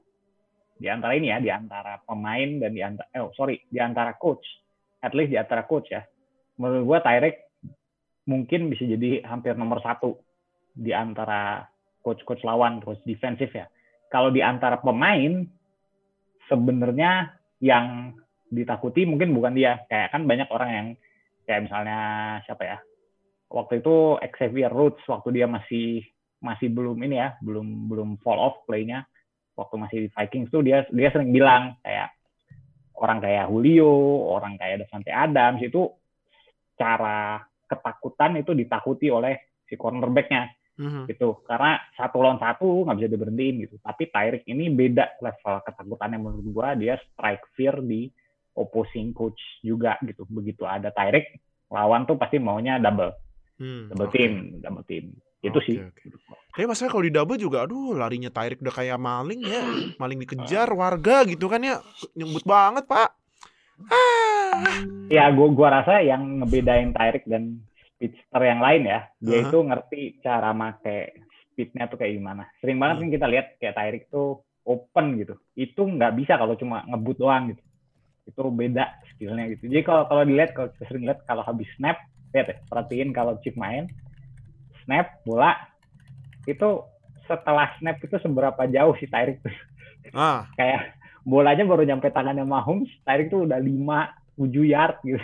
di 0.76 0.92
antara 0.92 1.16
ini 1.16 1.32
ya 1.32 1.40
di 1.40 1.48
antara 1.48 1.96
pemain 2.05 2.61
dan 2.61 2.76
di 2.76 2.84
antara 2.84 3.09
eh 3.16 3.24
oh, 3.24 3.32
sorry 3.32 3.57
di 3.64 3.80
antara 3.80 4.12
coach 4.20 4.44
at 5.00 5.16
least 5.16 5.32
di 5.32 5.40
antara 5.40 5.64
coach 5.64 5.88
ya 5.88 6.05
menurut 6.61 6.84
gua 6.84 6.98
Tyrek 7.00 7.48
mungkin 8.28 8.68
bisa 8.68 8.84
jadi 8.84 9.24
hampir 9.26 9.57
nomor 9.57 9.80
satu 9.80 10.20
di 10.72 10.94
antara 10.94 11.66
coach-coach 12.03 12.42
lawan 12.42 12.82
terus 12.82 12.98
defensif 13.07 13.53
ya. 13.55 13.66
Kalau 14.11 14.28
di 14.28 14.44
antara 14.44 14.80
pemain 14.80 15.46
sebenarnya 16.50 17.32
yang 17.62 18.16
ditakuti 18.53 19.09
mungkin 19.09 19.32
bukan 19.32 19.55
dia. 19.57 19.80
Kayak 19.88 20.12
kan 20.12 20.22
banyak 20.28 20.48
orang 20.53 20.70
yang 20.70 20.88
kayak 21.48 21.70
misalnya 21.70 22.00
siapa 22.44 22.62
ya? 22.66 22.78
Waktu 23.53 23.84
itu 23.84 24.20
Xavier 24.20 24.72
Rhodes 24.72 25.05
waktu 25.09 25.28
dia 25.40 25.46
masih 25.48 26.05
masih 26.43 26.68
belum 26.68 26.99
ini 27.07 27.16
ya, 27.22 27.38
belum 27.40 27.88
belum 27.88 28.11
fall 28.20 28.43
off 28.43 28.66
playnya. 28.66 29.07
Waktu 29.55 29.74
masih 29.78 29.99
di 30.05 30.09
Vikings 30.11 30.51
tuh 30.51 30.61
dia 30.66 30.84
dia 30.90 31.09
sering 31.14 31.30
bilang 31.30 31.78
kayak 31.80 32.12
orang 32.99 33.18
kayak 33.22 33.47
Julio, 33.49 34.26
orang 34.34 34.59
kayak 34.59 34.84
Devante 34.84 35.12
Adams 35.14 35.62
itu 35.62 35.88
cara 36.76 37.40
ketakutan 37.70 38.36
itu 38.43 38.53
ditakuti 38.53 39.09
oleh 39.09 39.62
si 39.64 39.78
cornerbacknya. 39.78 40.51
Mhm. 40.72 41.05
gitu. 41.05 41.45
Karena 41.45 41.76
satu 41.93 42.24
lawan 42.24 42.40
satu 42.40 42.88
nggak 42.88 42.97
bisa 42.97 43.09
diberhentiin 43.12 43.57
gitu. 43.68 43.76
Tapi 43.84 44.09
Tyreek 44.09 44.45
ini 44.49 44.72
beda 44.72 45.20
level 45.20 45.61
ketakutannya 45.68 46.18
menurut 46.18 46.47
gua. 46.49 46.68
Dia 46.72 46.97
strike 46.97 47.45
fear 47.53 47.76
di 47.84 48.09
opposing 48.57 49.12
coach 49.12 49.38
juga 49.61 50.01
gitu. 50.01 50.24
Begitu 50.32 50.64
ada 50.64 50.88
Tyreek 50.88 51.38
lawan 51.68 52.09
tuh 52.09 52.16
pasti 52.16 52.40
maunya 52.40 52.80
double. 52.80 53.12
Hmm, 53.61 53.93
double 53.93 54.09
oke. 54.09 54.16
team 54.16 54.32
double 54.64 54.84
team 54.88 55.12
itu 55.43 55.59
Oke, 55.59 55.66
sih 55.66 55.76
oke. 55.82 56.03
Tapi 56.53 56.68
masalah 56.68 56.93
kalau 56.93 57.05
di 57.05 57.12
double 57.12 57.40
juga 57.40 57.64
aduh 57.64 57.97
larinya 57.97 58.28
Tyreek 58.28 58.61
udah 58.61 58.74
kayak 58.76 58.99
maling 59.01 59.40
ya. 59.43 59.64
Maling 59.97 60.20
dikejar 60.20 60.68
warga 60.70 61.24
gitu 61.24 61.49
kan 61.49 61.64
ya. 61.64 61.80
Nyebut 62.12 62.45
banget, 62.45 62.84
Pak. 62.84 63.11
Ah. 63.90 64.84
ya 65.11 65.26
gua 65.32 65.49
gua 65.51 65.68
rasa 65.82 66.05
yang 66.05 66.45
ngebedain 66.45 66.93
Tyreek 66.95 67.26
dan 67.26 67.59
speedster 67.97 68.43
yang 68.43 68.61
lain 68.62 68.82
ya 68.86 69.01
dia 69.18 69.43
Aha. 69.43 69.49
itu 69.51 69.59
ngerti 69.59 70.01
cara 70.22 70.51
make 70.55 71.18
speednya 71.51 71.90
tuh 71.90 71.99
kayak 71.99 72.14
gimana 72.14 72.47
sering 72.62 72.78
banget 72.78 73.01
Hmm. 73.01 73.03
kan 73.09 73.14
kita 73.18 73.26
lihat 73.26 73.47
kayak 73.59 73.74
Tyreek 73.74 74.05
tuh 74.12 74.45
open 74.62 75.18
gitu 75.18 75.34
itu 75.59 75.82
nggak 75.82 76.14
bisa 76.14 76.38
kalau 76.38 76.55
cuma 76.55 76.86
ngebut 76.86 77.16
doang 77.18 77.51
gitu 77.51 77.62
itu 78.22 78.40
beda 78.55 78.84
skillnya 79.11 79.45
gitu 79.57 79.66
jadi 79.66 79.82
kalau 79.82 80.03
kalau 80.07 80.22
dilihat 80.22 80.51
kalau 80.55 80.68
sering 80.86 81.05
lihat 81.11 81.26
kalau 81.26 81.43
habis 81.43 81.66
snap 81.74 81.99
lihat 82.30 82.47
ya 82.55 82.57
perhatiin 82.70 83.11
kalau 83.11 83.34
chip 83.43 83.59
main 83.59 83.90
snap 84.85 85.22
bola 85.26 85.55
itu 86.47 86.83
setelah 87.26 87.70
snap 87.78 87.97
itu 88.03 88.16
seberapa 88.18 88.62
jauh 88.66 88.95
si 88.99 89.07
Tyreek 89.07 89.41
tuh 89.43 89.55
Ah, 90.12 90.51
kayak 90.59 90.99
bolanya 91.22 91.62
baru 91.62 91.87
nyampe 91.87 92.11
tangannya 92.11 92.43
Mahomes 92.43 92.91
Tyreek 93.07 93.30
tuh 93.30 93.47
udah 93.47 93.59
5 93.59 93.70
7 94.39 94.72
yard 94.72 94.97
gitu 95.07 95.22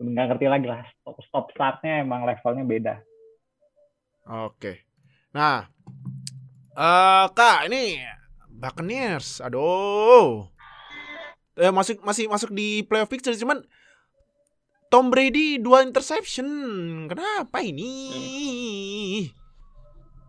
nggak 0.02 0.34
ngerti 0.34 0.46
lagi 0.50 0.66
lah 0.66 0.82
stop 0.98 1.16
stop 1.22 1.46
startnya 1.54 2.02
emang 2.02 2.26
levelnya 2.26 2.66
beda 2.66 2.94
oke. 4.26 4.92
Nah, 5.32 5.64
eh 6.76 7.26
Kak, 7.32 7.72
ini 7.72 8.04
Buccaneers. 8.52 9.40
Aduh. 9.40 10.46
Eh 11.56 11.72
masih 11.72 11.98
masih 12.04 12.28
masuk 12.28 12.52
di 12.52 12.84
playoff 12.84 13.10
picture 13.10 13.34
cuman 13.36 13.64
Tom 14.92 15.08
Brady 15.08 15.56
dua 15.56 15.80
interception. 15.80 16.44
Kenapa 17.08 17.64
ini? 17.64 17.96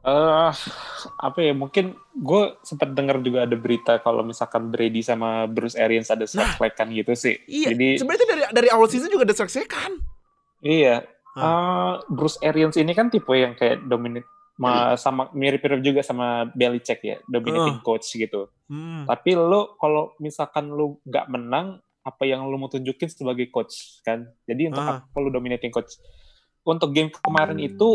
eh 0.04 0.52
apa 1.24 1.40
ya 1.40 1.56
mungkin 1.56 1.96
gue 2.12 2.44
sempat 2.60 2.92
dengar 2.92 3.24
juga 3.24 3.48
ada 3.48 3.56
berita 3.56 4.04
kalau 4.04 4.20
misalkan 4.20 4.68
Brady 4.68 5.00
sama 5.00 5.48
Bruce 5.48 5.80
Arians 5.80 6.12
ada 6.12 6.28
selek-selekan 6.28 6.92
gitu 6.92 7.16
sih. 7.16 7.40
Iya, 7.48 7.72
Jadi 7.72 8.04
sebenarnya 8.04 8.28
dari 8.28 8.42
dari 8.52 8.70
awal 8.72 8.92
season 8.92 9.08
juga 9.08 9.24
ada 9.28 9.36
sek-sekan. 9.36 10.00
iya 10.60 11.04
eh, 11.36 11.94
Bruce 12.12 12.40
Arians 12.44 12.76
ini 12.76 12.92
kan 12.92 13.08
tipe 13.08 13.32
yang 13.32 13.56
kayak 13.56 13.84
dominate 13.88 14.28
ma- 14.60 14.96
sama 14.96 15.32
mirip-mirip 15.32 15.80
juga 15.80 16.00
sama 16.04 16.48
Belichick 16.52 17.04
ya, 17.04 17.18
dominating 17.26 17.80
coach 17.80 18.08
gitu. 18.14 18.48
Hmm. 18.68 19.04
Tapi 19.08 19.36
lo 19.36 19.76
kalau 19.76 20.14
misalkan 20.20 20.72
lo 20.72 21.00
nggak 21.04 21.28
menang, 21.28 21.80
apa 22.04 22.24
yang 22.24 22.44
lo 22.44 22.56
mau 22.56 22.68
tunjukin 22.68 23.08
sebagai 23.08 23.48
coach 23.48 24.04
kan? 24.04 24.28
Jadi 24.44 24.68
untuk 24.70 24.84
Ah. 24.84 25.00
apa 25.02 25.18
lo 25.18 25.32
dominating 25.32 25.72
coach? 25.72 25.96
Untuk 26.64 26.92
game 26.92 27.10
kemarin 27.10 27.60
itu 27.60 27.90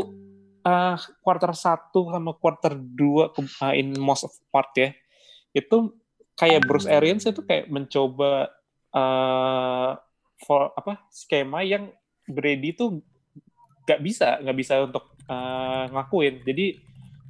eh 0.60 0.96
quarter 1.22 1.52
1 1.54 1.92
sama 1.92 2.32
quarter 2.34 2.74
2 2.74 3.32
ke- 3.32 3.46
uh, 3.62 3.72
in 3.72 3.94
most 3.96 4.24
of 4.24 4.32
part 4.48 4.72
ya. 4.74 4.92
Itu 5.52 5.96
kayak 6.34 6.64
Bruce 6.64 6.88
Arians 6.88 7.24
itu 7.24 7.40
kayak 7.42 7.68
mencoba 7.68 8.48
eh 8.88 9.90
for 10.38 10.72
apa 10.72 11.04
skema 11.10 11.60
yang 11.62 11.90
Brady 12.24 12.72
tuh 12.72 13.00
nggak 13.84 14.00
bisa 14.00 14.36
nggak 14.40 14.56
bisa 14.56 14.84
untuk 14.84 15.16
eh, 15.24 15.84
ngakuin. 15.88 16.44
Jadi 16.44 16.76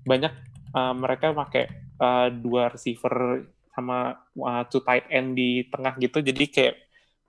banyak 0.03 0.33
eh, 0.75 0.95
mereka 0.95 1.31
pakai 1.33 1.65
eh, 1.99 2.29
dua 2.35 2.71
receiver 2.71 3.43
sama 3.79 4.19
uh, 4.35 4.65
two 4.67 4.83
tight 4.83 5.07
end 5.07 5.39
di 5.39 5.63
tengah 5.71 5.95
gitu. 6.03 6.19
Jadi 6.19 6.45
kayak 6.51 6.75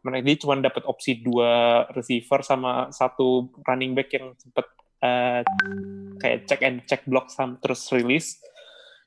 mereka 0.02 0.24
dia 0.26 0.38
cuma 0.42 0.58
dapat 0.58 0.84
opsi 0.90 1.22
dua 1.22 1.86
receiver 1.94 2.42
sama 2.42 2.90
satu 2.90 3.54
running 3.70 3.94
back 3.94 4.10
yang 4.18 4.34
sempet 4.42 4.66
uh, 5.06 5.46
kayak 6.18 6.50
check 6.50 6.62
and 6.66 6.82
check 6.90 7.06
block 7.06 7.30
sama 7.30 7.62
terus 7.62 7.86
release. 7.94 8.42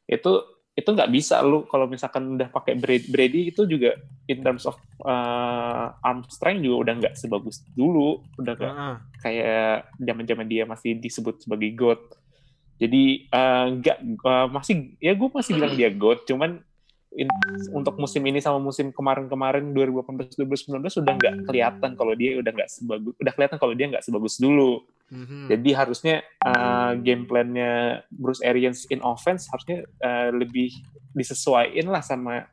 Itu 0.06 0.46
itu 0.72 0.88
nggak 0.88 1.12
bisa 1.12 1.42
lu 1.44 1.68
kalau 1.68 1.84
misalkan 1.84 2.40
udah 2.40 2.48
pakai 2.48 2.80
Brady, 2.80 3.12
Brady 3.12 3.40
itu 3.52 3.68
juga 3.68 3.92
in 4.24 4.40
terms 4.40 4.64
of 4.64 4.78
uh, 5.04 5.92
arm 6.00 6.24
strength 6.32 6.64
juga 6.64 6.76
udah 6.88 6.94
nggak 7.02 7.14
sebagus 7.18 7.60
dulu. 7.74 8.22
Udah 8.38 8.54
nggak 8.56 8.72
Ah, 8.72 8.96
kayak 9.20 9.92
zaman 10.00 10.24
zaman 10.24 10.46
dia 10.48 10.64
masih 10.64 10.96
disebut 10.96 11.44
sebagai 11.44 11.76
god 11.76 12.00
jadi 12.82 13.02
eh, 13.30 13.66
nggak 13.78 13.98
eh, 14.02 14.46
masih 14.50 14.98
ya 14.98 15.14
gue 15.14 15.28
masih 15.30 15.52
bilang 15.54 15.74
dia 15.78 15.90
god 15.94 16.26
cuman 16.26 16.58
in- 17.16 17.32
untuk 17.72 18.00
musim 18.00 18.24
ini 18.24 18.40
sama 18.40 18.56
musim 18.58 18.88
kemarin-kemarin 18.92 19.72
2018 19.72 20.36
2019 20.36 20.88
sudah 20.88 21.12
nggak 21.16 21.34
kelihatan 21.48 21.90
kalau 21.96 22.12
dia 22.16 22.40
udah 22.40 22.52
nggak 22.52 22.70
sebagus 22.72 23.12
udah 23.20 23.32
kelihatan 23.36 23.58
kalau 23.60 23.74
dia 23.76 23.86
nggak 23.90 24.04
sebagus 24.04 24.36
dulu. 24.40 24.82
Mhm. 25.12 25.52
jadi 25.52 25.70
harusnya 25.76 26.24
eh, 26.24 26.92
game 27.04 27.28
plan-nya 27.28 28.00
Bruce 28.08 28.40
Arians 28.40 28.88
in 28.88 29.04
offense 29.04 29.44
harusnya 29.52 29.84
eh, 30.00 30.32
lebih 30.32 30.72
disesuaikan 31.12 31.92
lah 31.92 32.00
sama 32.00 32.48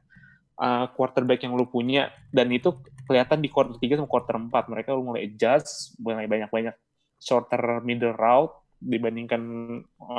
eh, 0.59 0.85
quarterback 0.91 1.39
yang 1.39 1.55
lu 1.55 1.71
punya. 1.71 2.11
Dan 2.27 2.51
itu 2.51 2.75
kelihatan 3.07 3.39
di 3.39 3.47
quarter 3.47 3.79
3 3.79 3.95
sama 4.03 4.11
quarter 4.11 4.35
4 4.35 4.51
mereka 4.67 4.91
mulai 4.99 5.31
adjust 5.31 5.95
mulai 6.03 6.27
banyak-banyak 6.27 6.75
shorter 7.15 7.79
middle 7.79 8.11
route 8.11 8.51
dibandingkan 8.83 9.41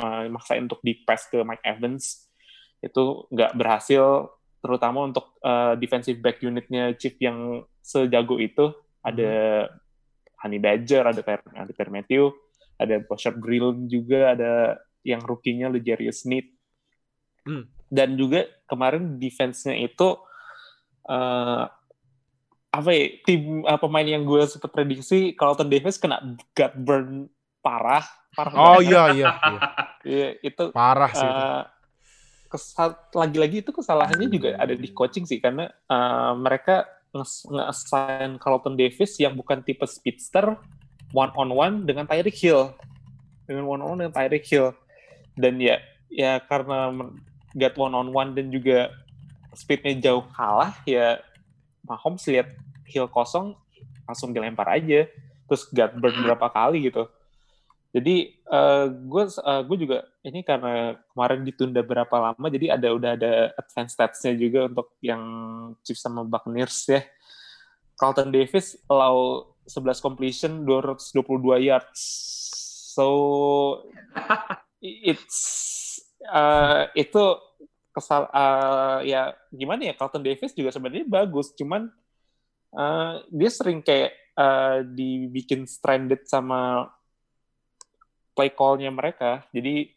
eh, 0.01 0.25
maksain 0.33 0.65
untuk 0.65 0.81
di 0.81 0.97
pass 1.05 1.29
ke 1.29 1.45
Mike 1.45 1.61
Evans 1.61 2.30
itu 2.81 3.29
nggak 3.29 3.53
berhasil 3.53 4.33
terutama 4.61 5.05
untuk 5.09 5.37
eh, 5.41 5.73
defensive 5.77 6.21
back 6.21 6.41
unitnya 6.41 6.93
Chief 6.97 7.13
yang 7.17 7.65
sejago 7.81 8.37
itu 8.37 8.73
ada 9.01 9.65
Honey 10.41 10.57
Badger, 10.61 11.05
ada 11.05 11.21
Ter 11.21 11.41
ada 11.53 11.71
Ter 11.73 11.89
Matthew, 11.89 12.33
ada 12.77 13.01
Bosher 13.05 13.37
Grill 13.37 13.85
juga, 13.85 14.33
ada 14.33 14.81
yang 15.05 15.21
rookie-nya 15.21 15.69
Legarius 15.69 16.25
Sneed. 16.25 16.49
Hmm. 17.45 17.69
Dan 17.89 18.17
juga 18.17 18.45
kemarin 18.69 19.17
defense-nya 19.17 19.77
itu 19.77 20.17
eh 21.09 21.65
apa 22.71 22.89
ya, 22.95 23.05
tim 23.27 23.67
eh, 23.67 23.79
pemain 23.81 24.07
yang 24.07 24.23
gue 24.23 24.47
sempat 24.47 24.71
prediksi 24.71 25.35
Carlton 25.35 25.67
Davis 25.67 25.99
kena 25.99 26.23
gut 26.55 26.73
burn 26.79 27.27
parah, 27.59 28.05
parah 28.31 28.53
Oh 28.55 28.79
iya 28.81 29.11
iya, 29.13 29.29
iya. 29.37 29.59
Iya, 30.01 30.29
itu 30.41 30.63
Parah 30.73 31.13
sih 31.13 31.21
itu. 31.21 31.45
Kesal 32.51 32.99
lagi-lagi 33.15 33.63
itu 33.63 33.71
kesalahannya 33.71 34.27
juga 34.27 34.59
ada 34.59 34.75
di 34.75 34.91
coaching 34.91 35.23
sih 35.23 35.39
karena 35.39 35.71
eh, 35.71 36.33
mereka 36.35 36.83
nge- 37.15 37.47
nge-assign 37.47 38.35
Carlton 38.37 38.75
Davis 38.75 39.15
yang 39.19 39.35
bukan 39.35 39.63
tipe 39.63 39.87
speedster 39.87 40.59
one 41.15 41.31
on 41.39 41.49
one 41.51 41.75
dengan 41.87 42.03
Tyreek 42.07 42.35
Hill. 42.35 42.75
Dengan 43.47 43.67
one 43.67 43.81
on 43.83 43.95
one 43.95 43.99
dengan 44.03 44.15
Tyreek 44.15 44.43
Hill. 44.47 44.75
Dan 45.35 45.59
ya 45.63 45.79
ya 46.11 46.43
karena 46.43 46.91
get 47.55 47.79
one 47.79 47.95
on 47.95 48.11
one 48.11 48.35
dan 48.35 48.51
juga 48.51 48.91
speednya 49.55 49.95
jauh 50.11 50.23
kalah 50.35 50.75
ya 50.83 51.19
Mahomes 51.87 52.23
lihat 52.27 52.51
Hill 52.87 53.07
kosong 53.07 53.55
langsung 54.07 54.35
dilempar 54.35 54.67
aja. 54.71 55.07
Terus 55.47 55.67
gut 55.67 55.91
burn 55.99 56.15
berapa 56.23 56.47
kali 56.47 56.91
gitu 56.91 57.07
jadi 57.91 58.31
gue 58.87 59.23
gue 59.67 59.77
juga 59.83 60.07
ini 60.23 60.47
karena 60.47 60.95
kemarin 61.11 61.43
ditunda 61.43 61.83
berapa 61.83 62.15
lama 62.15 62.47
jadi 62.47 62.79
ada 62.79 62.87
udah 62.95 63.11
ada 63.19 63.51
advance 63.59 63.99
stats-nya 63.99 64.31
juga 64.39 64.71
untuk 64.71 64.95
yang 65.03 65.23
Chiefs 65.83 66.03
sama 66.03 66.23
Buccaneers 66.23 66.87
ya. 66.87 67.03
Carlton 67.99 68.33
Davis 68.33 68.79
allow 68.89 69.45
11 69.69 70.01
completion 70.01 70.51
222 70.65 71.67
yards. 71.69 72.01
So 72.91 73.07
it's 74.81 75.39
uh, 76.27 76.89
itu 76.97 77.23
kesal 77.91 78.27
uh, 78.31 79.03
ya 79.03 79.35
gimana 79.51 79.91
ya 79.91 79.93
Carlton 79.93 80.23
Davis 80.23 80.55
juga 80.55 80.71
sebenarnya 80.71 81.05
bagus 81.05 81.51
cuman 81.53 81.91
uh, 82.73 83.21
dia 83.27 83.51
sering 83.51 83.83
kayak 83.83 84.15
uh, 84.39 84.81
dibikin 84.87 85.67
stranded 85.67 86.23
sama 86.25 86.87
play 88.35 88.51
call-nya 88.51 88.91
mereka. 88.91 89.43
Jadi 89.51 89.91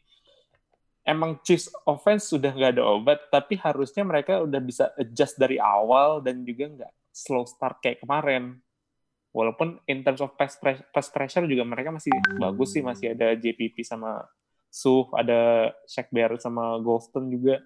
emang 1.04 1.38
Chiefs 1.44 1.68
offense 1.84 2.32
sudah 2.32 2.50
nggak 2.50 2.80
ada 2.80 2.84
obat, 2.84 3.20
tapi 3.28 3.60
harusnya 3.60 4.02
mereka 4.02 4.40
udah 4.42 4.60
bisa 4.60 4.90
adjust 4.96 5.36
dari 5.36 5.60
awal 5.60 6.24
dan 6.24 6.42
juga 6.42 6.64
nggak 6.68 6.92
slow 7.12 7.44
start 7.44 7.78
kayak 7.84 8.02
kemarin. 8.02 8.58
Walaupun 9.34 9.82
in 9.90 10.06
terms 10.06 10.22
of 10.22 10.32
pass, 10.38 10.54
pre- 10.56 10.86
pass 10.94 11.10
pressure 11.10 11.44
juga 11.44 11.66
mereka 11.66 11.90
masih 11.90 12.10
bagus 12.38 12.70
sih, 12.70 12.82
masih 12.82 13.18
ada 13.18 13.34
JPP 13.34 13.82
sama 13.82 14.22
Suf, 14.70 15.10
ada 15.14 15.70
Shaq 15.86 16.10
Barrett 16.10 16.42
sama 16.42 16.78
Golston 16.82 17.30
juga. 17.30 17.62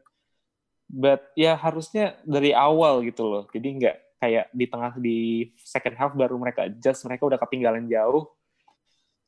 But 0.88 1.28
ya 1.36 1.56
harusnya 1.56 2.16
dari 2.24 2.56
awal 2.56 3.04
gitu 3.04 3.28
loh. 3.28 3.44
Jadi 3.52 3.84
nggak 3.84 3.96
kayak 4.18 4.46
di 4.50 4.66
tengah 4.66 4.92
di 4.96 5.18
second 5.60 5.96
half 6.00 6.12
baru 6.16 6.40
mereka 6.40 6.66
adjust, 6.66 7.04
mereka 7.04 7.28
udah 7.28 7.38
ketinggalan 7.40 7.84
jauh. 7.86 8.28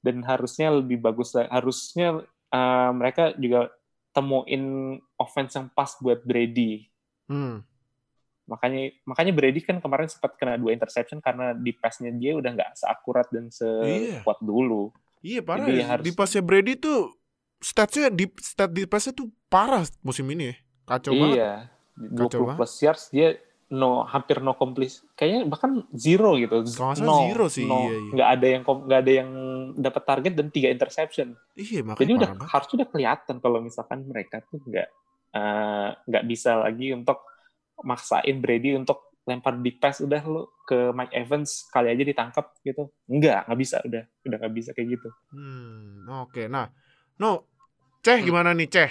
Dan 0.00 0.24
harusnya 0.24 0.72
lebih 0.72 0.96
bagus, 0.98 1.36
harusnya 1.36 2.24
uh, 2.48 2.90
mereka 2.90 3.36
juga 3.36 3.68
temuin 4.10 4.96
offense 5.14 5.54
yang 5.54 5.68
pas 5.68 5.92
buat 5.96 6.24
Brady. 6.24 6.88
Hmm. 7.28 7.62
Makanya 8.44 8.90
makanya 9.06 9.30
Brady 9.30 9.60
kan 9.62 9.78
kemarin 9.78 10.10
sempat 10.10 10.34
kena 10.34 10.58
dua 10.58 10.74
interception 10.74 11.22
karena 11.22 11.54
di 11.54 11.70
pass-nya 11.70 12.10
dia 12.10 12.34
udah 12.34 12.50
nggak 12.50 12.70
seakurat 12.74 13.28
dan 13.30 13.46
Iya. 13.46 14.18
sekuat 14.18 14.42
dulu. 14.42 14.90
Iya 15.20 15.40
parah 15.40 15.68
Jadi 15.68 15.78
ya. 15.78 15.86
harus- 15.86 16.04
Di 16.04 16.12
pasnya 16.12 16.42
Brady 16.42 16.74
tuh 16.74 17.14
statsnya 17.60 18.08
di 18.10 18.24
stat 18.40 18.72
di 18.72 18.88
pasnya 18.88 19.12
tuh 19.14 19.30
parah 19.46 19.84
musim 20.02 20.26
ini. 20.26 20.56
Kacau 20.82 21.14
banget. 21.14 21.36
iya. 21.38 21.52
Kacau 22.16 22.48
20 22.50 22.58
plus 22.58 22.74
yards 22.80 23.04
dia 23.12 23.36
no 23.70 24.02
hampir 24.02 24.42
no 24.42 24.58
complete. 24.58 25.06
Kayaknya 25.14 25.40
bahkan 25.46 25.70
zero 25.94 26.34
gitu. 26.34 26.66
Kalau 26.74 26.92
nggak 26.98 27.06
no, 27.06 27.18
zero 27.30 27.46
sih, 27.46 27.66
no. 27.66 27.86
iya, 27.86 27.94
iya. 27.94 28.10
Nggak 28.12 28.28
ada 28.34 28.46
yang 28.46 28.62
nggak 28.66 29.00
ada 29.00 29.12
yang 29.12 29.30
dapat 29.78 30.02
target 30.02 30.32
dan 30.34 30.46
tiga 30.50 30.68
interception. 30.74 31.28
Iya 31.54 31.80
makanya 31.86 32.02
Jadi 32.02 32.12
udah 32.18 32.30
banget. 32.34 32.48
harusnya 32.50 32.76
udah 32.82 32.88
kelihatan 32.90 33.36
kalau 33.38 33.58
misalkan 33.62 33.98
mereka 34.10 34.36
tuh 34.50 34.58
nggak 34.66 34.88
eh, 35.38 35.88
nggak 36.10 36.24
bisa 36.26 36.50
lagi 36.58 36.86
untuk 36.90 37.18
maksain 37.86 38.36
Brady 38.42 38.76
untuk 38.76 39.10
lempar 39.28 39.54
di 39.62 39.70
pass 39.70 40.02
udah 40.02 40.22
lu 40.26 40.42
ke 40.66 40.90
Mike 40.90 41.14
Evans 41.14 41.70
kali 41.70 41.94
aja 41.94 42.02
ditangkap 42.02 42.46
gitu. 42.66 42.90
Enggak, 43.06 43.46
nggak 43.46 43.60
bisa 43.60 43.76
udah 43.86 44.02
udah 44.26 44.36
nggak 44.42 44.54
bisa 44.54 44.70
kayak 44.74 44.98
gitu. 44.98 45.08
Hmm, 45.30 46.10
oke. 46.26 46.50
Nah, 46.50 46.66
no, 47.22 47.46
Ceh 48.02 48.18
gimana 48.24 48.50
nih 48.50 48.66
Ceh? 48.66 48.90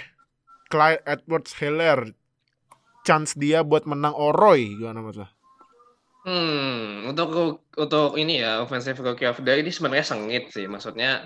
Clyde 0.70 1.02
Edwards 1.02 1.52
Hiller 1.58 2.14
chance 3.06 3.36
dia 3.36 3.64
buat 3.64 3.84
menang 3.88 4.12
Oroy 4.16 4.76
gimana 4.76 5.00
mas? 5.00 5.18
Hmm, 6.20 7.08
untuk 7.08 7.64
untuk 7.80 8.20
ini 8.20 8.44
ya 8.44 8.60
offensive 8.60 9.00
rookie 9.00 9.24
of 9.24 9.40
the 9.40 9.48
year 9.48 9.64
ini 9.64 9.72
sebenarnya 9.72 10.04
sengit 10.04 10.52
sih. 10.52 10.68
Maksudnya 10.68 11.24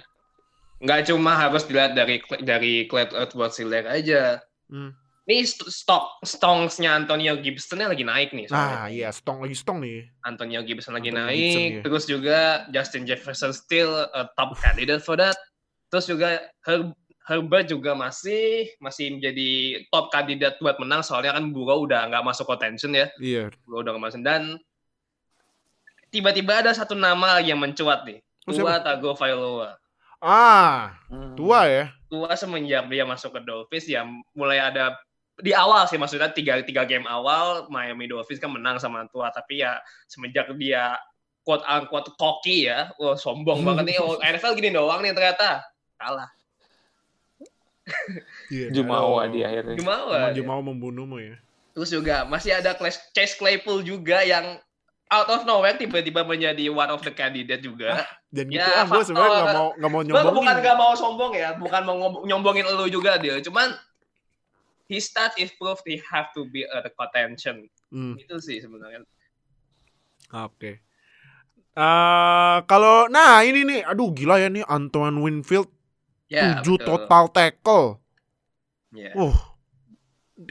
nggak 0.78 1.10
cuma 1.10 1.34
harus 1.34 1.66
dilihat 1.66 1.98
dari 1.98 2.22
dari 2.42 2.86
Clyde 2.86 3.14
Edwards 3.14 3.58
Hiller 3.58 3.84
aja. 3.90 4.38
Hmm. 4.70 4.94
Ini 5.24 5.40
st- 5.48 5.72
stok 5.72 6.20
stongsnya 6.20 6.92
Antonio 6.92 7.40
Gibsonnya 7.40 7.88
lagi 7.88 8.04
naik 8.04 8.36
nih. 8.36 8.44
soalnya. 8.44 8.76
Nah, 8.76 8.86
iya, 8.92 9.08
stong 9.08 9.40
lagi 9.40 9.56
stong 9.56 9.80
nih. 9.80 10.04
Antonio 10.20 10.60
Gibson 10.60 10.92
lagi 10.92 11.08
Antonio 11.08 11.32
naik, 11.32 11.40
Gibson, 11.40 11.64
iya. 11.64 11.80
terus 11.80 12.04
juga 12.04 12.38
Justin 12.68 13.08
Jefferson 13.08 13.56
still 13.56 14.04
a 14.04 14.28
top 14.36 14.52
candidate 14.60 15.00
for 15.00 15.16
that. 15.16 15.32
Terus 15.88 16.12
juga 16.12 16.44
Herb, 16.68 16.92
Herbert 17.24 17.72
juga 17.72 17.96
masih 17.96 18.68
masih 18.84 19.16
menjadi 19.16 19.80
top 19.88 20.12
kandidat 20.12 20.60
buat 20.60 20.76
menang 20.76 21.00
soalnya 21.00 21.32
kan 21.32 21.48
Burrow 21.50 21.88
udah 21.88 22.12
nggak 22.12 22.24
masuk 22.24 22.44
contention 22.44 22.92
ya, 22.92 23.08
Iya. 23.16 23.48
Burrow 23.64 23.80
udah 23.80 23.96
nggak 23.96 24.04
masuk 24.12 24.20
dan 24.20 24.60
tiba-tiba 26.12 26.60
ada 26.60 26.70
satu 26.76 26.92
nama 26.94 27.40
lagi 27.40 27.50
yang 27.50 27.58
mencuat 27.58 28.04
nih, 28.06 28.20
Oh, 28.44 28.52
Tua 28.52 28.76
siapa? 28.76 28.84
Tagovailoa. 28.84 29.70
Ah, 30.24 30.96
tua 31.36 31.64
ya. 31.68 31.84
Tua 32.12 32.32
semenjak 32.36 32.88
dia 32.92 33.04
masuk 33.08 33.36
ke 33.36 33.40
Dolphins 33.44 33.88
ya 33.88 34.04
mulai 34.36 34.60
ada 34.60 34.96
di 35.40 35.50
awal 35.50 35.88
sih 35.90 35.98
maksudnya 35.98 36.30
tiga 36.30 36.62
tiga 36.62 36.86
game 36.86 37.08
awal 37.10 37.66
Miami 37.66 38.06
Dolphins 38.06 38.38
kan 38.38 38.52
menang 38.52 38.78
sama 38.78 39.08
Tua 39.10 39.32
tapi 39.34 39.64
ya 39.64 39.80
semenjak 40.06 40.48
dia 40.60 40.94
quote 41.42 41.64
unquote 41.66 42.14
cocky 42.16 42.70
ya 42.70 42.88
wah 42.96 43.18
sombong 43.18 43.66
banget 43.66 43.84
nih 43.92 43.96
oh, 44.04 44.16
NFL 44.22 44.54
gini 44.56 44.70
doang 44.72 45.02
nih 45.02 45.12
ternyata 45.12 45.60
kalah 45.98 46.30
Iya. 48.49 48.72
Jumawa 48.72 49.20
Oh. 49.20 49.28
di 49.28 49.41
akhirnya. 49.41 49.76
Jumawa 49.76 50.14
Emang 50.14 50.30
ya. 50.30 50.37
Jumawa 50.37 50.61
membunuhmu 50.62 51.18
ya. 51.18 51.37
terus 51.70 51.91
juga 51.91 52.22
masih 52.24 52.55
ada 52.55 52.70
Clas- 52.72 53.11
Chase 53.11 53.35
Claypool 53.35 53.82
juga 53.82 54.22
yang 54.22 54.62
out 55.07 55.26
of 55.28 55.43
nowhere 55.43 55.74
tiba-tiba 55.74 56.22
menjadi 56.22 56.70
one 56.70 56.87
of 56.87 57.03
the 57.03 57.11
candidate 57.11 57.61
juga 57.61 58.07
Dan 58.28 58.47
gitu 58.47 58.62
Ya, 58.62 58.78
ah, 58.78 58.87
gue 58.87 59.03
sebenarnya 59.03 59.30
nggak 59.37 59.53
mau 59.53 59.68
nggak 59.74 59.91
mau 59.91 60.03
nyombongin. 60.03 60.35
bukan 60.39 60.57
gak 60.61 60.76
mau 60.76 60.93
sombong 60.95 61.32
ya, 61.35 61.51
bukan 61.53 61.82
mau 61.82 61.97
nyombongin 62.22 62.64
lu 62.68 62.87
juga 62.89 63.14
dia. 63.16 63.37
Cuman 63.41 63.74
his 64.87 65.05
stat 65.05 65.35
is 65.35 65.51
proof 65.53 65.82
he 65.82 65.99
have 66.05 66.30
to 66.30 66.47
be 66.47 66.62
a 66.62 66.78
contention. 66.89 67.66
Hmm, 67.91 68.14
Itu 68.16 68.39
sih 68.39 68.59
sebenarnya. 68.59 69.03
Oke. 70.32 70.78
Eh, 71.74 72.57
kalau 72.64 73.07
nah 73.09 73.43
ini 73.43 73.62
nih, 73.62 73.80
aduh 73.82 74.11
gila 74.11 74.39
ya 74.39 74.47
nih 74.47 74.62
Antoine 74.64 75.18
Winfield 75.18 75.73
Ya, 76.35 76.59
7 76.59 76.66
betul. 76.66 76.78
total 76.82 77.24
tackle. 77.30 77.87
Ya. 78.91 79.14
Uh. 79.14 79.35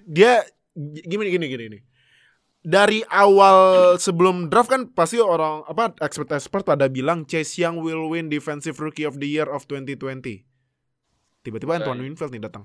Dia 0.07 0.47
gimana 1.03 1.27
gini 1.27 1.45
gini 1.51 1.65
nih. 1.77 1.81
Dari 2.63 3.03
awal 3.11 3.99
sebelum 3.99 4.47
draft 4.47 4.71
kan 4.71 4.87
pasti 4.95 5.19
orang 5.19 5.67
apa 5.67 5.99
expert-expert 5.99 6.63
pada 6.63 6.87
bilang 6.87 7.27
Chase 7.27 7.59
Young 7.59 7.83
will 7.83 8.07
win 8.07 8.31
defensive 8.31 8.79
rookie 8.79 9.03
of 9.03 9.19
the 9.19 9.27
year 9.27 9.43
of 9.51 9.67
2020. 9.67 9.99
Tiba-tiba 11.43 11.75
Antoine. 11.75 11.99
Winfield 11.99 12.31
nih 12.31 12.39
datang. 12.39 12.63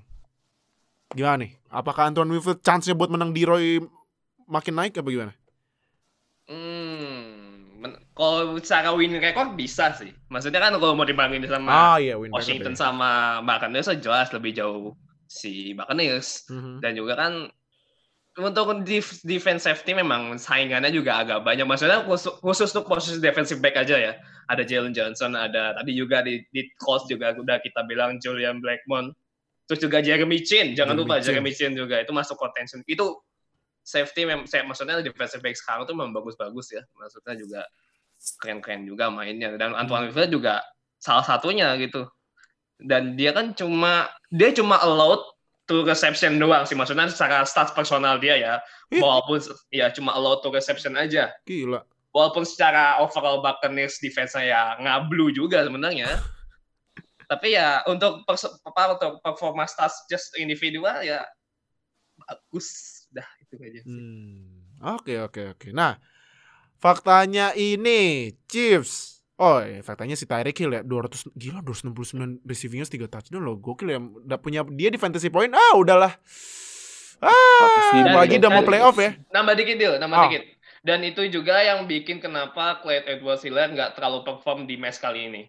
Gimana 1.11 1.43
nih? 1.43 1.51
Apakah 1.67 2.07
Antoine 2.07 2.31
Winfield 2.31 2.63
chance-nya 2.63 2.95
buat 2.95 3.11
menang 3.11 3.35
di 3.35 3.43
Roy 3.43 3.83
makin 4.47 4.79
naik 4.79 4.95
apa 4.95 5.09
gimana? 5.11 5.33
Kalau 8.19 8.59
secara 8.59 8.91
win 8.91 9.15
record 9.15 9.55
bisa 9.55 9.95
sih. 9.95 10.11
Maksudnya 10.27 10.59
kan 10.59 10.75
kalau 10.75 10.91
mau 10.91 11.07
dibandingin 11.07 11.47
sama 11.47 11.71
Ah 11.71 11.97
iya 12.03 12.19
win 12.19 12.27
record 12.27 12.43
Washington 12.43 12.75
ya. 12.75 12.79
sama 12.83 13.09
Buccaneers 13.47 13.87
jelas 14.03 14.27
lebih 14.35 14.51
jauh 14.59 14.91
si 15.23 15.71
Buccaneers. 15.71 16.43
Mhm. 16.51 16.83
Dan 16.83 16.99
juga 16.99 17.15
kan 17.15 17.47
untuk 18.39 18.83
def- 18.83 19.23
defense 19.23 19.63
safety 19.67 19.95
memang 19.95 20.35
saingannya 20.35 20.91
juga 20.91 21.23
agak 21.23 21.47
banyak. 21.47 21.63
Maksudnya 21.63 22.03
khusus, 22.03 22.35
khusus 22.43 22.67
untuk 22.75 22.91
posisi 22.91 23.23
defensive 23.23 23.63
back 23.63 23.79
aja 23.79 23.95
ya. 23.95 24.13
Ada 24.51 24.67
Jalen 24.67 24.91
Johnson, 24.91 25.39
ada 25.39 25.75
tadi 25.79 25.95
juga 25.95 26.19
di, 26.19 26.43
di 26.51 26.67
Colts 26.75 27.07
juga 27.07 27.31
udah 27.35 27.59
kita 27.63 27.87
bilang 27.87 28.19
Julian 28.19 28.59
Blackmon. 28.59 29.15
Terus 29.67 29.79
juga 29.79 30.03
Jeremy 30.03 30.43
Chin, 30.43 30.75
jangan 30.75 30.97
Jeremy 30.97 31.03
lupa 31.07 31.15
Chin. 31.19 31.25
Jeremy 31.39 31.51
Chin 31.55 31.71
juga 31.77 31.95
itu 32.03 32.11
masuk 32.11 32.35
contention. 32.35 32.83
Itu 32.83 33.21
safety 33.79 34.27
mem 34.27 34.43
saya 34.43 34.65
maksudnya 34.67 34.99
defensive 34.99 35.39
back 35.39 35.55
sekarang 35.55 35.87
tuh 35.87 35.95
memang 35.95 36.11
bagus-bagus 36.11 36.73
ya. 36.75 36.81
Maksudnya 36.99 37.33
juga 37.39 37.61
keren-keren 38.39 38.83
juga 38.83 39.07
mainnya 39.07 39.55
dan 39.55 39.75
Antoine 39.75 40.11
Winfield 40.11 40.31
juga 40.35 40.63
salah 40.99 41.23
satunya 41.23 41.73
gitu. 41.79 42.07
Dan 42.79 43.19
dia 43.19 43.35
kan 43.35 43.51
cuma 43.55 44.07
dia 44.31 44.51
cuma 44.55 44.79
allowed 44.79 45.19
to 45.67 45.83
reception 45.83 46.39
doang 46.39 46.65
sih 46.65 46.73
maksudnya 46.73 47.07
secara 47.11 47.43
stats 47.47 47.71
personal 47.71 48.19
dia 48.19 48.35
ya. 48.35 48.53
Walaupun 48.89 49.39
ya 49.69 49.91
cuma 49.93 50.15
allowed 50.15 50.43
to 50.43 50.49
reception 50.51 50.95
aja. 50.95 51.31
Gila. 51.47 51.83
Walaupun 52.09 52.41
secara 52.41 52.97
overall 53.05 53.45
Buccaneers 53.45 54.01
defense-nya 54.01 54.43
ya 54.49 54.61
ngablu 54.81 55.29
juga 55.29 55.61
sebenarnya. 55.61 56.09
Tapi 57.31 57.53
ya 57.53 57.85
untuk 57.85 58.25
apa 58.65 58.97
untuk 58.97 59.21
performa 59.21 59.69
stats 59.69 60.09
just 60.09 60.33
individual 60.41 61.05
ya 61.05 61.21
bagus. 62.25 62.67
Dah 63.13 63.27
itu 63.41 63.55
aja. 63.61 63.79
sih. 63.85 63.89
Hmm. 63.89 64.59
Oke 64.97 65.19
oke 65.21 65.53
oke. 65.53 65.67
Nah, 65.75 65.99
faktanya 66.79 67.51
ini 67.53 68.33
Chiefs. 68.47 69.21
Oh, 69.39 69.63
ya, 69.63 69.79
faktanya 69.79 70.19
si 70.19 70.27
Tyreek 70.27 70.59
Hill 70.59 70.75
ya 70.75 70.81
200 70.83 71.31
gila 71.31 71.63
269 71.63 72.43
receiving 72.43 72.83
yards 72.83 72.91
3 72.91 73.07
touchdown 73.07 73.39
loh. 73.39 73.55
Gokil 73.55 73.87
ya. 73.87 73.99
Udah 73.99 74.35
punya 74.35 74.67
dia 74.67 74.91
di 74.91 74.99
fantasy 74.99 75.31
point. 75.31 75.55
Ah, 75.55 75.79
udahlah. 75.79 76.11
Ah, 77.19 77.67
apalagi 78.03 78.35
dan- 78.35 78.47
udah 78.47 78.51
mau 78.51 78.63
playoff 78.63 78.95
ya. 78.95 79.15
Nambah 79.31 79.55
dikit 79.55 79.75
deal, 79.79 79.95
nambah 79.95 80.17
Ah. 80.17 80.23
dikit. 80.27 80.43
Dan 80.79 81.03
itu 81.03 81.27
juga 81.27 81.59
yang 81.59 81.83
bikin 81.87 82.19
kenapa 82.19 82.79
Clyde 82.79 83.07
Edwards 83.07 83.43
Hiller 83.43 83.67
nggak 83.71 83.99
terlalu 83.99 84.23
perform 84.23 84.63
di 84.63 84.79
match 84.79 84.99
kali 84.99 85.27
ini. 85.27 85.43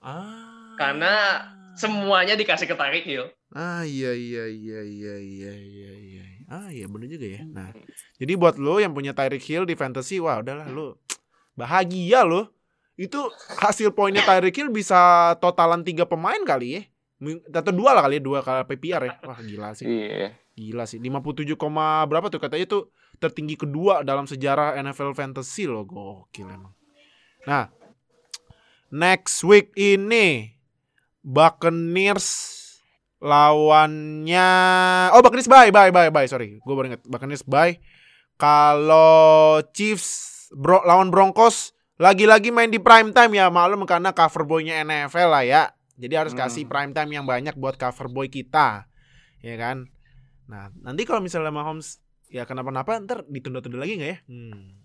Ah. 0.00 0.76
Karena 0.76 1.14
Semuanya 1.78 2.34
dikasih 2.34 2.66
ke 2.66 2.74
Tyreek 2.74 3.06
Hill. 3.06 3.30
Ah 3.54 3.86
iya 3.86 4.10
iya 4.10 4.50
iya 4.50 4.82
iya 4.82 5.14
iya 5.14 5.54
iya 5.54 5.92
iya. 5.94 6.24
Ah 6.48 6.72
iya 6.72 6.88
bener 6.88 7.12
juga 7.12 7.28
ya. 7.28 7.44
Nah, 7.44 7.76
jadi 8.16 8.32
buat 8.40 8.56
lo 8.56 8.80
yang 8.80 8.96
punya 8.96 9.12
Tyreek 9.12 9.44
Hill 9.44 9.68
di 9.68 9.76
fantasy, 9.76 10.16
wah 10.16 10.40
udahlah 10.40 10.72
lo 10.72 10.96
bahagia 11.52 12.24
lo. 12.24 12.48
Itu 12.96 13.28
hasil 13.60 13.92
poinnya 13.92 14.24
Tyreek 14.24 14.56
Hill 14.56 14.72
bisa 14.72 15.32
totalan 15.44 15.84
tiga 15.84 16.08
pemain 16.08 16.40
kali 16.42 16.80
ya. 16.80 16.82
Atau 17.52 17.76
dua 17.76 17.92
lah 17.92 18.08
kali 18.08 18.18
ya, 18.18 18.22
dua 18.24 18.38
kali 18.40 18.64
PPR 18.64 19.02
ya. 19.04 19.14
Wah 19.28 19.38
gila 19.38 19.76
sih. 19.76 19.86
Iya. 19.86 20.34
Gila 20.56 20.88
sih. 20.88 20.98
57, 20.98 21.54
koma 21.54 22.02
berapa 22.08 22.26
tuh 22.32 22.42
katanya 22.42 22.66
tuh 22.66 22.90
tertinggi 23.22 23.54
kedua 23.54 24.02
dalam 24.02 24.26
sejarah 24.26 24.74
NFL 24.82 25.14
fantasy 25.14 25.70
loh. 25.70 25.86
Gokil 25.86 26.48
emang. 26.50 26.74
Nah, 27.46 27.70
next 28.90 29.44
week 29.46 29.70
ini 29.78 30.58
Buccaneers 31.22 32.57
lawannya 33.18 34.48
oh 35.10 35.20
Buccaneers 35.20 35.50
bye 35.50 35.70
bye 35.70 35.90
bye 35.90 36.10
bye 36.10 36.26
sorry. 36.26 36.58
Gue 36.62 36.74
baru 36.74 36.94
inget 36.94 37.02
Buccaneers 37.04 37.42
bye. 37.42 37.76
Kalau 38.38 39.58
Chiefs 39.74 40.46
bro, 40.54 40.80
lawan 40.86 41.10
Broncos 41.10 41.74
lagi-lagi 41.98 42.54
main 42.54 42.70
di 42.70 42.78
prime 42.78 43.10
time 43.10 43.34
ya 43.34 43.50
maklum 43.50 43.82
karena 43.82 44.14
cover 44.14 44.46
boynya 44.46 44.78
NFL 44.80 45.28
lah 45.28 45.42
ya. 45.42 45.62
Jadi 45.98 46.14
harus 46.14 46.30
Hmm. 46.32 46.46
kasih 46.46 46.70
prime 46.70 46.94
time 46.94 47.10
yang 47.10 47.26
banyak 47.26 47.58
buat 47.58 47.74
cover 47.74 48.06
boy 48.06 48.30
kita 48.30 48.86
ya 49.42 49.54
kan? 49.58 49.90
Nah 50.46 50.70
nanti 50.80 51.02
kalau 51.02 51.18
misalnya 51.18 51.50
Mahomes 51.50 51.98
ya 52.30 52.46
kenapa-napa 52.46 53.02
ntar 53.02 53.26
ditunda-tunda 53.26 53.82
lagi 53.82 53.98
nggak 53.98 54.10
ya? 54.14 54.18
Hmm. 54.30 54.77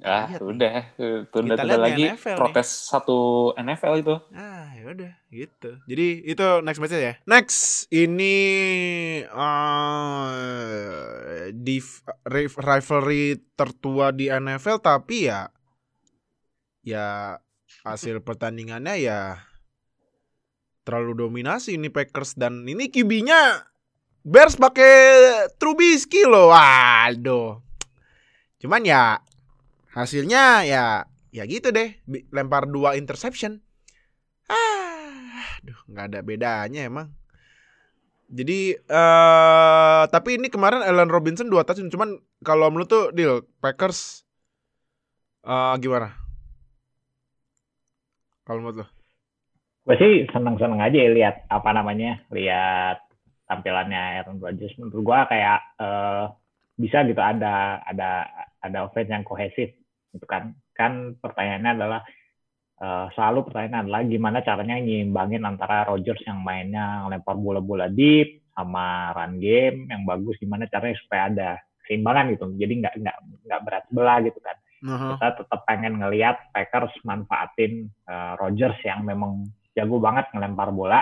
Ah, 0.00 0.24
Lihat 0.24 0.40
nih. 0.40 0.48
udah. 0.56 0.76
Lihat 0.96 1.66
nih 1.68 1.76
lagi. 1.76 2.04
NFL 2.16 2.32
nih. 2.32 2.40
protes 2.40 2.68
satu 2.88 3.18
NFL 3.60 3.94
itu. 4.00 4.16
Ah, 4.32 4.72
ya 4.72 4.88
udah 4.88 5.12
gitu. 5.28 5.70
Jadi 5.84 6.06
itu 6.24 6.46
next 6.64 6.80
match 6.80 6.96
ya. 6.96 7.14
Next 7.28 7.92
ini 7.92 8.36
uh, 9.28 10.32
di 11.52 11.76
rivalry 12.56 13.36
tertua 13.52 14.16
di 14.16 14.32
NFL 14.32 14.80
tapi 14.80 15.28
ya 15.28 15.52
ya 16.82 17.36
hasil 17.84 18.20
pertandingannya 18.26 18.96
ya 18.96 19.44
terlalu 20.82 21.28
dominasi 21.28 21.76
ini 21.78 21.92
Packers 21.92 22.34
dan 22.34 22.64
ini 22.66 22.90
QB-nya 22.90 23.68
Bears 24.24 24.56
pakai 24.56 24.94
Trubisky 25.60 26.24
loh. 26.24 26.48
Waduh. 26.50 27.60
Cuman 28.58 28.82
ya 28.82 29.18
hasilnya 29.92 30.64
ya 30.64 30.84
ya 31.32 31.42
gitu 31.48 31.72
deh. 31.72 31.96
Lempar 32.32 32.68
dua 32.68 32.96
interception. 32.96 33.60
Ah 34.48 35.56
aduh 35.62 35.78
nggak 35.88 36.06
ada 36.12 36.20
bedanya 36.24 36.82
emang. 36.88 37.12
Jadi 38.32 38.74
eh 38.76 40.02
tapi 40.08 40.40
ini 40.40 40.48
kemarin 40.48 40.80
Allen 40.80 41.12
Robinson 41.12 41.52
dua 41.52 41.62
touchdown 41.68 41.92
cuman 41.92 42.10
kalau 42.40 42.72
menurut 42.72 42.88
tuh 42.88 43.04
deal 43.12 43.44
Packers 43.60 44.24
eh 45.44 45.74
gimana? 45.78 46.16
Kalau 48.42 48.58
menurut 48.58 48.82
lo? 48.82 48.86
Gue 49.82 49.96
sih 49.98 50.12
seneng-seneng 50.30 50.78
aja 50.78 50.94
ya 50.94 51.10
lihat 51.10 51.36
apa 51.50 51.70
namanya 51.74 52.22
lihat 52.30 53.02
tampilannya 53.50 54.22
Aaron 54.22 54.38
Rodgers. 54.38 54.74
Menurut 54.78 55.02
gue 55.02 55.18
kayak 55.30 55.60
eh, 55.82 56.24
bisa 56.78 57.04
gitu 57.06 57.18
ada 57.18 57.82
ada 57.84 58.26
ada 58.62 58.78
offense 58.86 59.10
yang 59.10 59.26
kohesif 59.26 59.74
gitu 60.12 60.26
kan. 60.28 60.52
Kan 60.76 61.16
pertanyaannya 61.18 61.70
adalah 61.76 62.00
eh, 62.80 63.06
selalu 63.16 63.48
pertanyaan 63.48 63.88
adalah 63.88 64.02
gimana 64.04 64.38
caranya 64.44 64.76
nyimbangin 64.78 65.42
antara 65.48 65.88
Rodgers 65.88 66.20
yang 66.28 66.44
mainnya 66.44 67.08
lempar 67.08 67.36
bola-bola 67.40 67.88
deep 67.88 68.44
sama 68.52 69.16
run 69.16 69.40
game 69.40 69.88
yang 69.88 70.04
bagus 70.04 70.36
gimana 70.36 70.68
caranya 70.68 70.96
supaya 71.00 71.22
ada 71.32 71.50
keseimbangan 71.82 72.36
gitu. 72.36 72.44
Jadi 72.60 72.72
nggak 72.84 72.94
nggak 73.00 73.16
nggak 73.48 73.60
berat 73.64 73.84
sebelah 73.88 74.18
gitu 74.22 74.40
kan. 74.44 74.56
Kita 75.14 75.28
tetap 75.40 75.60
pengen 75.64 75.94
ngelihat 76.02 76.36
Packers 76.52 76.92
manfaatin 77.06 77.86
uh, 78.10 78.34
Rodgers 78.36 78.76
yang 78.82 79.06
memang 79.06 79.46
jago 79.72 79.96
banget 80.02 80.28
ngelempar 80.34 80.68
bola. 80.74 81.00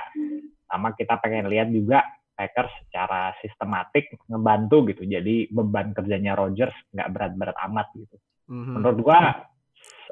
Sama 0.70 0.94
kita 0.94 1.18
pengen 1.18 1.50
lihat 1.50 1.74
juga 1.74 2.06
Packers 2.38 2.70
secara 2.86 3.34
sistematik 3.42 4.14
ngebantu 4.30 4.86
gitu. 4.94 5.02
Jadi 5.04 5.50
beban 5.50 5.90
kerjanya 5.90 6.38
Rodgers 6.38 6.76
nggak 6.94 7.08
berat-berat 7.10 7.56
amat 7.66 7.90
gitu 7.98 8.16
Mhm. 8.50 8.72
menurut 8.82 8.98
gua 9.06 9.18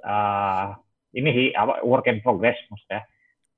uh, 0.07 0.67
ini 1.11 1.51
apa 1.53 1.83
work 1.83 2.07
in 2.07 2.23
progress 2.23 2.57
maksudnya. 2.71 3.03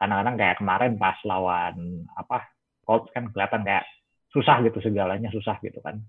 Kadang-kadang 0.01 0.37
kayak 0.41 0.57
kemarin 0.65 0.93
pas 0.97 1.19
lawan 1.29 2.09
apa 2.17 2.49
Colts 2.81 3.13
kan 3.13 3.29
kelihatan 3.29 3.63
kayak 3.63 3.85
susah 4.33 4.65
gitu 4.65 4.81
segalanya 4.81 5.29
susah 5.29 5.61
gitu 5.61 5.85
kan. 5.85 6.01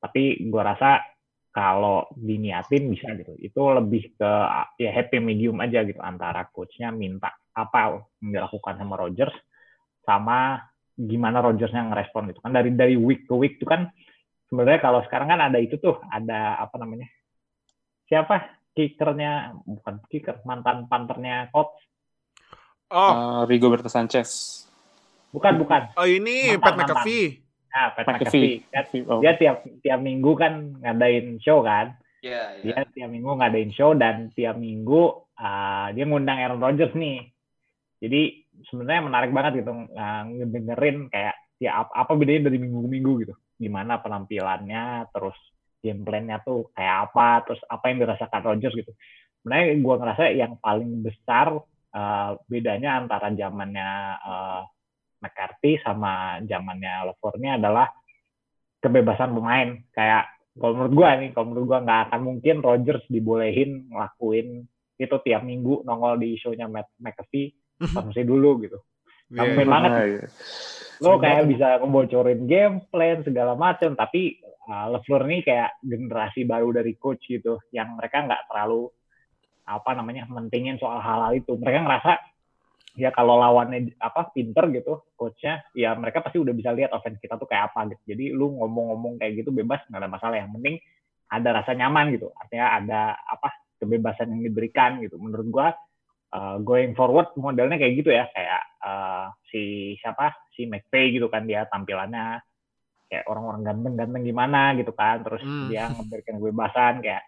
Tapi 0.00 0.40
gua 0.48 0.72
rasa 0.72 1.04
kalau 1.52 2.08
diniatin 2.16 2.88
bisa 2.88 3.12
gitu. 3.14 3.36
Itu 3.36 3.76
lebih 3.76 4.16
ke 4.16 4.32
ya 4.80 4.90
happy 4.90 5.20
medium 5.20 5.60
aja 5.60 5.84
gitu 5.84 6.00
antara 6.00 6.48
coachnya 6.48 6.88
minta 6.90 7.36
apa 7.54 8.00
yang 8.24 8.40
dilakukan 8.40 8.74
sama 8.80 8.94
Rodgers 8.98 9.36
sama 10.02 10.58
gimana 10.96 11.44
Rodgersnya 11.44 11.84
ngerespon 11.92 12.32
itu 12.32 12.40
kan. 12.40 12.56
Dari 12.56 12.72
dari 12.72 12.96
week 12.96 13.28
ke 13.28 13.34
week 13.36 13.60
itu 13.60 13.68
kan 13.68 13.92
sebenarnya 14.48 14.80
kalau 14.80 15.04
sekarang 15.04 15.28
kan 15.28 15.40
ada 15.52 15.58
itu 15.60 15.76
tuh 15.76 16.00
ada 16.08 16.56
apa 16.64 16.80
namanya 16.80 17.04
siapa 18.04 18.36
kickernya 18.72 19.54
bukan 19.64 20.02
kicker 20.06 20.42
mantan 20.42 20.84
panternya 20.86 21.48
Colts 21.50 21.78
oh 22.90 23.12
Uh, 23.14 23.42
Rigoberto 23.48 23.88
Sanchez. 23.88 24.60
bukan 25.34 25.58
bukan 25.58 25.82
oh 25.94 26.06
ini 26.06 26.54
Mantan, 26.54 26.62
Pat 26.62 26.74
mantan. 26.78 26.94
McAfee 27.00 27.26
nah 27.66 27.86
Pat 27.90 28.04
McAfee. 28.06 28.52
McAfee 28.70 29.02
Oh. 29.04 29.18
dia 29.18 29.32
tiap 29.34 29.56
tiap 29.82 29.98
minggu 29.98 30.30
kan 30.38 30.52
ngadain 30.78 31.42
show 31.42 31.60
kan 31.60 31.98
Iya, 32.24 32.56
iya. 32.62 32.80
dia 32.80 32.92
tiap 32.94 33.10
minggu 33.10 33.30
ngadain 33.36 33.72
show 33.74 33.92
dan 33.92 34.32
tiap 34.32 34.56
minggu 34.56 35.02
uh, 35.34 35.86
dia 35.92 36.04
ngundang 36.06 36.38
Aaron 36.40 36.62
Rodgers 36.62 36.94
nih 36.94 37.28
jadi 37.98 38.20
sebenarnya 38.70 39.02
menarik 39.04 39.30
banget 39.34 39.60
gitu 39.60 39.72
uh, 39.74 40.22
ngedengerin 40.30 41.10
kayak 41.10 41.34
ya 41.58 41.82
apa, 41.82 41.92
apa 41.92 42.12
bedanya 42.14 42.48
dari 42.48 42.58
minggu 42.62 42.78
ke 42.80 42.88
minggu 42.88 43.12
gitu 43.26 43.34
gimana 43.58 43.98
penampilannya 43.98 45.08
terus 45.10 45.34
game 45.84 46.00
plan-nya 46.00 46.40
tuh 46.40 46.72
kayak 46.72 47.12
apa 47.12 47.44
terus 47.44 47.60
apa 47.68 47.84
yang 47.92 47.98
dirasakan 48.00 48.40
Rodgers 48.40 48.72
gitu. 48.72 48.92
Sebenarnya 49.44 49.76
gue 49.76 49.94
ngerasa 50.00 50.22
yang 50.32 50.52
paling 50.56 51.04
besar 51.04 51.52
uh, 51.92 52.30
bedanya 52.48 53.04
antara 53.04 53.28
zamannya 53.36 53.90
uh, 54.24 54.60
McCarthy 55.20 55.80
sama 55.84 56.40
zamannya 56.44 57.12
LaFleur 57.12 57.36
ini 57.40 57.60
adalah 57.60 57.88
kebebasan 58.80 59.32
pemain. 59.32 59.80
Kayak 59.92 60.28
kalau 60.54 60.72
menurut 60.76 60.94
gua 60.94 61.10
nih 61.18 61.30
kalau 61.32 61.46
menurut 61.50 61.66
gua 61.66 61.78
nggak 61.82 62.00
akan 62.10 62.20
mungkin 62.22 62.56
Rodgers 62.62 63.04
dibolehin 63.10 63.90
ngelakuin 63.90 64.68
itu 64.94 65.16
tiap 65.26 65.42
minggu 65.42 65.82
nongol 65.82 66.22
di 66.22 66.38
show-nya 66.38 66.70
Matt 66.70 66.94
McAfee 67.02 67.50
pas 67.90 68.06
masih 68.06 68.22
dulu 68.22 68.62
gitu 68.62 68.78
Iya, 69.32 69.38
Sampai 69.40 69.64
banget. 69.64 69.90
Ah, 69.90 70.06
iya. 70.06 70.26
lo 71.02 71.18
kayak 71.18 71.50
bisa 71.50 71.82
ngebocorin 71.82 72.46
game 72.46 72.86
plan 72.86 73.18
segala 73.26 73.58
macam 73.58 73.98
tapi 73.98 74.38
uh, 74.70 74.86
LeFleur 74.94 75.26
ini 75.26 75.42
kayak 75.42 75.82
generasi 75.82 76.46
baru 76.46 76.70
dari 76.70 76.94
coach 76.96 77.26
gitu 77.28 77.60
yang 77.74 77.98
mereka 77.98 78.24
nggak 78.24 78.46
terlalu 78.46 78.88
apa 79.64 79.90
namanya 79.96 80.28
mentingin 80.28 80.76
soal 80.76 81.00
hal-hal 81.00 81.32
itu. 81.34 81.56
Mereka 81.56 81.78
ngerasa 81.82 82.12
ya 82.94 83.10
kalau 83.10 83.42
lawannya 83.42 83.98
apa 83.98 84.30
pinter 84.30 84.70
gitu 84.70 85.02
coachnya 85.18 85.66
ya 85.74 85.98
mereka 85.98 86.22
pasti 86.22 86.38
udah 86.38 86.54
bisa 86.54 86.70
lihat 86.70 86.94
offense 86.94 87.18
kita 87.18 87.34
tuh 87.40 87.48
kayak 87.48 87.72
apa 87.72 87.90
gitu. 87.90 88.14
Jadi 88.14 88.24
lu 88.30 88.54
ngomong-ngomong 88.60 89.18
kayak 89.18 89.44
gitu 89.44 89.50
bebas 89.50 89.82
nggak 89.88 90.00
ada 90.00 90.10
masalah. 90.10 90.36
Yang 90.38 90.52
penting 90.60 90.76
ada 91.32 91.48
rasa 91.50 91.70
nyaman 91.74 92.14
gitu. 92.14 92.28
Artinya 92.38 92.66
ada 92.78 93.00
apa 93.18 93.48
kebebasan 93.82 94.30
yang 94.36 94.42
diberikan 94.46 95.02
gitu. 95.02 95.18
Menurut 95.18 95.48
gua 95.50 95.68
uh, 96.32 96.56
going 96.62 96.96
forward 96.96 97.34
modelnya 97.36 97.76
kayak 97.76 97.94
gitu 98.00 98.10
ya. 98.14 98.24
Kayak 98.32 98.62
uh, 98.80 99.26
si 99.50 99.94
siapa? 100.00 100.32
Si 100.54 100.64
McVay 100.64 101.12
gitu 101.12 101.28
kan 101.28 101.44
dia 101.44 101.66
tampilannya. 101.68 102.40
Kayak 103.10 103.28
orang-orang 103.28 103.62
ganteng-ganteng 103.66 104.24
gimana 104.24 104.72
gitu 104.78 104.94
kan. 104.96 105.20
Terus 105.20 105.42
Hmm. 105.44 105.68
dia 105.68 105.90
memberikan 105.92 106.40
kebebasan 106.40 107.04
kayak 107.04 107.22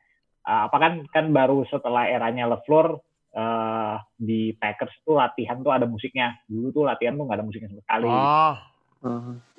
uh, 0.46 0.70
apa 0.70 0.76
kan 0.78 0.92
kan 1.10 1.26
baru 1.34 1.66
setelah 1.68 2.08
eranya 2.08 2.48
LeFleur 2.56 2.96
uh, 3.36 3.94
di 4.16 4.54
Packers 4.56 4.94
tuh 5.04 5.20
latihan 5.20 5.60
tuh 5.60 5.74
ada 5.74 5.84
musiknya. 5.84 6.38
Dulu 6.48 6.72
tuh 6.72 6.84
latihan 6.88 7.18
tuh 7.18 7.28
nggak 7.28 7.38
ada 7.42 7.46
musiknya 7.46 7.70
sama 7.74 7.82
sekali. 7.84 8.08
Oh. 8.08 8.56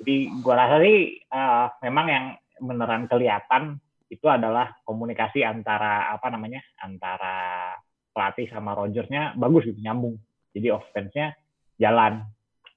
Jadi 0.02 0.16
gua 0.44 0.54
rasa 0.60 0.76
sih 0.82 1.24
uh, 1.32 1.72
memang 1.80 2.06
yang 2.10 2.26
beneran 2.58 3.06
kelihatan 3.06 3.78
itu 4.08 4.26
adalah 4.28 4.76
komunikasi 4.84 5.44
antara 5.44 6.10
apa 6.12 6.32
namanya 6.32 6.64
antara 6.80 7.72
pelatih 8.18 8.50
sama 8.50 8.74
Rodgersnya 8.74 9.38
bagus 9.38 9.62
gitu 9.70 9.78
nyambung. 9.78 10.18
Jadi 10.50 10.74
offense-nya 10.74 11.38
jalan. 11.78 12.26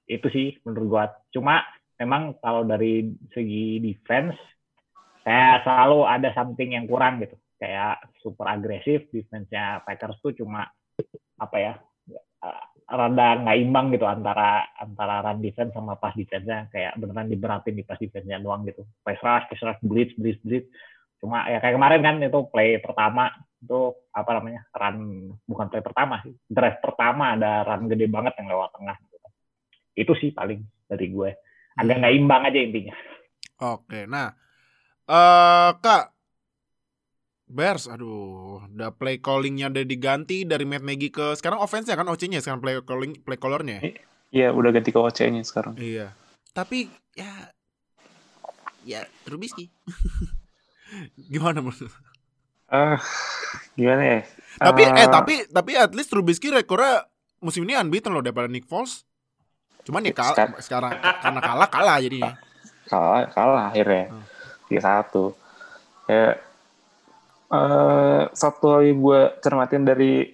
Itu 0.06 0.30
sih 0.30 0.54
menurut 0.62 0.86
gua. 0.86 1.04
Cuma 1.34 1.66
memang 1.98 2.38
kalau 2.38 2.62
dari 2.62 3.10
segi 3.34 3.82
defense 3.82 4.38
saya 5.26 5.58
selalu 5.66 6.06
ada 6.06 6.30
something 6.30 6.78
yang 6.78 6.86
kurang 6.86 7.18
gitu. 7.18 7.34
Kayak 7.58 8.06
super 8.22 8.46
agresif 8.46 9.10
defense-nya 9.10 9.82
Packers 9.82 10.22
tuh 10.22 10.30
cuma 10.38 10.62
apa 11.42 11.56
ya 11.58 11.74
uh, 12.38 12.64
rada 12.86 13.42
nggak 13.42 13.58
imbang 13.58 13.90
gitu 13.90 14.06
antara 14.06 14.62
antara 14.78 15.26
run 15.26 15.42
defense 15.42 15.74
sama 15.74 15.98
pass 15.98 16.14
defense-nya. 16.14 16.70
Kayak 16.70 17.02
beneran 17.02 17.26
diberatin 17.26 17.74
di 17.74 17.82
pass 17.82 17.98
defense-nya 17.98 18.38
doang 18.38 18.62
gitu. 18.62 18.86
Pass 19.02 19.18
rush 19.18 19.50
pass 19.50 19.62
rush 19.66 19.82
blitz 19.82 20.14
blitz 20.14 20.38
blitz 20.46 20.70
cuma 21.22 21.46
ya 21.46 21.62
kayak 21.62 21.78
kemarin 21.78 22.02
kan 22.02 22.16
itu 22.18 22.40
play 22.50 22.82
pertama 22.82 23.30
itu 23.62 23.94
apa 24.10 24.30
namanya 24.42 24.66
run 24.74 25.30
bukan 25.46 25.70
play 25.70 25.80
pertama 25.86 26.18
sih 26.26 26.34
drive 26.50 26.82
pertama 26.82 27.38
ada 27.38 27.62
run 27.62 27.86
gede 27.86 28.10
banget 28.10 28.34
yang 28.42 28.50
lewat 28.50 28.74
tengah 28.74 28.96
gitu. 29.06 29.28
itu 29.94 30.12
sih 30.18 30.30
paling 30.34 30.66
dari 30.90 31.06
gue 31.14 31.30
agak 31.78 32.02
nggak 32.02 32.14
imbang 32.18 32.42
aja 32.42 32.58
intinya 32.58 32.96
Oke, 33.62 34.10
nah, 34.10 34.34
eh 35.06 35.70
kak, 35.78 36.10
Bears, 37.46 37.86
aduh, 37.86 38.66
udah 38.66 38.90
play 38.98 39.22
callingnya 39.22 39.70
udah 39.70 39.86
diganti 39.86 40.42
dari 40.42 40.66
Matt 40.66 40.82
Nagy 40.82 41.14
ke 41.14 41.38
sekarang 41.38 41.62
offense-nya 41.62 41.94
kan 41.94 42.10
OC-nya 42.10 42.42
sekarang 42.42 42.58
play 42.58 42.82
calling 42.82 43.14
play 43.22 43.38
callernya. 43.38 43.78
ya? 43.78 43.92
Iya, 44.34 44.48
udah 44.50 44.74
ganti 44.74 44.90
ke 44.90 44.98
OC-nya 44.98 45.46
sekarang. 45.46 45.78
Iya. 45.78 46.10
tapi 46.52 46.84
ya 47.16 47.54
ya 48.84 49.06
Trubisky. 49.24 49.70
Gimana 51.18 51.58
menurut? 51.58 51.78
lu? 51.78 51.90
Ah, 52.66 52.96
gimana 53.74 54.02
ya? 54.02 54.20
Tapi 54.54 54.82
eh 54.82 54.92
Ah, 54.98 55.08
tapi 55.10 55.34
tapi 55.46 55.72
at 55.74 55.92
least 55.92 56.08
Trubisky 56.08 56.48
rekornya 56.48 57.04
musim 57.38 57.62
ini 57.62 57.74
unbeaten 57.74 58.10
loh 58.10 58.20
daripada 58.20 58.46
Nick 58.46 58.64
Foles. 58.64 59.04
Cuman 59.82 60.02
ya 60.02 60.12
kal- 60.12 60.32
Sekar- 60.32 60.56
sekarang 60.58 60.92
karena 61.18 61.40
kalah 61.40 61.68
kalah 61.68 61.96
jadinya. 61.98 62.32
kalah 62.84 63.24
kalah 63.28 63.64
akhirnya 63.66 64.04
Hmm. 64.06 64.24
tiga 64.66 64.82
satu 64.82 65.32
ya 66.06 66.36
eh 67.50 68.22
satu 68.30 68.66
lagi 68.70 68.92
gue 68.94 69.20
cermatin 69.38 69.82
dari 69.82 70.28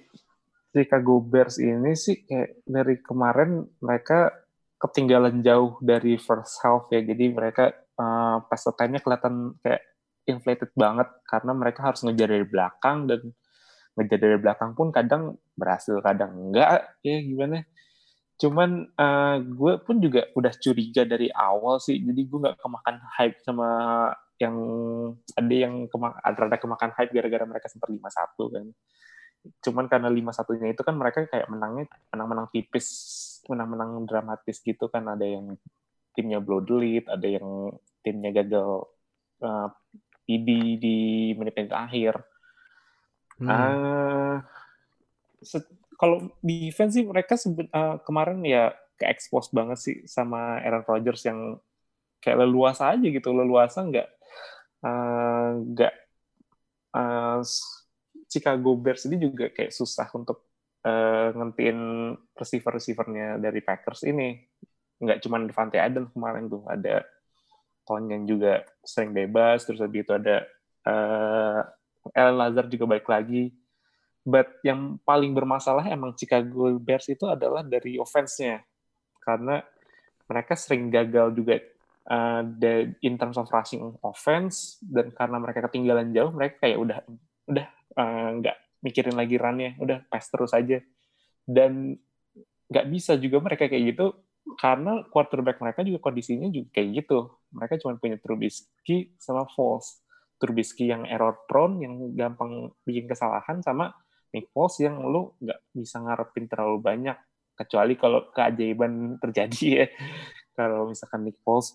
Chicago 0.69 1.19
Bears 1.21 1.57
ini 1.57 1.95
sih 1.95 2.23
kayak 2.23 2.63
dari 2.65 2.99
kemarin 2.99 3.51
mereka 3.79 4.31
ketinggalan 4.77 5.41
jauh 5.41 5.79
dari 5.81 6.15
first 6.17 6.61
half 6.61 6.87
ya 6.89 7.01
jadi 7.01 7.25
mereka 7.29 7.71
eh, 7.73 8.37
pas 8.41 8.63
time-nya 8.69 9.01
kelihatan 9.01 9.35
kayak 9.59 9.83
inflated 10.29 10.71
banget 10.77 11.09
karena 11.25 11.53
mereka 11.57 11.89
harus 11.89 12.05
ngejar 12.05 12.29
dari 12.29 12.47
belakang 12.47 13.09
dan 13.09 13.21
ngejar 13.99 14.19
dari 14.21 14.39
belakang 14.39 14.71
pun 14.79 14.95
kadang 14.95 15.35
berhasil 15.59 15.99
kadang 16.05 16.31
enggak. 16.37 16.95
Ya 17.03 17.19
gimana? 17.25 17.65
Cuman 18.39 18.87
eh, 18.95 19.37
gue 19.43 19.73
pun 19.83 19.97
juga 19.99 20.31
udah 20.39 20.53
curiga 20.55 21.03
dari 21.03 21.27
awal 21.35 21.83
sih. 21.83 21.99
Jadi 21.99 22.21
gue 22.29 22.39
nggak 22.39 22.59
kemakan 22.63 22.97
hype 23.19 23.39
sama 23.43 23.69
yang 24.39 24.55
ada 25.35 25.51
yang 25.55 25.75
kema 25.91 26.15
rada 26.23 26.57
kemakan 26.63 26.95
hype 26.95 27.11
gara-gara 27.11 27.43
mereka 27.43 27.67
sempat 27.67 27.91
5-1 27.91 28.55
kan. 28.55 28.67
Cuman 29.67 29.85
karena 29.91 30.09
5 30.13 30.31
satunya 30.31 30.71
itu 30.71 30.83
kan 30.87 30.95
mereka 30.95 31.27
kayak 31.27 31.51
menangnya 31.51 31.91
menang-menang 32.15 32.47
tipis 32.55 32.87
menang-menang 33.51 34.07
dramatis 34.07 34.63
gitu 34.63 34.87
kan. 34.87 35.03
Ada 35.11 35.27
yang 35.27 35.59
timnya 36.15 36.39
blow 36.39 36.63
the 36.63 37.03
ada 37.11 37.27
yang 37.27 37.75
timnya 38.07 38.31
gagal 38.31 38.87
eh, 39.43 39.69
PD 40.29 40.77
di 40.77 40.99
menit-menit 41.33 41.73
akhir 41.73 42.15
Hmm. 43.39 43.47
Ah, 43.47 44.43
se- 45.43 45.71
kalau 45.99 46.31
defense 46.43 46.99
sih 46.99 47.07
mereka 47.07 47.35
eh, 47.39 47.97
kemarin 48.07 48.43
ya 48.43 48.75
ke 48.99 49.07
expose 49.07 49.51
banget 49.55 49.79
sih 49.79 49.97
sama 50.11 50.59
Aaron 50.63 50.83
Rodgers 50.87 51.23
yang 51.27 51.59
kayak 52.23 52.47
leluasa 52.47 52.95
aja 52.95 53.07
gitu, 53.07 53.31
leluasa 53.31 53.87
nggak 53.87 54.09
eh, 54.87 55.49
nggak 55.75 55.95
eh, 56.97 57.39
s- 57.43 57.87
Chicago 58.29 58.77
Bears 58.77 59.09
ini 59.09 59.17
juga 59.25 59.49
kayak 59.49 59.73
susah 59.73 60.09
untuk 60.13 60.45
eh, 60.85 61.29
ngentiin 61.33 61.79
receiver-receivernya 62.37 63.41
dari 63.41 63.61
Packers 63.65 64.05
ini. 64.05 64.37
Nggak 64.99 65.19
cuma 65.25 65.39
Devante 65.43 65.79
Adams 65.79 66.11
kemarin 66.13 66.51
tuh, 66.51 66.63
ada 66.69 67.07
Tonyan 67.89 68.29
juga 68.29 68.69
sering 68.85 69.17
bebas, 69.17 69.65
terus 69.65 69.81
habis 69.81 70.05
itu 70.05 70.13
ada 70.13 70.45
eh, 70.85 71.61
Ellen 72.13 72.37
Lazar 72.37 72.69
juga 72.69 72.85
balik 72.85 73.09
lagi. 73.09 73.49
But 74.29 74.61
yang 74.61 75.01
paling 75.09 75.33
bermasalah 75.33 75.89
emang 75.89 76.13
Chicago 76.13 76.77
Bears 76.77 77.09
itu 77.09 77.25
adalah 77.25 77.65
dari 77.65 77.97
offense-nya. 77.97 78.61
Karena 79.25 79.65
mereka 80.29 80.53
sering 80.53 80.93
gagal 80.93 81.33
juga 81.33 81.57
uh, 82.13 82.43
in 83.01 83.17
terms 83.17 83.41
of 83.41 83.49
rushing 83.49 83.97
offense 84.05 84.77
dan 84.85 85.09
karena 85.17 85.41
mereka 85.41 85.65
ketinggalan 85.65 86.13
jauh 86.13 86.29
mereka 86.29 86.69
kayak 86.69 86.77
udah 86.77 86.99
udah 87.49 87.67
uh, 87.97 88.29
nggak 88.41 88.57
mikirin 88.85 89.17
lagi 89.17 89.41
run-nya, 89.41 89.75
udah 89.81 90.05
pass 90.13 90.29
terus 90.29 90.53
aja. 90.53 90.85
Dan 91.49 91.97
nggak 92.69 92.87
bisa 92.93 93.17
juga 93.17 93.41
mereka 93.41 93.65
kayak 93.65 93.97
gitu 93.97 94.13
karena 94.61 95.05
quarterback 95.09 95.57
mereka 95.61 95.81
juga 95.85 96.05
kondisinya 96.05 96.53
juga 96.53 96.69
kayak 96.77 96.89
gitu. 97.05 97.33
Mereka 97.55 97.81
cuma 97.81 97.97
punya 97.97 98.21
Trubisky 98.21 99.13
sama 99.17 99.49
Foles. 99.49 100.05
Trubisky 100.39 100.87
yang 100.87 101.03
error 101.09 101.45
prone, 101.51 101.83
yang 101.83 101.95
gampang 102.15 102.71
bikin 102.87 103.11
kesalahan, 103.11 103.59
sama 103.65 103.91
Nick 104.31 104.53
Foles 104.53 104.77
yang 104.79 105.01
lu 105.03 105.33
nggak 105.41 105.61
bisa 105.73 105.99
ngarepin 105.99 106.47
terlalu 106.47 106.79
banyak. 106.79 107.17
Kecuali 107.59 107.99
kalau 107.99 108.31
keajaiban 108.31 108.93
terjadi 109.23 109.67
ya. 109.85 109.87
Kalau 110.55 110.91
misalkan 110.91 111.27
Nick 111.27 111.39
Foles. 111.43 111.75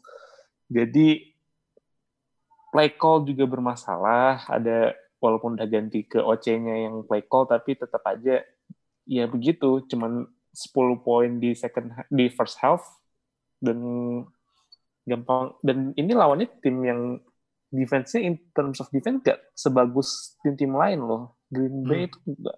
Jadi, 0.72 1.34
play 2.72 2.90
call 2.96 3.28
juga 3.28 3.46
bermasalah. 3.48 4.48
Ada, 4.48 4.96
walaupun 5.20 5.56
udah 5.60 5.68
ganti 5.68 6.04
ke 6.04 6.20
OC-nya 6.20 6.88
yang 6.90 7.04
play 7.08 7.24
call, 7.24 7.48
tapi 7.48 7.76
tetap 7.80 8.04
aja 8.08 8.44
ya 9.08 9.26
begitu. 9.28 9.84
Cuman 9.88 10.28
10 10.54 11.02
poin 11.02 11.32
di 11.42 11.58
second 11.58 11.90
di 12.14 12.30
first 12.30 12.62
half 12.62 12.86
dan 13.58 13.80
gampang 15.04 15.56
dan 15.64 15.92
ini 16.00 16.12
lawannya 16.16 16.48
tim 16.64 16.80
yang 16.84 17.02
defense-nya 17.74 18.22
in 18.24 18.36
terms 18.54 18.80
of 18.80 18.88
defense 18.94 19.20
gak 19.26 19.42
sebagus 19.58 20.38
tim-tim 20.46 20.72
lain 20.72 21.02
loh. 21.04 21.36
Green 21.50 21.84
Bay 21.86 22.06
Hmm. 22.06 22.10
itu 22.10 22.18
enggak. 22.30 22.58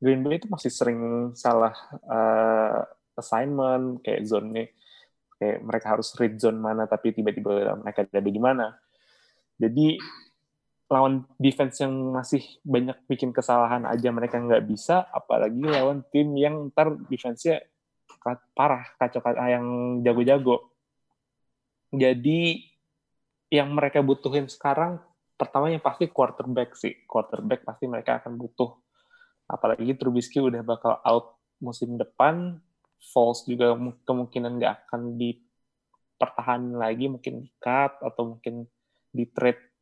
Green 0.00 0.20
Bay 0.24 0.34
itu 0.40 0.46
masih 0.48 0.72
sering 0.72 1.00
salah 1.36 1.74
uh, 2.08 2.80
assignment 3.18 4.00
kayak 4.00 4.24
zone-nya 4.24 4.72
kayak 5.40 5.64
mereka 5.64 5.96
harus 5.96 6.12
read 6.20 6.36
zone 6.36 6.60
mana 6.60 6.84
tapi 6.84 7.16
tiba-tiba 7.16 7.76
mereka 7.80 8.04
ada 8.04 8.20
di 8.20 8.40
mana. 8.40 8.76
Jadi 9.60 9.96
lawan 10.90 11.22
defense 11.38 11.80
yang 11.80 11.94
masih 12.10 12.42
banyak 12.66 12.98
bikin 13.06 13.30
kesalahan 13.30 13.86
aja 13.86 14.10
mereka 14.10 14.42
nggak 14.42 14.66
bisa, 14.66 15.06
apalagi 15.14 15.62
lawan 15.62 16.02
tim 16.10 16.34
yang 16.34 16.68
ntar 16.74 16.98
defense-nya 17.06 17.62
parah, 18.52 18.84
kacau 18.98 19.22
kacau 19.22 19.46
yang 19.46 19.66
jago-jago. 20.02 20.69
Jadi 21.90 22.70
yang 23.50 23.74
mereka 23.74 23.98
butuhin 23.98 24.46
sekarang 24.46 25.02
pertama 25.34 25.72
yang 25.72 25.82
pasti 25.82 26.06
quarterback 26.06 26.78
sih. 26.78 27.02
Quarterback 27.04 27.66
pasti 27.66 27.90
mereka 27.90 28.22
akan 28.22 28.38
butuh. 28.38 28.78
Apalagi 29.50 29.98
Trubisky 29.98 30.38
udah 30.38 30.62
bakal 30.62 31.02
out 31.02 31.40
musim 31.58 31.98
depan. 31.98 32.62
Foles 33.00 33.42
juga 33.48 33.74
mu- 33.74 33.98
kemungkinan 34.06 34.60
nggak 34.60 34.74
akan 34.86 35.18
dipertahankan 35.18 36.78
lagi, 36.78 37.08
mungkin 37.08 37.42
di 37.42 37.50
cut 37.58 37.98
atau 38.04 38.36
mungkin 38.36 38.68
di 39.10 39.26
trade. 39.26 39.72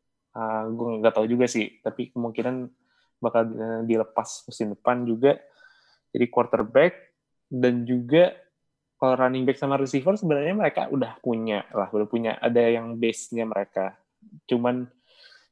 gue 0.71 1.03
nggak 1.03 1.19
tahu 1.19 1.27
juga 1.27 1.51
sih, 1.51 1.83
tapi 1.83 2.15
kemungkinan 2.15 2.71
bakal 3.19 3.43
dilepas 3.83 4.47
musim 4.47 4.71
depan 4.79 5.03
juga. 5.03 5.35
Jadi 6.15 6.31
quarterback 6.31 6.95
dan 7.51 7.83
juga 7.83 8.39
kalau 8.99 9.15
running 9.15 9.47
back 9.47 9.57
sama 9.57 9.79
receiver 9.79 10.19
sebenarnya 10.19 10.59
mereka 10.59 10.91
udah 10.91 11.17
punya 11.23 11.63
lah, 11.71 11.87
udah 11.89 12.07
punya 12.11 12.35
ada 12.43 12.61
yang 12.61 12.99
base-nya 12.99 13.47
mereka. 13.47 13.95
Cuman 14.51 14.91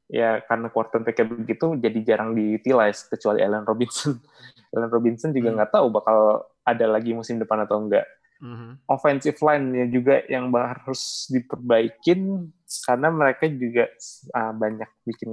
ya 0.07 0.39
karena 0.43 0.71
quarterback 0.71 1.19
begitu 1.27 1.75
jadi 1.79 1.99
jarang 2.03 2.35
diutilize 2.35 3.07
kecuali 3.07 3.39
Allen 3.43 3.63
Robinson. 3.63 4.19
Allen 4.75 4.91
Robinson 4.91 5.31
juga 5.31 5.51
Hmm. 5.51 5.57
nggak 5.59 5.71
tahu 5.71 5.87
bakal 5.91 6.19
ada 6.67 6.85
lagi 6.91 7.15
musim 7.15 7.39
depan 7.39 7.63
atau 7.63 7.79
enggak. 7.79 8.03
Mhm. 8.37 8.85
Offensive 8.85 9.39
line-nya 9.41 9.89
juga 9.89 10.21
yang 10.29 10.53
harus 10.53 11.25
diperbaikin 11.33 12.51
karena 12.85 13.09
mereka 13.09 13.49
juga 13.49 13.89
uh, 14.37 14.53
banyak 14.53 14.91
bikin 15.07 15.31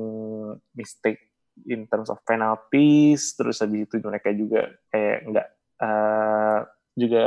mistake 0.73 1.21
in 1.69 1.85
terms 1.87 2.09
of 2.09 2.19
penalties 2.25 3.37
terus 3.37 3.61
habis 3.61 3.87
itu 3.87 4.01
mereka 4.01 4.33
juga 4.33 4.73
kayak 4.89 5.19
nggak 5.31 5.49
uh, 5.85 6.59
juga 6.97 7.27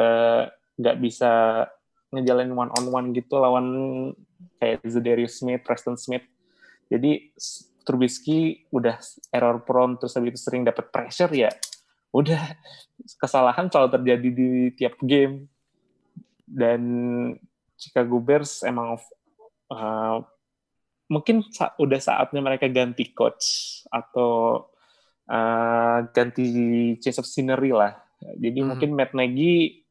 nggak 0.78 0.98
bisa 1.02 1.32
ngejalanin 2.14 2.56
one 2.56 2.72
on 2.72 2.86
one 2.88 3.08
gitu 3.12 3.36
lawan 3.36 3.68
kayak 4.62 4.80
Zedarius 4.88 5.42
Smith, 5.42 5.66
Preston 5.66 5.98
Smith. 6.00 6.24
Jadi 6.88 7.34
Trubisky 7.88 8.68
udah 8.72 9.00
error 9.32 9.64
prone 9.64 9.96
terus 9.96 10.16
habis 10.16 10.36
itu 10.36 10.42
sering 10.44 10.64
dapat 10.68 10.92
pressure 10.92 11.32
ya. 11.32 11.52
Udah 12.12 12.56
kesalahan 13.20 13.72
selalu 13.72 13.90
terjadi 14.00 14.30
di 14.32 14.50
tiap 14.76 15.00
game. 15.04 15.48
Dan 16.48 16.82
Chicago 17.76 18.20
Bears 18.24 18.64
emang 18.64 19.00
uh, 19.72 20.16
mungkin 21.08 21.44
sa- 21.52 21.76
udah 21.80 22.00
saatnya 22.00 22.40
mereka 22.44 22.68
ganti 22.68 23.12
coach 23.12 23.80
atau 23.88 24.64
uh, 25.28 25.98
ganti 26.12 26.44
change 27.00 27.20
of 27.20 27.28
scenery 27.28 27.72
lah. 27.72 27.96
Jadi 28.36 28.60
Hmm. 28.64 28.68
mungkin 28.76 28.96
Matt 28.96 29.16
Nagy 29.16 29.87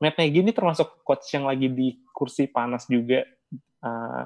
Matt 0.00 0.16
Nagy 0.16 0.40
ini 0.40 0.50
termasuk 0.50 1.04
coach 1.04 1.28
yang 1.30 1.44
lagi 1.44 1.68
di 1.68 1.88
kursi 2.10 2.48
panas 2.48 2.84
juga 2.84 3.20
uh, 3.80 4.22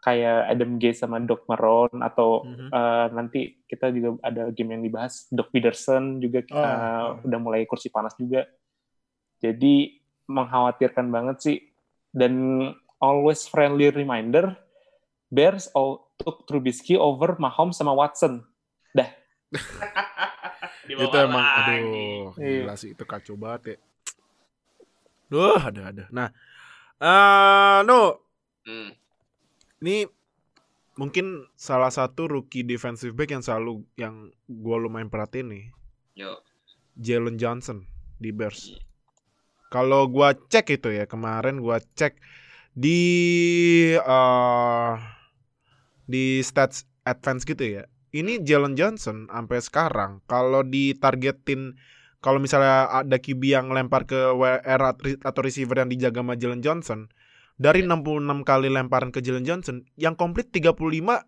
kayak 0.00 0.52
Adam 0.52 0.76
Gase 0.76 1.02
sama 1.02 1.18
Doc 1.18 1.44
Marrone 1.44 1.98
atau 1.98 2.44
Mhm. 2.44 2.68
uh, 2.70 3.06
nanti 3.10 3.58
kita 3.64 3.88
juga 3.88 4.20
ada 4.20 4.48
game 4.48 4.72
yang 4.72 4.82
dibahas 4.82 5.26
Doc 5.28 5.50
Peterson 5.50 6.18
juga 6.18 6.44
Oh. 6.48 6.58
uh, 6.58 7.06
udah 7.20 7.38
mulai 7.38 7.64
kursi 7.64 7.88
panas 7.88 8.14
juga. 8.14 8.46
Jadi 9.38 9.98
mengkhawatirkan 10.24 11.08
banget 11.08 11.36
sih 11.40 11.58
dan 12.10 12.32
always 12.96 13.44
friendly 13.44 13.90
reminder 13.90 14.56
Bears 15.28 15.66
all 15.72 16.14
took 16.14 16.46
Trubisky 16.46 16.94
over 16.94 17.34
Mahomes 17.36 17.74
sama 17.74 17.90
Watson. 17.90 18.44
Dibawa 20.84 21.04
itu 21.06 21.16
emang 21.16 21.40
lagi. 21.40 21.64
aduh 21.64 22.28
Iya. 22.36 22.60
gila 22.60 22.74
sih 22.76 22.90
itu 22.92 23.04
kacau 23.04 23.34
banget 23.34 23.62
ya 23.64 23.76
Duh, 25.34 25.58
ada 25.58 25.90
ada. 25.90 26.04
Nah, 26.14 26.30
Eh, 27.02 27.78
no, 27.84 28.22
Hmm. 28.64 28.94
ini 29.82 30.08
mungkin 30.96 31.44
salah 31.58 31.90
satu 31.90 32.30
rookie 32.30 32.64
defensive 32.64 33.12
back 33.12 33.34
yang 33.34 33.42
selalu 33.44 33.82
yang 33.98 34.30
gua 34.48 34.80
lumayan 34.80 35.10
perhatiin 35.12 35.52
nih, 35.52 35.64
Yo. 36.16 36.38
Jalen 36.96 37.36
Johnson 37.36 37.84
di 38.22 38.30
Bears. 38.30 38.72
Kalau 39.68 40.06
gua 40.08 40.32
cek 40.32 40.80
itu 40.80 40.94
ya 40.94 41.04
kemarin 41.04 41.60
gua 41.60 41.82
cek 41.82 42.16
di 42.72 43.02
eh 43.98 44.94
di 46.08 46.40
stats 46.40 46.86
advance 47.04 47.44
gitu 47.44 47.82
ya. 47.82 47.84
Ini 48.14 48.40
Jalen 48.46 48.78
Johnson 48.78 49.26
sampai 49.26 49.58
sekarang 49.60 50.22
kalau 50.30 50.62
ditargetin 50.62 51.74
kalau 52.24 52.40
misalnya 52.40 52.88
ada 52.88 53.20
QB 53.20 53.52
yang 53.52 53.68
lempar 53.68 54.08
ke 54.08 54.16
WR 54.32 54.80
atau 55.20 55.40
receiver 55.44 55.76
yang 55.76 55.92
dijaga 55.92 56.24
sama 56.24 56.40
Jalen 56.40 56.64
Johnson 56.64 57.12
dari 57.60 57.84
66 57.84 58.48
kali 58.48 58.72
lemparan 58.72 59.12
ke 59.12 59.20
Jalen 59.20 59.44
Johnson 59.44 59.84
yang 60.00 60.16
komplit 60.16 60.48
35 60.48 60.72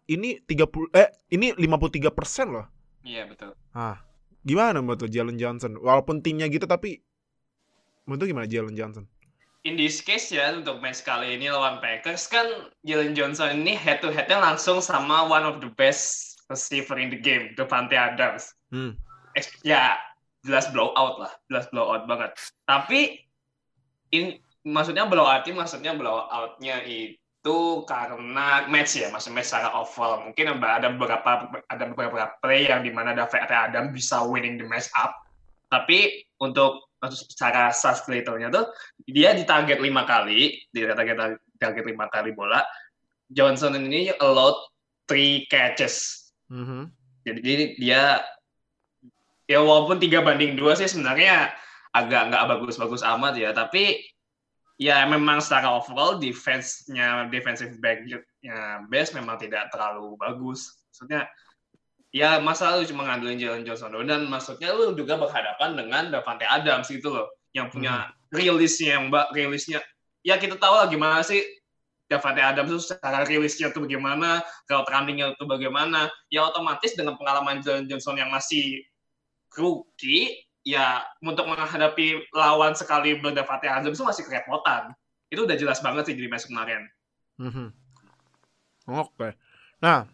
ini 0.09 0.41
30 0.41 0.97
eh 0.97 1.13
ini 1.37 1.53
53% 1.53 2.49
loh. 2.49 2.65
Iya 3.05 3.29
betul. 3.29 3.53
Ah, 3.77 4.01
gimana 4.41 4.81
menurut 4.81 5.05
tuh 5.05 5.13
Jalen 5.13 5.37
Johnson? 5.37 5.77
Walaupun 5.77 6.25
timnya 6.25 6.49
gitu 6.49 6.65
tapi 6.65 7.05
menurut 8.09 8.33
gimana 8.33 8.49
Jalen 8.49 8.73
Johnson? 8.73 9.05
In 9.69 9.77
this 9.77 10.01
case 10.01 10.33
ya 10.33 10.49
untuk 10.57 10.81
match 10.81 11.05
kali 11.05 11.37
ini 11.37 11.53
lawan 11.53 11.77
Packers 11.85 12.25
kan 12.25 12.73
Jalen 12.89 13.13
Johnson 13.13 13.53
ini 13.53 13.77
head 13.77 14.01
to 14.01 14.09
headnya 14.09 14.41
langsung 14.41 14.81
sama 14.81 15.29
one 15.29 15.45
of 15.45 15.61
the 15.61 15.69
best 15.77 16.41
receiver 16.49 16.97
in 16.97 17.13
the 17.13 17.21
game, 17.21 17.53
Devante 17.53 18.01
Adams. 18.01 18.57
Hmm. 18.73 18.97
Ya 19.61 20.01
jelas 20.47 20.71
blowout 20.71 21.19
lah, 21.19 21.33
jelas 21.51 21.67
blowout 21.75 22.07
banget. 22.07 22.31
Tapi 22.65 23.19
in 24.15 24.39
maksudnya 24.63 25.05
blowout 25.11 25.43
ini 25.47 25.59
maksudnya 25.59 25.93
blowoutnya 25.99 26.87
itu 26.87 27.59
karena 27.91 28.71
match 28.71 28.99
ya, 29.03 29.11
maksudnya 29.11 29.43
match 29.43 29.51
secara 29.51 29.75
overall. 29.75 30.23
Mungkin 30.23 30.63
ada 30.63 30.89
beberapa 30.95 31.51
ada 31.67 31.85
beberapa 31.91 32.39
play 32.39 32.71
yang 32.71 32.87
di 32.87 32.95
mana 32.95 33.13
Davante 33.13 33.51
Adams 33.51 33.91
bisa 33.91 34.23
winning 34.23 34.57
the 34.57 34.67
match 34.67 34.87
up. 34.95 35.13
Tapi 35.67 36.23
untuk 36.39 36.87
secara 37.11 37.75
sas 37.75 38.03
nya 38.07 38.49
tuh 38.49 38.67
dia 39.07 39.35
ditarget 39.35 39.83
lima 39.83 40.07
kali, 40.07 40.63
dia 40.71 40.95
target 40.95 41.39
target 41.59 41.85
lima 41.87 42.07
kali 42.09 42.31
bola. 42.33 42.63
Johnson 43.35 43.75
ini 43.75 44.15
allowed 44.23 44.55
three 45.11 45.47
catches. 45.51 46.31
Mhm. 46.47 46.95
Jadi 47.27 47.75
dia 47.83 48.23
ya 49.47 49.63
walaupun 49.63 50.03
tiga 50.03 50.23
banding 50.23 50.59
dua 50.59 50.75
sih 50.75 50.91
sebenarnya 50.91 51.55
agak 51.95 52.29
nggak 52.29 52.45
bagus-bagus 52.51 53.01
amat 53.01 53.35
ya, 53.41 53.51
tapi 53.57 54.05
ya 54.77 55.09
memang 55.09 55.41
secara 55.41 55.73
overall 55.73 56.21
defense-nya 56.21 57.33
defensive 57.33 57.81
back-nya 57.81 58.21
Bears 58.93 59.17
memang 59.17 59.41
tidak 59.41 59.73
terlalu 59.73 60.13
bagus. 60.21 60.77
Maksudnya 60.93 61.25
ya 62.13 62.37
masa 62.41 62.77
lu 62.77 62.85
cuma 62.85 63.09
ngandelin 63.09 63.41
Jalen 63.41 63.65
Johnson 63.65 63.93
doang 63.93 64.09
dan 64.09 64.29
maksudnya 64.29 64.77
lu 64.77 64.93
juga 64.93 65.17
berhadapan 65.17 65.77
dengan 65.77 66.03
Davante 66.13 66.45
Adams 66.45 66.93
gitu 66.93 67.13
loh 67.13 67.29
yang 67.57 67.73
punya 67.73 68.13
rilisnya 68.29 69.01
yang 69.01 69.09
mbak 69.09 69.33
rilisnya. 69.33 69.81
Ya 70.21 70.37
kita 70.37 70.61
tahu 70.61 70.75
lah 70.77 70.93
gimana 70.93 71.25
sih 71.25 71.41
Davante 72.07 72.45
Adams 72.45 72.71
itu 72.71 72.83
secara 72.93 73.25
rilisnya 73.25 73.73
tuh 73.73 73.89
bagaimana 73.89 74.45
route 74.69 74.91
running-nya 74.93 75.33
itu 75.33 75.45
bagaimana. 75.49 76.13
Ya 76.29 76.45
otomatis 76.45 76.93
dengan 76.93 77.17
pengalaman 77.17 77.65
Jalen 77.65 77.89
Johnson 77.89 78.21
yang 78.21 78.29
masih 78.29 78.85
rookie 79.55 80.43
ya 80.67 81.07
untuk 81.23 81.47
menghadapi 81.47 82.27
lawan 82.35 82.75
sekali 82.75 83.15
Davante 83.23 83.71
Adams 83.71 83.95
itu 83.95 84.03
masih 84.03 84.27
kerepotan 84.27 84.91
itu 85.31 85.47
udah 85.47 85.55
jelas 85.55 85.79
banget 85.79 86.11
sih 86.11 86.15
di 86.19 86.27
match 86.27 86.51
kemarin 86.51 86.91
Mhm. 87.37 87.69
Oke. 88.89 89.37
Nah, 89.85 90.09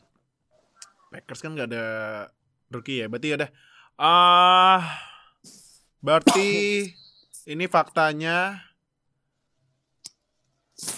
Packers 1.12 1.40
kan 1.44 1.54
nggak 1.54 1.70
ada 1.70 1.86
rookie 2.72 3.04
ya. 3.04 3.06
Berarti 3.06 3.28
ada 3.36 3.46
ah 4.00 4.82
berarti 6.02 6.48
ini 7.46 7.64
faktanya 7.70 8.58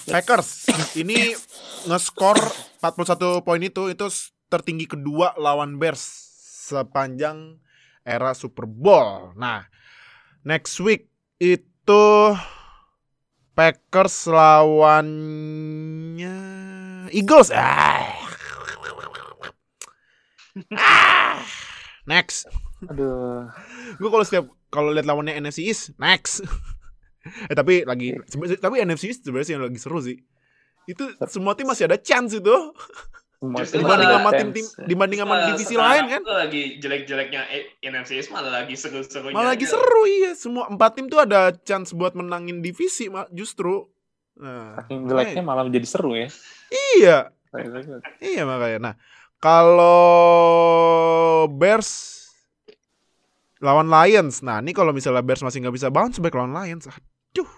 Packers 0.08 0.70
ini 0.96 1.36
ngeskor 1.84 2.38
41 2.80 3.44
poin 3.44 3.60
itu 3.60 3.92
itu 3.92 4.06
tertinggi 4.48 4.88
kedua 4.88 5.36
lawan 5.36 5.76
Bears 5.76 6.00
sepanjang 6.70 7.60
era 8.04 8.36
Super 8.36 8.68
Bowl. 8.68 9.32
Nah, 9.34 9.64
next 10.44 10.76
week 10.78 11.08
itu 11.40 12.04
Packers 13.56 14.28
lawannya 14.28 16.36
Eagles. 17.10 17.50
Ah. 17.50 18.04
Ah. 20.70 21.42
Next. 22.04 22.46
Aduh. 22.86 23.48
Gue 23.96 24.08
kalau 24.12 24.22
setiap 24.22 24.44
kalau 24.68 24.92
lihat 24.92 25.08
lawannya 25.08 25.34
NFC 25.34 25.64
East, 25.66 25.96
next. 25.96 26.44
eh 27.48 27.56
tapi 27.56 27.88
lagi 27.88 28.12
sebe- 28.28 28.60
tapi 28.60 28.84
NFC 28.84 29.08
East 29.08 29.24
sebenarnya 29.24 29.56
yang 29.56 29.64
lagi 29.64 29.80
seru 29.80 30.04
sih. 30.04 30.20
Itu 30.84 31.08
semua 31.32 31.56
tim 31.56 31.64
masih 31.64 31.88
ada 31.88 31.96
chance 31.96 32.36
itu. 32.36 32.52
Justru 33.42 33.82
Dibanding 33.82 34.08
sama 34.08 34.30
tim-tim 34.32 34.66
dibanding 34.88 35.20
sama 35.20 35.34
divisi 35.44 35.74
sekarang 35.74 35.84
lain 35.84 36.04
kan. 36.08 36.20
lagi 36.24 36.62
jelek-jeleknya 36.80 37.40
eh, 37.52 37.62
NFC 37.82 38.16
East 38.16 38.32
malah 38.32 38.62
lagi 38.62 38.72
seru-serunya 38.72 39.36
Malah 39.36 39.52
lagi 39.52 39.66
aja. 39.68 39.76
seru 39.76 40.02
iya. 40.08 40.32
Semua 40.32 40.64
empat 40.66 40.90
tim 40.96 41.06
tuh 41.06 41.20
ada 41.20 41.52
chance 41.52 41.92
buat 41.92 42.16
menangin 42.16 42.64
divisi 42.64 43.12
mak 43.12 43.28
justru. 43.30 43.84
Nah, 44.34 44.80
Saking 44.80 45.06
jeleknya 45.06 45.42
malah 45.44 45.62
menjadi 45.62 45.84
seru 45.84 46.16
ya. 46.16 46.28
iya. 46.96 47.18
Iya 48.18 48.42
makanya. 48.48 48.78
Nah, 48.80 48.94
kalau 49.38 51.46
Bears 51.46 52.10
lawan 53.60 53.88
Lions. 53.88 54.40
Nah, 54.40 54.58
ini 54.58 54.72
kalau 54.72 54.90
misalnya 54.90 55.20
Bears 55.20 55.40
masih 55.40 55.60
nggak 55.60 55.76
bisa 55.76 55.88
bounce 55.92 56.18
back 56.18 56.32
lawan 56.32 56.50
Lions, 56.50 56.88
aduh. 56.88 57.50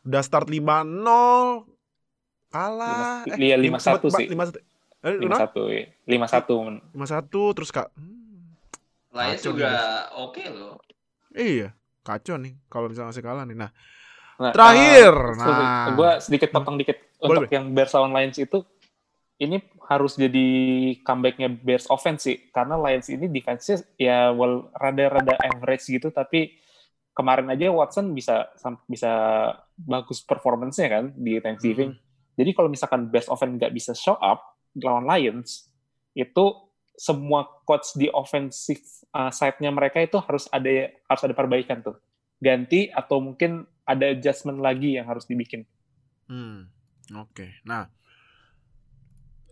Udah 0.00 0.20
start 0.20 0.48
5-0 0.48 1.69
kalah. 2.50 3.22
Lima- 3.24 3.38
iya, 3.38 3.56
lima- 3.56 3.78
5-1 3.78 4.10
sempat- 4.10 4.18
sih. 4.18 4.26
lima- 4.28 4.54
Eh, 5.00 5.16
lima 5.16 5.32
satu 5.34 5.60
ya. 5.66 5.84
lima 6.04 6.26
satu 6.28 6.54
men- 6.60 6.82
5-1 6.92 7.56
terus 7.56 7.70
Kak. 7.70 7.88
Hmm, 7.96 8.52
Lions 9.10 9.40
Kacau 9.40 9.50
juga 9.50 9.70
oke 10.14 10.42
loh. 10.46 10.76
iya, 11.32 11.72
kacau 12.02 12.36
nih 12.36 12.52
kalau 12.68 12.86
misalnya 12.86 13.10
masih 13.10 13.24
kalah 13.24 13.44
nih. 13.44 13.56
Nah, 13.56 13.70
Nah, 14.36 14.56
Terakhir, 14.56 15.12
uh, 15.12 15.36
nah. 15.36 15.92
gue 15.92 16.10
sedikit 16.18 16.48
potong 16.48 16.80
dikit 16.80 16.96
Boleh, 17.20 17.44
untuk 17.44 17.52
yang 17.52 17.76
Bears 17.76 17.92
lawan 17.92 18.08
Lions 18.10 18.40
itu 18.40 18.64
ini 19.36 19.60
harus 19.84 20.16
jadi 20.16 20.48
comebacknya 21.04 21.52
Bears 21.52 21.84
offense 21.88 22.24
sih 22.24 22.48
karena 22.48 22.80
Lions 22.80 23.12
ini 23.12 23.28
defense 23.28 23.68
ya 23.96 24.32
well 24.32 24.72
rada-rada 24.72 25.36
average 25.36 25.84
gitu 25.84 26.08
tapi 26.08 26.56
kemarin 27.12 27.52
aja 27.52 27.68
Watson 27.68 28.16
bisa 28.16 28.48
bisa 28.86 29.12
bagus 29.76 30.24
performance-nya 30.24 30.88
kan 30.88 31.04
di 31.12 31.36
Thanksgiving. 31.36 31.92
Jadi 32.40 32.56
kalau 32.56 32.72
misalkan 32.72 33.12
Bears 33.12 33.28
offense 33.28 33.60
nggak 33.60 33.72
bisa 33.76 33.92
show 33.92 34.16
up 34.16 34.56
lawan 34.80 35.04
Lions 35.04 35.68
itu 36.16 36.44
semua 36.96 37.44
coach 37.68 37.92
di 37.96 38.08
offensive 38.08 38.80
uh, 39.12 39.28
side-nya 39.28 39.68
mereka 39.68 40.00
itu 40.00 40.16
harus 40.24 40.48
ada 40.48 40.88
harus 41.04 41.22
ada 41.28 41.36
perbaikan 41.36 41.84
tuh. 41.84 42.00
Ganti 42.40 42.88
atau 42.88 43.20
mungkin 43.20 43.68
ada 43.84 44.08
adjustment 44.08 44.64
lagi 44.64 44.96
yang 44.96 45.04
harus 45.04 45.28
dibikin. 45.28 45.68
Hmm, 46.32 46.72
oke. 47.12 47.60
Nah, 47.68 47.92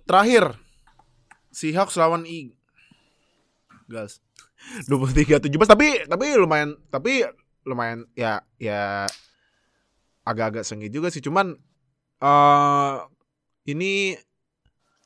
terakhir 0.08 0.56
Seahawks 1.52 2.00
lawan 2.00 2.24
Eagles. 2.24 4.24
23-17 4.88 5.48
tapi 5.64 6.02
tapi 6.04 6.26
lumayan 6.34 6.74
tapi 6.90 7.24
lumayan 7.62 8.04
ya 8.18 8.42
ya 8.58 9.06
agak-agak 10.26 10.66
sengit 10.66 10.90
juga 10.90 11.08
sih 11.08 11.22
cuman 11.22 11.56
eh 12.18 12.94
ini 13.68 14.16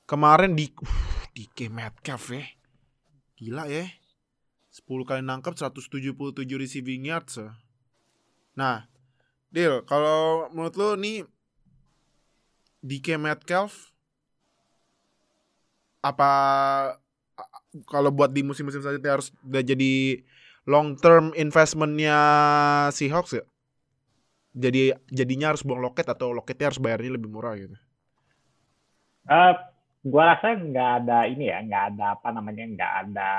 kemarin 0.08 0.52
di 0.56 0.70
uh, 0.70 1.26
DK 1.32 1.72
Metcalf 1.72 2.30
ya. 2.32 2.44
Gila 3.40 3.64
ya. 3.68 3.88
10 4.72 4.88
kali 5.04 5.20
nangkap 5.20 5.52
177 5.52 6.16
receiving 6.56 7.12
yards. 7.12 7.36
ya. 7.36 7.52
Nah, 8.56 8.88
Deal, 9.52 9.84
kalau 9.84 10.48
menurut 10.48 10.74
lo 10.80 10.96
nih 10.96 11.28
DK 12.80 13.20
Metcalf 13.20 13.92
apa 16.02 16.30
kalau 17.84 18.10
buat 18.10 18.32
di 18.32 18.42
musim-musim 18.42 18.80
selanjutnya 18.80 19.12
harus 19.20 19.28
udah 19.44 19.62
jadi 19.62 20.24
long 20.64 20.96
term 20.96 21.36
investmentnya 21.36 22.16
Seahawks 22.96 23.36
ya? 23.36 23.44
Jadi 24.52 24.92
jadinya 25.08 25.56
harus 25.56 25.64
buang 25.64 25.80
loket 25.80 26.04
atau 26.04 26.36
loketnya 26.36 26.68
harus 26.68 26.80
bayarnya 26.80 27.16
lebih 27.16 27.32
murah 27.32 27.56
gitu. 27.56 27.76
Eh, 29.32 29.54
gua 30.04 30.36
rasa 30.36 30.52
nggak 30.60 30.90
ada 31.04 31.18
ini 31.24 31.48
ya, 31.48 31.58
nggak 31.64 31.84
ada 31.96 32.04
apa 32.20 32.28
namanya, 32.36 32.64
nggak 32.68 32.92
ada 33.08 33.30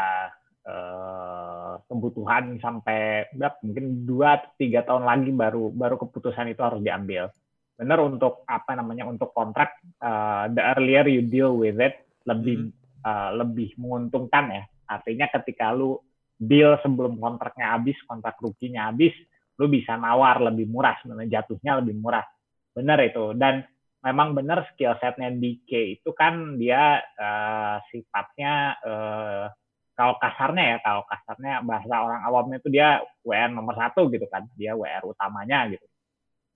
eh, 0.65 1.73
kebutuhan 1.85 2.57
sampai 2.57 3.29
berapa, 3.29 3.61
mungkin 3.61 3.85
dua 4.09 4.41
tiga 4.57 4.81
tahun 4.81 5.05
lagi 5.05 5.29
baru 5.29 5.69
baru 5.69 5.95
keputusan 6.01 6.49
itu 6.49 6.61
harus 6.65 6.81
diambil. 6.81 7.29
benar 7.73 7.99
untuk 8.05 8.45
apa 8.45 8.77
namanya 8.77 9.09
untuk 9.09 9.33
kontrak 9.33 9.81
uh, 9.97 10.45
the 10.53 10.61
earlier 10.61 11.09
you 11.09 11.25
deal 11.25 11.57
with 11.57 11.77
it 11.81 12.05
lebih 12.23 12.69
uh, 13.01 13.33
lebih 13.33 13.73
menguntungkan 13.81 14.45
ya. 14.53 14.63
Artinya 14.85 15.25
ketika 15.33 15.73
lu 15.73 15.97
deal 16.37 16.77
sebelum 16.85 17.17
kontraknya 17.17 17.73
habis, 17.73 17.97
kontrak 18.05 18.37
rukinya 18.37 18.93
habis, 18.93 19.11
lu 19.59 19.65
bisa 19.69 19.93
nawar 19.97 20.41
lebih 20.41 20.65
murah 20.69 20.97
sebenarnya 21.01 21.41
jatuhnya 21.41 21.81
lebih 21.81 21.95
murah. 21.97 22.25
Benar 22.73 22.99
itu. 23.05 23.37
Dan 23.37 23.61
memang 24.03 24.35
benar 24.35 24.67
skill 24.73 24.97
setnya 24.99 25.31
DK 25.31 26.01
itu 26.01 26.09
kan 26.11 26.59
dia 26.59 26.99
uh, 26.99 27.77
sifatnya 27.87 28.75
uh, 28.83 29.45
kalau 29.93 30.17
kasarnya 30.17 30.63
ya, 30.73 30.77
kalau 30.81 31.05
kasarnya 31.05 31.61
bahasa 31.61 31.95
orang 32.01 32.21
awamnya 32.25 32.57
itu 32.57 32.69
dia 32.73 32.97
WR 33.21 33.53
nomor 33.53 33.77
satu 33.77 34.09
gitu 34.09 34.25
kan, 34.25 34.49
dia 34.57 34.73
WR 34.73 35.05
utamanya 35.05 35.69
gitu. 35.69 35.85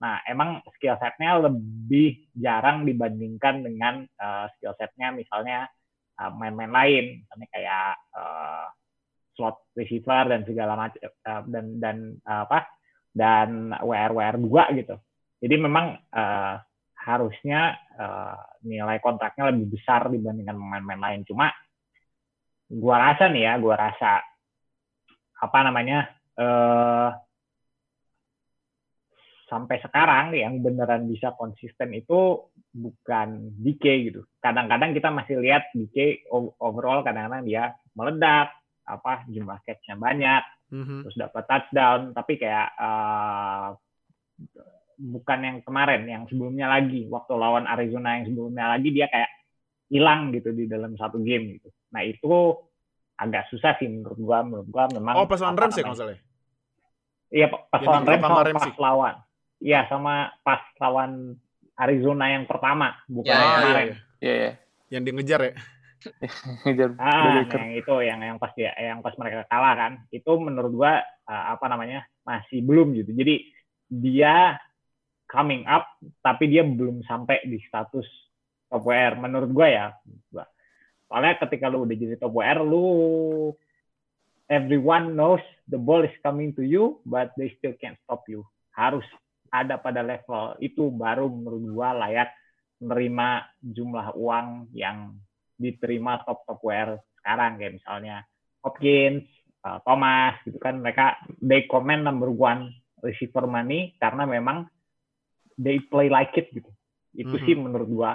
Nah, 0.02 0.22
emang 0.26 0.62
skill 0.78 0.98
setnya 0.98 1.38
lebih 1.38 2.30
jarang 2.34 2.82
dibandingkan 2.82 3.62
dengan 3.62 4.02
uh, 4.18 4.50
skill 4.58 4.74
setnya 4.74 5.14
misalnya 5.14 5.70
uh, 6.18 6.30
main-main 6.34 6.70
lain, 6.70 7.04
misalnya 7.22 7.48
kayak 7.54 7.90
uh, 8.14 8.66
slot 9.38 9.62
receiver 9.78 10.22
dan 10.26 10.42
segala 10.42 10.74
macam 10.74 10.98
uh, 10.98 11.42
dan 11.46 11.66
dan 11.78 11.96
uh, 12.26 12.42
apa 12.42 12.66
dan 13.12 13.74
WR 13.82 14.12
WR 14.14 14.36
dua 14.38 14.70
gitu. 14.74 14.96
Jadi 15.38 15.54
memang 15.58 15.94
uh, 16.12 16.54
harusnya 16.98 17.78
uh, 17.96 18.38
nilai 18.66 18.98
kontraknya 18.98 19.54
lebih 19.54 19.78
besar 19.78 20.10
dibandingkan 20.10 20.58
pemain-pemain 20.58 21.02
lain. 21.02 21.20
Cuma 21.24 21.48
gua 22.68 22.96
rasa 23.10 23.30
nih 23.30 23.42
ya, 23.48 23.52
gua 23.62 23.74
rasa 23.78 24.20
apa 25.38 25.58
namanya 25.62 26.10
uh, 26.36 27.14
sampai 29.48 29.80
sekarang 29.80 30.36
yang 30.36 30.60
beneran 30.60 31.08
bisa 31.08 31.32
konsisten 31.32 31.96
itu 31.96 32.52
bukan 32.74 33.56
DK 33.56 33.84
gitu. 34.12 34.20
Kadang-kadang 34.44 34.92
kita 34.92 35.08
masih 35.08 35.40
lihat 35.40 35.72
DK 35.72 36.28
overall 36.60 37.00
kadang-kadang 37.00 37.48
dia 37.48 37.72
meledak, 37.96 38.52
apa 38.84 39.24
jumlah 39.32 39.56
catch-nya 39.64 39.96
banyak, 39.96 40.42
mm-hmm. 40.72 41.00
terus 41.04 41.16
dapat 41.16 41.44
touchdown, 41.48 42.00
tapi 42.12 42.40
kayak 42.40 42.68
uh, 42.78 43.74
bukan 44.98 45.38
yang 45.40 45.58
kemarin, 45.62 46.02
yang 46.04 46.22
sebelumnya 46.26 46.66
lagi. 46.68 47.06
Waktu 47.06 47.32
lawan 47.36 47.64
Arizona 47.64 48.18
yang 48.18 48.32
sebelumnya 48.32 48.66
lagi 48.76 48.88
dia 48.90 49.06
kayak 49.08 49.30
hilang 49.88 50.34
gitu 50.36 50.52
di 50.52 50.68
dalam 50.68 50.94
satu 50.98 51.22
game 51.22 51.58
gitu. 51.58 51.68
Nah 51.94 52.02
itu 52.04 52.56
agak 53.18 53.48
susah 53.50 53.74
sih 53.80 53.88
menurut 53.88 54.18
gua. 54.20 54.38
Menurut 54.44 54.68
gua 54.68 54.84
memang 54.92 55.14
oh 55.18 55.26
pas 55.26 55.40
lawan 55.40 55.56
Rams 55.56 55.76
ya 55.76 55.84
kalau 55.84 56.16
iya 57.28 57.46
pas 57.50 57.80
lawan 57.84 58.04
Rams 58.04 58.22
sama 58.22 58.40
pas 58.52 58.78
lawan. 58.78 59.14
Iya 59.58 59.80
sama 59.90 60.14
pas 60.46 60.62
lawan 60.78 61.34
Arizona 61.78 62.24
yang 62.30 62.44
pertama 62.46 62.94
bukan 63.10 63.30
ya, 63.30 63.38
yang 63.38 63.48
ya, 63.48 63.58
kemarin. 63.58 63.88
Iya 64.18 64.34
ya. 64.34 64.52
yang 64.88 65.02
dia 65.04 65.14
ngejar 65.14 65.40
ya 65.44 65.52
ngejar 66.62 66.94
ah 67.02 67.42
yang 67.42 67.74
itu 67.74 67.94
yang 68.06 68.20
yang 68.22 68.38
pas 68.38 68.54
ya 68.54 68.70
yang 68.78 69.02
pas 69.02 69.14
mereka 69.18 69.44
kalah 69.50 69.74
kan 69.74 69.92
itu 70.14 70.32
menurut 70.38 70.72
gua 70.72 71.02
uh, 71.26 71.44
apa 71.54 71.66
namanya 71.66 72.06
masih 72.22 72.62
belum 72.62 72.94
gitu. 72.94 73.10
Jadi 73.14 73.50
dia 73.88 74.58
coming 75.28 75.66
up 75.66 75.88
tapi 76.22 76.48
dia 76.48 76.62
belum 76.64 77.02
sampai 77.04 77.42
di 77.44 77.58
status 77.66 78.06
top 78.70 78.82
WR 78.84 79.18
menurut 79.18 79.50
gua 79.50 79.68
ya. 79.68 79.86
Soalnya 81.08 81.40
ketika 81.40 81.72
lu 81.72 81.88
udah 81.88 81.96
jadi 81.96 82.20
top 82.20 82.36
WR, 82.36 82.60
lu 82.62 82.86
everyone 84.52 85.16
knows 85.16 85.42
the 85.66 85.80
ball 85.80 86.04
is 86.04 86.12
coming 86.20 86.52
to 86.52 86.60
you, 86.60 87.00
but 87.08 87.32
they 87.40 87.52
still 87.56 87.72
can't 87.80 87.96
stop 88.04 88.28
you. 88.28 88.44
Harus 88.76 89.04
ada 89.48 89.80
pada 89.80 90.04
level 90.04 90.60
itu 90.60 90.92
baru 90.92 91.32
menurut 91.32 91.62
gua 91.72 91.96
layak 91.96 92.28
menerima 92.78 93.48
jumlah 93.64 94.14
uang 94.14 94.70
yang 94.76 95.16
diterima 95.58 96.22
top 96.22 96.46
top 96.46 96.62
WR 96.62 96.96
sekarang 97.20 97.58
kayak 97.58 97.74
misalnya 97.82 98.16
Hopkins, 98.62 99.26
uh, 99.66 99.78
Thomas 99.82 100.38
gitu 100.46 100.58
kan 100.62 100.80
mereka 100.80 101.18
they 101.42 101.66
comment 101.66 102.02
number 102.06 102.30
one 102.30 102.72
receiver 103.02 103.46
money 103.46 103.94
karena 103.98 104.24
memang 104.24 104.66
they 105.58 105.82
play 105.82 106.06
like 106.06 106.34
it 106.38 106.48
gitu. 106.54 106.70
Itu 107.12 107.34
mm 107.34 107.38
-hmm. 107.38 107.46
sih 107.46 107.54
menurut 107.58 107.88
gua. 107.90 108.12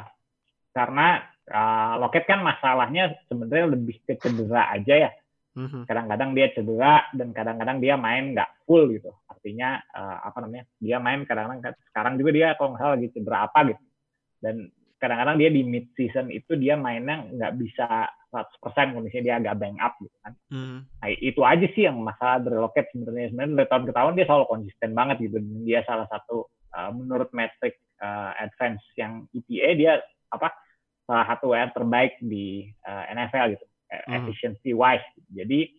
Karena 0.73 1.21
uh, 1.51 1.93
Loket 2.01 2.25
kan 2.25 2.41
masalahnya 2.41 3.13
sebenarnya 3.27 3.75
lebih 3.75 4.01
ke 4.07 4.17
cedera 4.17 4.71
aja 4.73 5.09
ya. 5.09 5.11
Mhm. 5.53 5.85
Kadang-kadang 5.85 6.33
dia 6.33 6.47
cedera 6.49 7.05
dan 7.13 7.29
kadang-kadang 7.29 7.77
dia 7.77 7.93
main 7.93 8.33
nggak 8.33 8.65
full 8.65 8.89
gitu. 8.89 9.13
Artinya 9.29 9.77
uh, 9.93 10.17
apa 10.25 10.37
namanya? 10.41 10.65
Dia 10.81 10.97
main 10.97 11.21
kadang-kadang 11.29 11.77
sekarang 11.93 12.13
juga 12.17 12.31
dia 12.33 12.47
kalau 12.57 12.73
nggak 12.73 12.81
salah 12.81 12.93
lagi 12.97 13.09
cedera 13.13 13.37
apa 13.45 13.59
gitu. 13.69 13.83
Dan 14.41 14.55
kadang-kadang 15.03 15.35
dia 15.35 15.51
di 15.51 15.67
mid 15.67 15.91
season 15.99 16.31
itu 16.31 16.55
dia 16.55 16.79
mainnya 16.79 17.27
nggak 17.27 17.59
bisa 17.59 18.07
100% 18.31 18.95
kondisinya 18.95 19.23
dia 19.27 19.35
agak 19.37 19.55
bang 19.59 19.77
up 19.83 19.93
gitu 19.99 20.17
kan. 20.23 20.33
Mm. 20.49 20.77
Nah, 20.87 21.09
itu 21.11 21.41
aja 21.43 21.67
sih 21.75 21.83
yang 21.85 22.01
masalah 22.01 22.41
dari 22.41 22.57
Loket 22.57 22.89
sebenarnya. 22.89 23.29
Sebenarnya 23.29 23.53
dari 23.59 23.69
tahun 23.69 23.85
ke 23.85 23.93
tahun 23.93 24.11
dia 24.15 24.25
selalu 24.25 24.45
konsisten 24.49 24.91
banget 24.95 25.17
gitu. 25.21 25.37
Dia 25.67 25.79
salah 25.85 26.07
satu 26.09 26.49
uh, 26.73 26.89
menurut 26.95 27.29
metric 27.35 27.77
uh, 28.01 28.33
advance 28.41 28.81
yang 28.97 29.29
EPA 29.35 29.69
dia 29.77 29.93
apa 30.33 30.49
salah 31.05 31.25
satu 31.29 31.51
WR 31.53 31.69
terbaik 31.75 32.17
di 32.23 32.71
uh, 32.87 33.03
eh, 33.05 33.13
NFL 33.13 33.45
gitu, 33.53 33.65
hmm. 33.67 34.13
efficiency 34.17 34.71
wise. 34.71 35.05
Jadi 35.29 35.69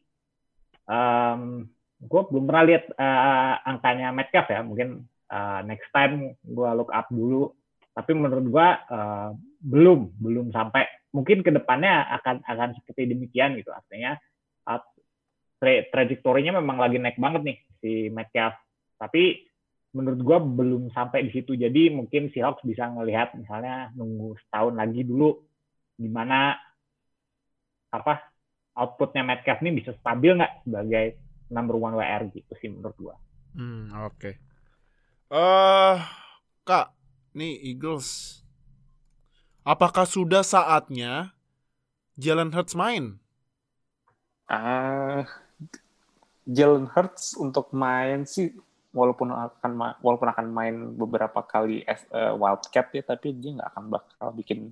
um, 0.86 1.64
gue 1.98 2.22
belum 2.28 2.44
pernah 2.44 2.64
lihat 2.68 2.84
uh, 2.94 3.54
angkanya 3.64 4.12
Metcalf 4.12 4.52
ya, 4.52 4.60
mungkin 4.60 5.08
uh, 5.32 5.60
next 5.64 5.88
time 5.90 6.36
gue 6.44 6.70
look 6.76 6.92
up 6.92 7.08
dulu. 7.10 7.50
Tapi 7.94 8.10
menurut 8.12 8.46
gue 8.50 8.68
uh, 8.90 9.30
belum 9.62 10.18
belum 10.18 10.46
sampai 10.50 11.06
mungkin 11.14 11.46
ke 11.46 11.54
depannya 11.54 12.10
akan 12.20 12.42
akan 12.42 12.68
seperti 12.82 13.06
demikian 13.14 13.54
gitu. 13.54 13.70
Artinya 13.70 14.18
uh, 14.66 14.82
tra 15.62 15.72
trajektorinya 15.94 16.58
memang 16.58 16.82
lagi 16.82 16.98
naik 16.98 17.16
banget 17.16 17.42
nih 17.46 17.58
si 17.78 18.10
Metcalf. 18.10 18.58
Tapi 18.98 19.46
menurut 19.94 20.20
gue 20.20 20.38
belum 20.42 20.82
sampai 20.90 21.30
di 21.30 21.30
situ. 21.30 21.54
Jadi 21.54 21.94
mungkin 21.94 22.34
si 22.34 22.42
Hawks 22.42 22.66
bisa 22.66 22.90
ngelihat 22.90 23.38
misalnya 23.38 23.94
nunggu 23.94 24.34
setahun 24.46 24.74
lagi 24.74 25.06
dulu 25.06 25.38
gimana 25.94 26.58
apa 27.94 28.34
outputnya 28.74 29.22
Metcalf 29.22 29.62
ini 29.62 29.78
bisa 29.78 29.94
stabil 29.94 30.34
nggak 30.34 30.66
sebagai 30.66 31.06
number 31.54 31.78
one 31.78 31.94
WR 31.94 32.26
gitu 32.34 32.52
sih 32.58 32.68
menurut 32.74 32.98
gue. 32.98 33.16
Hmm 33.54 33.86
oke. 34.02 34.18
Okay. 34.18 34.34
Uh, 35.30 35.98
kak, 36.62 36.93
nih 37.34 37.60
Eagles, 37.74 38.40
apakah 39.66 40.06
sudah 40.06 40.40
saatnya 40.40 41.34
Jalen 42.14 42.54
Hurts 42.54 42.78
main? 42.78 43.18
Ah, 44.46 44.56
uh, 44.56 45.20
Jalen 46.46 46.86
Hurts 46.88 47.34
untuk 47.34 47.74
main 47.74 48.22
sih 48.28 48.54
walaupun 48.94 49.34
akan 49.34 49.98
walaupun 49.98 50.28
akan 50.30 50.46
main 50.54 50.76
beberapa 50.94 51.42
kali 51.42 51.82
as 51.82 52.06
uh, 52.14 52.38
wildcat 52.38 52.94
ya 52.94 53.02
tapi 53.02 53.34
dia 53.34 53.58
nggak 53.58 53.68
akan 53.74 53.84
bakal 53.90 54.28
bikin 54.38 54.70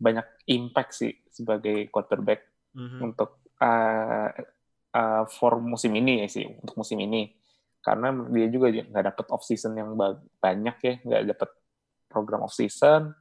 banyak 0.00 0.24
impact 0.48 0.96
sih 0.96 1.12
sebagai 1.28 1.92
quarterback 1.92 2.48
mm-hmm. 2.72 3.00
untuk 3.04 3.44
uh, 3.60 4.32
uh, 4.96 5.22
for 5.28 5.60
musim 5.60 5.92
ini 5.92 6.24
ya 6.24 6.28
sih 6.32 6.48
untuk 6.48 6.80
musim 6.80 6.96
ini 7.04 7.28
karena 7.84 8.14
dia 8.32 8.48
juga 8.48 8.72
nggak 8.72 9.04
dapat 9.12 9.26
off 9.34 9.44
season 9.44 9.76
yang 9.76 9.92
banyak 10.40 10.76
ya 10.80 10.94
nggak 11.04 11.22
dapat 11.36 11.50
program 12.12 12.44
off 12.44 12.52
season 12.52 13.16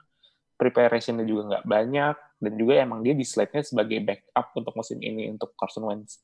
preparationnya 0.59 1.25
juga 1.25 1.55
nggak 1.55 1.65
banyak 1.65 2.15
dan 2.37 2.53
juga 2.59 2.73
emang 2.83 3.01
dia 3.01 3.17
di 3.17 3.25
slide-nya 3.25 3.63
sebagai 3.65 4.03
backup 4.03 4.53
untuk 4.53 4.73
musim 4.77 5.01
ini 5.01 5.31
untuk 5.31 5.57
Carson 5.57 5.87
Wentz. 5.89 6.21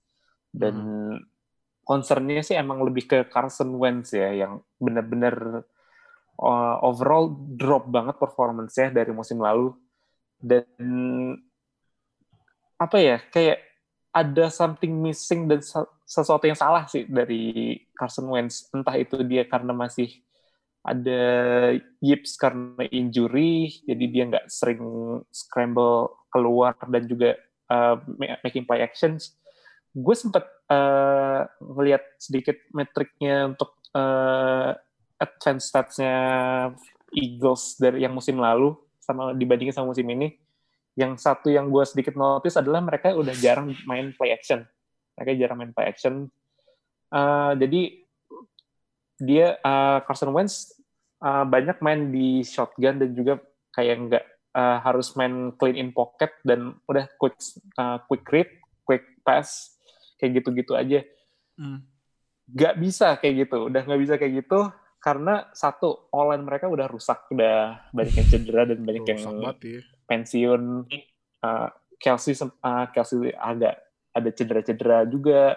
Dan 0.54 0.76
mm-hmm 0.78 1.38
concernnya 1.88 2.44
sih 2.44 2.60
emang 2.60 2.84
lebih 2.84 3.08
ke 3.08 3.20
Carson 3.32 3.72
Wentz 3.80 4.12
ya 4.12 4.36
yang 4.36 4.60
benar-benar 4.76 5.64
uh, 6.36 6.76
overall 6.84 7.32
drop 7.32 7.88
banget 7.88 8.20
performance-nya 8.20 8.92
dari 8.92 9.16
musim 9.16 9.40
lalu. 9.40 9.72
Dan 10.36 10.68
apa 12.76 12.98
ya 13.00 13.24
kayak 13.32 13.64
ada 14.12 14.52
something 14.52 14.92
missing 15.00 15.48
dan 15.48 15.64
sesuatu 16.04 16.44
yang 16.44 16.60
salah 16.60 16.84
sih 16.92 17.08
dari 17.08 17.80
Carson 17.96 18.28
Wentz. 18.28 18.68
Entah 18.76 19.00
itu 19.00 19.24
dia 19.24 19.48
karena 19.48 19.72
masih 19.72 20.12
ada 20.88 21.24
yips 22.00 22.40
karena 22.40 22.88
injury 22.88 23.76
jadi 23.84 24.06
dia 24.08 24.24
nggak 24.32 24.48
sering 24.48 24.82
scramble 25.30 26.16
keluar 26.32 26.80
dan 26.88 27.04
juga 27.06 27.36
uh, 27.68 28.00
making 28.44 28.64
play 28.64 28.80
actions 28.80 29.36
gue 29.98 30.16
sempat 30.16 30.46
uh, 30.70 31.50
ngelihat 31.58 32.04
sedikit 32.22 32.58
metriknya 32.70 33.50
untuk 33.50 33.74
uh, 33.98 34.78
advance 35.18 35.74
statsnya 35.74 36.16
Eagles 37.10 37.82
dari 37.82 38.06
yang 38.06 38.14
musim 38.14 38.38
lalu 38.38 38.78
sama 39.02 39.34
dibandingin 39.34 39.74
sama 39.74 39.90
musim 39.90 40.06
ini. 40.06 40.38
Yang 40.98 41.22
satu 41.26 41.50
yang 41.54 41.70
gue 41.70 41.84
sedikit 41.86 42.18
notice 42.18 42.58
adalah 42.58 42.82
mereka 42.82 43.14
udah 43.14 43.34
jarang 43.38 43.74
main 43.86 44.14
play 44.18 44.34
action. 44.34 44.66
Mereka 45.18 45.38
jarang 45.38 45.58
main 45.62 45.74
play 45.74 45.90
action. 45.90 46.30
Uh, 47.10 47.54
jadi 47.58 47.82
dia 49.18 49.58
uh, 49.62 50.04
Carson 50.06 50.30
Wentz 50.30 50.77
uh, 51.22 51.46
banyak 51.46 51.78
main 51.82 52.10
di 52.10 52.42
shotgun 52.44 53.02
dan 53.02 53.12
juga 53.14 53.40
kayak 53.74 53.96
nggak 54.10 54.26
uh, 54.58 54.78
harus 54.82 55.14
main 55.14 55.54
clean 55.56 55.78
in 55.78 55.90
pocket 55.94 56.34
dan 56.42 56.78
udah 56.90 57.06
quick 57.22 57.38
uh, 57.78 58.02
quick 58.06 58.26
read, 58.30 58.50
quick 58.84 59.06
pass 59.22 59.78
kayak 60.18 60.42
gitu-gitu 60.42 60.74
aja. 60.74 61.06
Hmm. 61.58 61.86
Nggak 62.50 62.76
bisa 62.80 63.08
kayak 63.20 63.48
gitu, 63.48 63.70
udah 63.70 63.82
nggak 63.86 64.02
bisa 64.02 64.14
kayak 64.18 64.46
gitu 64.46 64.72
karena 64.98 65.48
satu 65.54 66.10
online 66.12 66.44
mereka 66.44 66.66
udah 66.68 66.90
rusak, 66.90 67.30
udah 67.30 67.80
banyak 67.94 68.18
yang 68.18 68.28
cedera 68.28 68.64
dan 68.66 68.80
banyak 68.82 69.06
yang 69.06 69.20
Rusak 69.22 69.34
banget 69.40 69.58
ya. 69.64 69.82
pensiun. 70.10 70.64
Uh, 71.38 71.70
Kelsey 72.02 72.34
uh, 72.44 72.86
Kelsey 72.92 73.32
agak 73.34 73.78
ada 74.14 74.30
cedera-cedera 74.34 75.06
juga. 75.06 75.56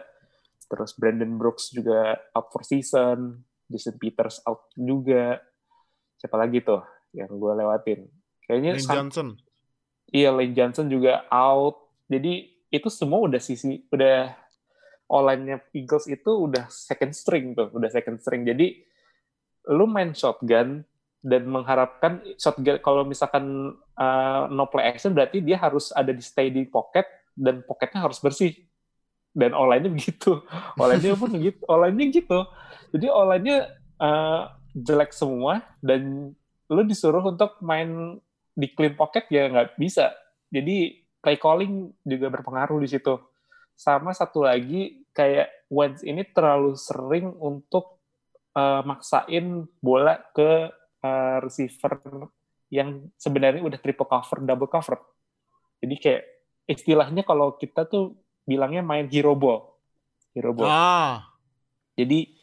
Terus 0.70 0.94
Brandon 0.94 1.34
Brooks 1.34 1.72
juga 1.74 2.14
out 2.36 2.48
for 2.52 2.62
season. 2.62 3.42
Jason 3.66 3.96
Peters 3.96 4.38
out 4.44 4.70
juga. 4.76 5.40
Siapa 6.20 6.36
lagi 6.36 6.60
tuh 6.60 6.84
yang 7.16 7.32
gue 7.32 7.52
lewatin? 7.56 8.04
Kayaknya 8.44 8.76
Lane 8.76 8.84
Johnson. 8.84 9.28
iya 10.12 10.28
Lane 10.28 10.52
Johnson 10.52 10.86
juga 10.92 11.24
out. 11.32 11.88
Jadi 12.12 12.52
itu 12.68 12.88
semua 12.92 13.24
udah 13.24 13.40
sisi 13.40 13.88
udah 13.88 14.36
online-nya 15.10 15.64
Eagles 15.74 16.06
itu 16.06 16.30
udah 16.30 16.68
second 16.68 17.16
string 17.16 17.56
tuh, 17.56 17.72
udah 17.72 17.88
second 17.88 18.20
string. 18.20 18.44
Jadi 18.44 18.84
lu 19.72 19.88
main 19.88 20.12
shotgun 20.12 20.86
dan 21.20 21.42
mengharapkan 21.48 22.20
shotgun 22.36 22.78
kalau 22.80 23.02
misalkan 23.04 23.76
uh, 23.98 24.46
no 24.48 24.70
play 24.70 24.86
action 24.86 25.12
berarti 25.12 25.40
dia 25.40 25.56
harus 25.56 25.90
ada 25.92 26.14
di 26.14 26.22
stay 26.22 26.48
di 26.48 26.68
pocket 26.68 27.04
dan 27.32 27.64
pocketnya 27.64 28.04
harus 28.04 28.20
bersih. 28.20 28.54
Dan 29.30 29.54
online-nya 29.54 29.90
begitu. 29.94 30.42
Online-nya 30.80 31.14
pun 31.14 31.30
gitu. 31.38 31.62
Online-nya 31.70 32.06
gitu. 32.10 32.38
Jadi 32.90 33.06
online-nya 33.06 33.56
uh, 34.02 34.59
jelek 34.74 35.10
semua 35.14 35.64
dan 35.82 36.32
lu 36.70 36.82
disuruh 36.86 37.22
untuk 37.26 37.58
main 37.62 38.18
di 38.54 38.70
clean 38.70 38.94
pocket 38.94 39.26
ya 39.30 39.50
nggak 39.50 39.78
bisa. 39.78 40.14
Jadi 40.50 41.02
play 41.22 41.38
calling 41.38 41.90
juga 42.06 42.30
berpengaruh 42.30 42.78
di 42.82 42.88
situ. 42.90 43.18
Sama 43.74 44.12
satu 44.12 44.44
lagi 44.44 45.04
kayak 45.14 45.70
Wentz 45.70 46.02
ini 46.02 46.26
terlalu 46.26 46.74
sering 46.76 47.32
untuk 47.38 48.00
uh, 48.54 48.82
maksain 48.86 49.66
bola 49.78 50.18
ke 50.34 50.70
uh, 51.02 51.36
receiver 51.42 51.98
yang 52.70 53.10
sebenarnya 53.18 53.62
udah 53.66 53.78
triple 53.82 54.06
cover, 54.06 54.38
double 54.42 54.70
cover. 54.70 54.98
Jadi 55.82 55.96
kayak 55.98 56.22
istilahnya 56.70 57.26
kalau 57.26 57.58
kita 57.58 57.86
tuh 57.86 58.14
bilangnya 58.46 58.82
main 58.82 59.10
hero 59.10 59.34
ball. 59.34 59.74
Hero 60.34 60.54
ball. 60.54 60.70
Ah. 60.70 61.26
Jadi 61.98 62.39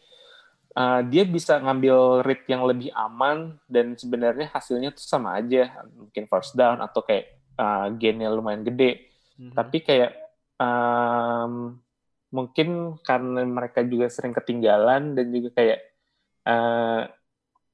uh, 0.77 1.01
dia 1.09 1.25
bisa 1.25 1.57
ngambil 1.57 2.21
rate 2.21 2.45
yang 2.45 2.61
lebih 2.69 2.93
aman 2.93 3.57
dan 3.65 3.97
sebenarnya 3.97 4.53
hasilnya 4.53 4.93
tuh 4.93 5.01
sama 5.01 5.41
aja, 5.41 5.81
mungkin 5.97 6.29
first 6.29 6.53
down 6.53 6.77
atau 6.79 7.01
kayak 7.01 7.41
uh, 7.57 7.89
gainnya 7.97 8.29
lumayan 8.29 8.61
gede. 8.61 9.09
Mhm. 9.41 9.57
Tapi 9.57 9.77
kayak 9.81 10.11
um, 10.61 11.81
mungkin 12.29 13.01
karena 13.01 13.41
mereka 13.47 13.81
juga 13.81 14.11
sering 14.13 14.35
ketinggalan 14.35 15.17
dan 15.17 15.25
juga 15.33 15.49
kayak 15.57 15.79
uh, 16.45 17.01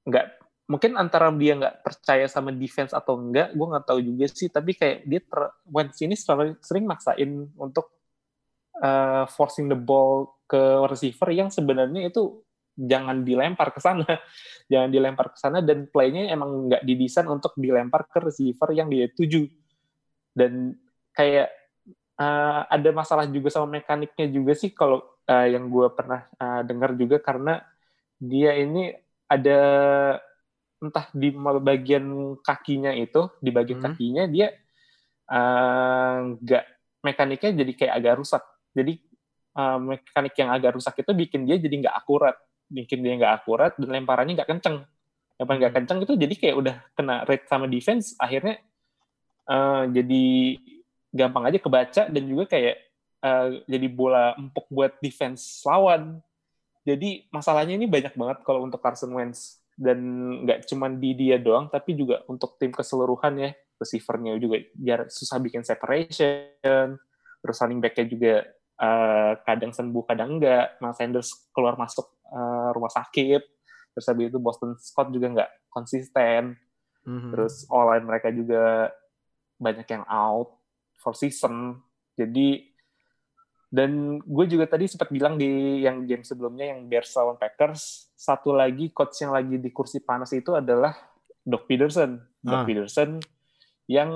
nggak 0.08 0.26
mungkin 0.64 0.95
antara 0.95 1.28
dia 1.36 1.60
nggak 1.60 1.84
percaya 1.84 2.26
sama 2.32 2.56
defense 2.56 2.95
atau 2.95 3.20
enggak, 3.20 3.51
gue 3.51 3.68
nggak 3.68 3.86
tahu 3.86 3.99
juga 3.99 4.26
sih. 4.32 4.47
Tapi 4.47 4.72
kayak 4.80 4.97
dia 5.04 5.20
ter, 5.20 5.41
Wentz 5.68 5.99
ini 5.99 6.16
selalu 6.16 6.56
sering 6.64 6.88
maksain 6.88 7.51
untuk 7.60 7.91
uh, 8.80 9.28
forcing 9.28 9.68
the 9.68 9.78
ball 9.78 10.39
ke 10.47 10.60
receiver 10.88 11.30
yang 11.36 11.51
sebenarnya 11.51 12.08
itu 12.08 12.43
jangan 12.74 13.21
dilempar 13.21 13.71
ke 13.71 13.80
sana, 13.80 14.03
jangan 14.71 14.89
dilempar 14.89 15.34
ke 15.34 15.38
sana 15.38 15.61
dan 15.61 15.86
playnya 15.89 16.34
emang 16.34 16.69
nggak 16.69 16.84
didesain 16.84 17.30
untuk 17.30 17.53
dilempar 17.57 18.09
ke 18.09 18.19
receiver 18.21 18.69
yang 18.74 18.89
dia 18.89 19.09
tuju. 19.09 19.45
Dan 20.34 20.74
kayak 21.13 21.53
uh, 22.17 22.65
ada 22.67 22.89
masalah 22.89 23.26
juga 23.30 23.53
sama 23.53 23.78
mekaniknya 23.80 24.26
juga 24.30 24.53
sih 24.57 24.74
kalau 24.74 25.05
uh, 25.30 25.47
yang 25.47 25.69
gue 25.69 25.88
pernah 25.93 26.26
uh, 26.38 26.61
dengar 26.65 26.97
juga 26.97 27.21
karena 27.21 27.61
dia 28.17 28.55
ini 28.57 28.93
ada 29.30 29.59
entah 30.84 31.07
di 31.15 31.32
bagian 31.63 32.38
kakinya 32.43 32.91
itu 32.91 33.32
di 33.39 33.49
bagian 33.55 33.80
Hmm. 33.80 33.95
kakinya 33.95 34.24
dia 34.28 34.51
uh, 35.32 36.36
nggak 36.43 36.65
mekaniknya 37.03 37.51
jadi 37.63 37.71
kayak 37.71 37.93
agak 38.03 38.13
rusak 38.19 38.43
jadi 38.76 38.93
uh, 39.55 39.80
mekanik 39.80 40.36
yang 40.36 40.51
agak 40.51 40.76
rusak 40.76 40.95
itu 40.99 41.11
bikin 41.15 41.47
dia 41.47 41.55
jadi 41.55 41.88
nggak 41.88 41.95
akurat 41.95 42.36
bikin 42.74 43.05
dia 43.05 43.13
nggak 43.21 43.45
akurat 43.45 43.78
dan 43.78 43.89
lemparannya 43.93 44.34
nggak 44.34 44.49
kenceng. 44.49 44.82
Lemparan 45.38 45.57
nggak 45.61 45.74
Hmm. 45.78 45.80
kenceng 45.86 45.99
itu 46.01 46.13
jadi 46.17 46.34
kayak 46.34 46.55
udah 46.57 46.76
kena 46.97 47.15
rate 47.30 47.45
sama 47.45 47.69
defense 47.69 48.17
akhirnya 48.17 48.57
uh, 49.45 49.86
jadi 49.86 50.26
gampang 51.13 51.53
aja 51.53 51.59
kebaca 51.61 52.03
dan 52.09 52.24
juga 52.26 52.49
kayak 52.49 52.76
uh, 53.21 53.61
jadi 53.69 53.88
bola 53.88 54.34
empuk 54.34 54.65
buat 54.74 54.97
defense 54.99 55.61
lawan. 55.63 56.19
Jadi 56.84 57.30
masalahnya 57.32 57.80
ini 57.80 57.88
banyak 57.88 58.17
banget 58.17 58.38
kalau 58.43 58.65
untuk 58.65 58.82
Carson 58.82 59.13
Wentz. 59.13 59.61
Dan 59.74 59.97
nggak 60.45 60.69
cuma 60.69 60.86
di 60.86 61.17
dia 61.17 61.41
doang 61.41 61.65
tapi 61.65 61.97
juga 61.97 62.21
untuk 62.30 62.61
tim 62.61 62.69
keseluruhan 62.69 63.34
ya. 63.41 63.51
Receivernya 63.82 64.38
juga 64.38 64.61
biar 64.78 64.99
susah 65.09 65.41
bikin 65.41 65.65
separation. 65.65 66.93
Terus 67.41 67.57
running 67.57 67.82
back-nya 67.82 68.05
juga 68.05 68.34
uh, 68.78 69.34
kadang 69.41 69.74
sembuh 69.74 70.03
kadang 70.05 70.38
enggak 70.38 70.78
Miles 70.78 70.97
Sanders 70.97 71.30
keluar 71.55 71.74
masuk 71.74 72.05
uh, 72.34 72.69
rumah 72.73 72.89
sakit. 72.89 73.41
Terus 73.93 74.05
habis 74.09 74.34
itu 74.34 74.39
Boston 74.41 74.73
Scott 74.81 75.13
juga 75.13 75.29
nggak 75.29 75.51
konsisten. 75.69 76.57
Mhm. 77.03 77.36
terus 77.36 77.67
online 77.67 78.07
mereka 78.07 78.31
juga 78.31 78.88
banyak 79.59 79.84
yang 79.91 80.07
out 80.07 80.55
for 81.03 81.11
season. 81.11 81.84
Jadi 82.15 82.63
dan 83.73 84.21
gue 84.21 84.45
juga 84.45 84.69
tadi 84.69 84.86
sempat 84.86 85.09
bilang 85.09 85.36
di 85.36 85.81
yang 85.81 86.05
game 86.05 86.21
sebelumnya 86.21 86.71
yang 86.71 86.86
Bears 86.88 87.09
lawan 87.17 87.41
Packers 87.41 88.13
satu 88.13 88.53
lagi 88.53 88.93
coach 88.93 89.17
yang 89.19 89.34
lagi 89.34 89.57
di 89.57 89.73
kursi 89.73 89.97
panas 89.99 90.29
itu 90.31 90.53
adalah 90.53 90.93
Doc 91.43 91.65
Peterson. 91.67 92.21
Doc 92.39 92.63
Ah. 92.63 92.65
Peterson 92.69 93.19
yang 93.89 94.13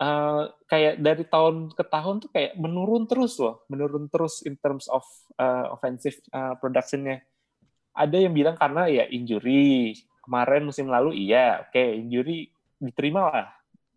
uh, 0.00 0.42
kayak 0.70 1.02
dari 1.02 1.24
tahun 1.28 1.74
ke 1.76 1.84
tahun 1.84 2.14
tuh 2.22 2.30
kayak 2.32 2.56
menurun 2.56 3.04
terus 3.10 3.36
loh. 3.42 3.66
Menurun 3.68 4.08
terus 4.08 4.40
in 4.46 4.56
terms 4.56 4.88
of 4.88 5.04
uh, 5.36 5.68
offensive 5.74 6.16
uh, 6.32 6.54
productionnya 6.56 7.20
ada 7.92 8.16
yang 8.16 8.32
bilang 8.32 8.56
karena 8.56 8.88
ya 8.88 9.04
injury. 9.08 9.96
Kemarin 10.22 10.68
musim 10.68 10.86
lalu 10.86 11.28
iya 11.28 11.66
oke 11.66 11.82
injury 11.82 12.48
diterima 12.78 13.28
lah. 13.28 13.48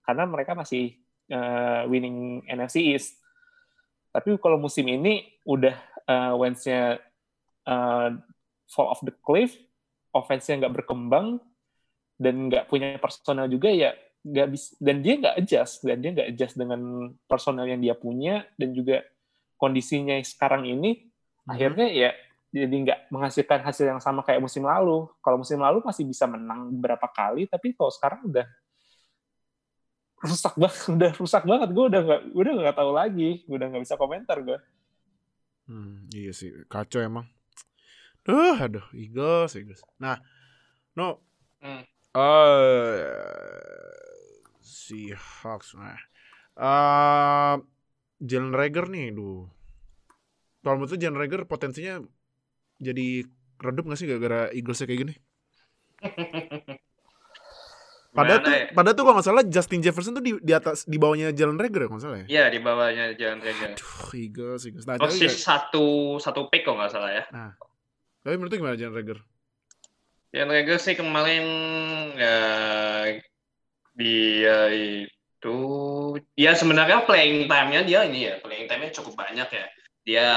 Karena 0.05 0.23
mereka 0.30 0.53
masih 0.53 0.95
uh, 1.31 1.88
winning 1.89 2.43
NFC 2.45 2.93
East. 2.93 3.17
Tapi 4.11 4.35
kalau 4.39 4.59
musim 4.59 4.88
ini 4.88 5.27
udah 5.43 5.76
uh, 6.07 6.34
Wentz-nya 6.39 6.99
uh, 7.67 8.09
fall 8.69 8.88
off 8.89 9.03
the 9.05 9.13
cliff 9.22 9.53
offense-nya 10.15 10.63
nggak 10.65 10.76
berkembang 10.81 11.43
dan 12.15 12.47
nggak 12.47 12.72
punya 12.72 12.95
personal 12.95 13.51
juga 13.51 13.67
ya 13.67 13.91
nggak 14.26 14.47
bisa 14.47 14.69
dan 14.80 15.03
dia 15.03 15.13
nggak 15.19 15.35
adjust 15.38 15.84
dan 15.84 15.97
dia 15.99 16.09
nggak 16.15 16.30
adjust 16.34 16.55
dengan 16.55 17.11
personal 17.27 17.67
yang 17.67 17.84
dia 17.84 17.93
punya 17.93 18.47
dan 18.55 18.72
juga 18.72 19.03
kondisinya 19.59 20.15
sekarang 20.23 20.65
ini 20.65 21.11
Mhm. 21.45 21.51
akhirnya 21.51 21.88
ya 21.93 22.09
jadi 22.56 22.76
nggak 22.86 22.99
menghasilkan 23.14 23.60
hasil 23.68 23.86
yang 23.91 24.02
sama 24.06 24.22
kayak 24.27 24.40
musim 24.45 24.64
lalu. 24.64 25.11
Kalau 25.23 25.38
musim 25.44 25.60
lalu 25.60 25.84
masih 25.84 26.03
bisa 26.07 26.26
menang 26.34 26.72
beberapa 26.80 27.07
kali, 27.11 27.44
tapi 27.52 27.76
kalau 27.77 27.91
sekarang 27.91 28.22
udah 28.32 28.45
rusak 30.26 30.53
banget, 30.61 30.80
udah 30.95 31.11
rusak 31.22 31.44
banget. 31.52 31.69
Gue 31.76 31.86
udah 31.91 32.02
nggak, 32.07 32.22
udah 32.40 32.52
nggak 32.60 32.77
tahu 32.80 32.91
lagi, 32.99 33.30
gue 33.48 33.56
udah 33.60 33.68
nggak 33.72 33.84
bisa 33.86 33.95
komentar 34.02 34.38
gue. 34.48 34.57
Hmm, 35.68 36.06
iya 36.18 36.32
sih, 36.40 36.49
kacau 36.73 36.99
emang. 37.10 37.26
Duh, 38.26 38.57
aduh, 38.65 38.86
Eagles, 38.94 39.52
Eagles. 39.60 39.82
Nah, 40.03 40.18
no, 40.98 41.07
Hmm. 41.61 41.82
eh 42.15 43.06
si 44.61 44.99
Hawks, 45.14 45.69
nah, 45.80 45.99
eh 46.60 47.56
Jalen 48.30 48.53
Rager 48.60 48.86
nih, 48.94 49.07
duh. 49.18 49.45
Kalau 50.64 50.76
menurut 50.82 50.98
Jalen 50.98 51.19
Rager 51.22 51.41
potensinya 51.45 52.02
jadi 52.85 53.25
redup 53.57 53.89
gak 53.89 53.97
sih 53.97 54.05
gara-gara 54.05 54.53
Eaglesnya 54.53 54.85
kayak 54.85 55.01
gini? 55.01 55.13
Padahal 58.15 58.39
tuh, 58.47 58.53
ya? 58.55 58.71
padahal 58.71 58.95
tuh 58.95 59.03
kalau 59.03 59.15
nggak 59.19 59.27
salah 59.27 59.43
Justin 59.43 59.83
Jefferson 59.83 60.15
tuh 60.15 60.23
di, 60.23 60.31
di 60.39 60.53
atas 60.55 60.87
di 60.87 60.95
bawahnya 60.95 61.35
Jalen 61.35 61.59
Rager 61.59 61.83
ya 61.83 61.87
kalau 61.91 61.99
nggak 61.99 62.05
salah 62.07 62.19
ya. 62.23 62.27
Iya 62.31 62.43
di 62.47 62.59
bawahnya 62.63 63.05
Jalan 63.19 63.39
Rager. 63.43 63.71
Aduh, 63.75 64.11
Eagles, 64.15 64.61
Eagles. 64.63 64.85
Nah, 64.87 64.95
Persis 64.95 65.35
tapi, 65.35 65.43
satu 65.43 65.85
satu 66.23 66.47
pick 66.47 66.63
kok 66.63 66.79
nggak 66.79 66.91
salah 66.95 67.11
ya. 67.11 67.23
tapi 68.23 68.33
menurut 68.39 68.55
gimana 68.55 68.79
Jalen 68.79 68.95
Rager? 68.95 69.19
Jalan 70.31 70.47
Rager 70.47 70.79
sih 70.79 70.95
kemarin 70.95 71.43
ya 72.15 72.39
dia 73.99 74.57
itu 74.71 75.57
ya 76.39 76.51
sebenarnya 76.55 77.03
playing 77.03 77.51
time-nya 77.51 77.83
dia 77.83 77.99
ini 78.07 78.31
ya 78.31 78.39
playing 78.39 78.71
time-nya 78.71 78.95
cukup 78.95 79.19
banyak 79.19 79.49
ya. 79.51 79.65
Dia 80.07 80.27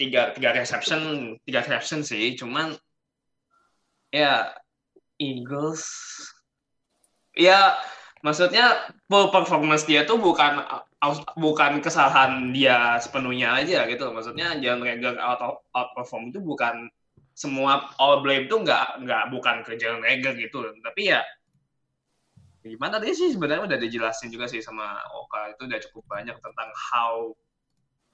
tiga 0.00 0.32
tiga 0.32 0.56
reception 0.56 1.36
tiga 1.44 1.60
reception 1.60 2.00
sih, 2.00 2.32
cuman 2.40 2.72
ya 4.08 4.56
Eagles 5.20 5.84
ya 7.36 7.76
maksudnya 8.24 8.88
performance 9.08 9.84
dia 9.84 10.08
tuh 10.08 10.16
bukan 10.16 10.64
bukan 11.36 11.72
kesalahan 11.84 12.52
dia 12.52 12.96
sepenuhnya 13.00 13.60
aja 13.60 13.84
gitu. 13.88 14.08
Maksudnya 14.12 14.56
Jalen 14.56 14.84
Rager 14.84 15.16
out 15.20 15.40
of 15.40 15.54
outperform 15.76 16.32
itu 16.32 16.40
bukan 16.40 16.88
semua 17.32 17.88
all 17.96 18.20
blame 18.20 18.44
itu 18.48 18.56
nggak 18.60 19.04
nggak 19.04 19.24
bukan 19.32 19.56
ke 19.64 19.76
Jalen 19.80 20.04
Rager 20.04 20.36
gitu. 20.36 20.60
Tapi 20.80 21.12
ya 21.12 21.20
gimana 22.60 23.00
dia 23.00 23.16
sih? 23.16 23.32
Sebenarnya 23.32 23.64
udah 23.64 23.78
dijelasin 23.80 24.28
juga 24.28 24.44
sih 24.48 24.60
sama 24.60 25.00
Oka. 25.16 25.56
Itu 25.56 25.64
udah 25.64 25.80
cukup 25.88 26.04
banyak 26.08 26.36
tentang 26.40 26.68
how 26.76 27.32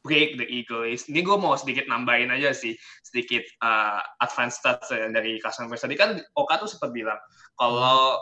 break 0.06 0.38
the 0.38 0.46
Eagle 0.46 0.86
is. 0.86 1.10
Ini 1.10 1.26
gue 1.26 1.34
mau 1.34 1.58
sedikit 1.58 1.90
nambahin 1.90 2.30
aja 2.30 2.54
sih 2.54 2.78
sedikit 3.02 3.42
uh, 3.66 3.98
advance 4.22 4.62
stats 4.62 4.94
ya 4.94 5.10
dari 5.10 5.42
Carson 5.42 5.66
Wentz 5.66 5.82
tadi 5.82 5.98
kan 5.98 6.22
Oka 6.38 6.62
tuh 6.62 6.70
sempat 6.70 6.94
bilang 6.94 7.18
kalau 7.58 8.14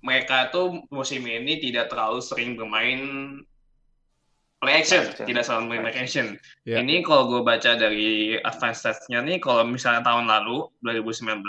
mereka 0.00 0.48
tuh 0.48 0.88
musim 0.88 1.28
ini 1.28 1.60
tidak 1.60 1.92
terlalu 1.92 2.24
sering 2.24 2.56
bermain 2.56 3.00
play 4.62 4.80
action, 4.80 5.04
action. 5.04 5.26
tidak 5.28 5.42
selalu 5.44 5.62
main 5.68 5.82
play 5.84 5.96
action. 6.00 6.26
Ya. 6.64 6.80
Ini 6.80 7.04
kalau 7.04 7.28
gue 7.28 7.40
baca 7.44 7.76
dari 7.76 8.40
advance 8.40 8.80
stats-nya 8.80 9.20
nih, 9.20 9.36
kalau 9.42 9.66
misalnya 9.68 10.00
tahun 10.06 10.30
lalu 10.30 10.70
2019, 10.80 11.42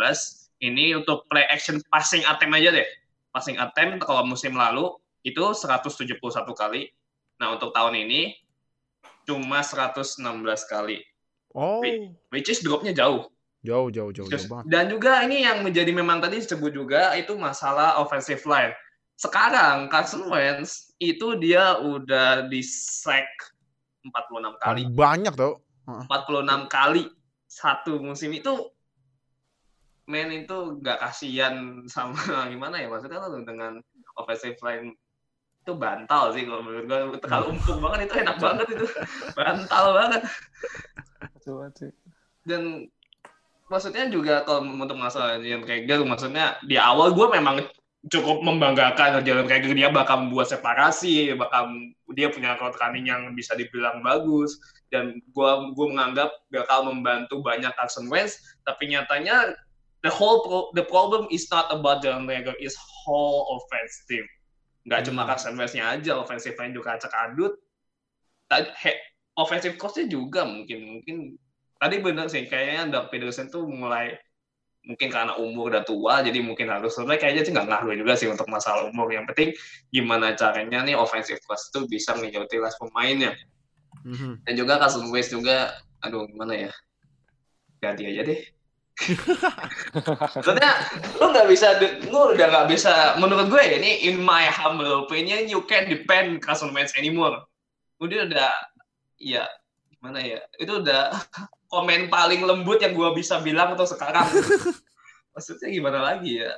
ini 0.66 0.98
untuk 0.98 1.24
play 1.32 1.46
action 1.48 1.80
passing 1.94 2.26
attempt 2.28 2.58
aja 2.58 2.74
deh. 2.74 2.88
Passing 3.32 3.62
attempt 3.62 4.04
kalau 4.04 4.26
musim 4.26 4.58
lalu 4.58 4.92
itu 5.22 5.42
171 5.42 6.18
kali. 6.58 6.90
Nah 7.38 7.54
untuk 7.54 7.70
tahun 7.72 7.94
ini 7.94 8.34
cuma 9.28 9.60
116 9.60 10.24
kali, 10.72 11.04
Oh, 11.52 11.84
which 12.32 12.48
is 12.48 12.64
dropnya 12.64 12.96
jauh. 12.96 13.28
jauh 13.66 13.92
jauh 13.92 14.16
jauh, 14.16 14.30
jauh 14.32 14.48
banget. 14.48 14.66
Dan 14.72 14.88
juga 14.88 15.20
ini 15.28 15.44
yang 15.44 15.60
menjadi 15.66 15.92
memang 15.92 16.24
tadi 16.24 16.40
disebut 16.40 16.72
juga 16.72 17.12
itu 17.20 17.36
masalah 17.36 18.00
offensive 18.00 18.40
line. 18.48 18.72
Sekarang 19.18 19.90
Carson 19.92 20.24
Wentz 20.30 20.94
itu 21.02 21.36
dia 21.42 21.82
udah 21.82 22.48
di 22.48 22.64
sack 22.64 23.28
46 24.08 24.64
kali. 24.64 24.82
Banyak 24.94 25.34
tau. 25.36 25.60
46 25.88 26.68
kali 26.72 27.04
satu 27.48 28.00
musim 28.00 28.32
itu 28.36 28.54
men 30.08 30.32
itu 30.32 30.80
nggak 30.80 31.00
kasihan 31.04 31.84
sama 31.88 32.16
gimana 32.52 32.80
ya 32.80 32.88
maksudnya 32.88 33.24
lo 33.24 33.40
dengan 33.44 33.80
offensive 34.16 34.60
line 34.64 34.96
itu 35.68 35.76
bantal 35.76 36.32
sih 36.32 36.48
kalau 36.48 36.64
menurut 36.64 36.88
gue 36.88 37.20
kalau 37.28 37.52
empuk 37.52 37.76
banget 37.84 38.08
itu 38.08 38.24
enak 38.24 38.38
banget 38.48 38.68
itu. 38.72 38.88
Bantal 39.36 39.86
banget. 39.92 40.22
Coba 41.44 41.68
sih. 41.76 41.92
dan 42.48 42.88
maksudnya 43.68 44.08
juga 44.08 44.48
kalau 44.48 44.64
untuk 44.64 44.96
masalah 44.96 45.36
Jalen 45.44 45.68
Rager 45.68 46.08
maksudnya 46.08 46.56
di 46.64 46.80
awal 46.80 47.12
gue 47.12 47.28
memang 47.28 47.60
cukup 48.08 48.40
membanggakan 48.40 49.20
Jalen 49.28 49.52
Rager 49.52 49.76
dia 49.76 49.92
bakal 49.92 50.24
membuat 50.24 50.48
separasi 50.48 51.36
bakal 51.36 51.68
dia 52.16 52.32
punya 52.32 52.56
route 52.56 52.80
running 52.80 53.12
yang 53.12 53.36
bisa 53.36 53.52
dibilang 53.60 54.00
bagus. 54.00 54.56
Dan 54.88 55.20
gue 55.36 55.52
gue 55.76 55.88
menganggap 55.92 56.32
bakal 56.48 56.88
membantu 56.88 57.44
banyak 57.44 57.76
Carson 57.76 58.08
Wentz. 58.08 58.40
Tapi 58.64 58.96
nyatanya 58.96 59.52
the 60.00 60.08
whole 60.08 60.48
pro- 60.48 60.72
the 60.80 60.88
problem 60.88 61.28
is 61.28 61.52
not 61.52 61.68
about 61.76 62.00
Jalen 62.00 62.24
Rager 62.24 62.56
is 62.64 62.72
whole 62.80 63.60
offense 63.60 64.08
team 64.08 64.24
nggak 64.88 65.02
cuma 65.06 65.28
Hmm. 65.28 65.30
Carson 65.36 65.54
Wentz-nya 65.60 65.84
aja 65.92 66.16
offensive 66.16 66.56
line 66.56 66.72
juga 66.72 66.96
acak 66.96 67.12
adut 67.12 67.54
Tadi- 68.48 68.72
he- 68.80 69.04
offensive 69.36 69.76
coach-nya 69.76 70.08
juga 70.08 70.48
mungkin 70.48 70.80
mungkin. 70.98 71.36
Tadi 71.78 71.96
bener 72.00 72.26
sih 72.32 72.48
kayaknya 72.48 72.90
Doug 72.90 73.12
Peterson 73.12 73.52
tuh 73.52 73.68
mulai 73.68 74.16
mungkin 74.88 75.12
karena 75.12 75.36
umur 75.36 75.76
udah 75.76 75.84
tua 75.84 76.24
jadi 76.24 76.40
mungkin 76.40 76.72
harus 76.72 76.96
sebenarnya 76.96 77.20
kayaknya 77.28 77.44
sih 77.44 77.52
nggak 77.52 77.68
ngaruh 77.68 77.94
juga 78.00 78.14
sih 78.16 78.32
untuk 78.32 78.48
masalah 78.48 78.88
umur. 78.88 79.12
Yang 79.12 79.26
penting 79.36 79.50
gimana 79.92 80.32
caranya 80.40 80.80
nih 80.88 80.96
offensive 80.96 81.44
coach 81.44 81.68
tuh 81.76 81.84
bisa 81.92 82.16
mengutilize 82.16 82.80
pemainnya. 82.80 83.36
Mhm. 84.08 84.48
dan 84.48 84.54
juga 84.56 84.80
Carson 84.80 85.12
Wentz 85.12 85.28
juga 85.28 85.76
aduh 86.00 86.24
gimana 86.32 86.56
ya? 86.56 86.72
Ganti 87.84 88.08
aja 88.08 88.24
deh 88.24 88.40
Maksudnya 88.98 90.72
lu 91.22 91.30
nggak 91.30 91.48
bisa, 91.48 91.78
lu 92.10 92.34
udah 92.34 92.48
nggak 92.50 92.68
bisa. 92.74 93.14
Menurut 93.22 93.54
gue 93.54 93.62
ini 93.78 94.10
in 94.10 94.18
my 94.18 94.50
humble 94.50 95.06
opinion, 95.06 95.46
you 95.46 95.62
can't 95.70 95.86
depend 95.86 96.42
Wentz 96.74 96.98
anymore. 96.98 97.46
Udah 98.02 98.26
udah, 98.26 98.52
ya 99.22 99.46
gimana 99.94 100.18
ya? 100.22 100.42
Itu 100.58 100.82
udah 100.82 101.14
komen 101.74 102.10
paling 102.10 102.42
lembut 102.42 102.82
yang 102.82 102.98
gue 102.98 103.10
bisa 103.14 103.38
bilang 103.46 103.78
untuk 103.78 103.86
sekarang. 103.86 104.26
Maksudnya 105.38 105.70
gimana 105.70 106.00
lagi 106.02 106.42
ya? 106.42 106.54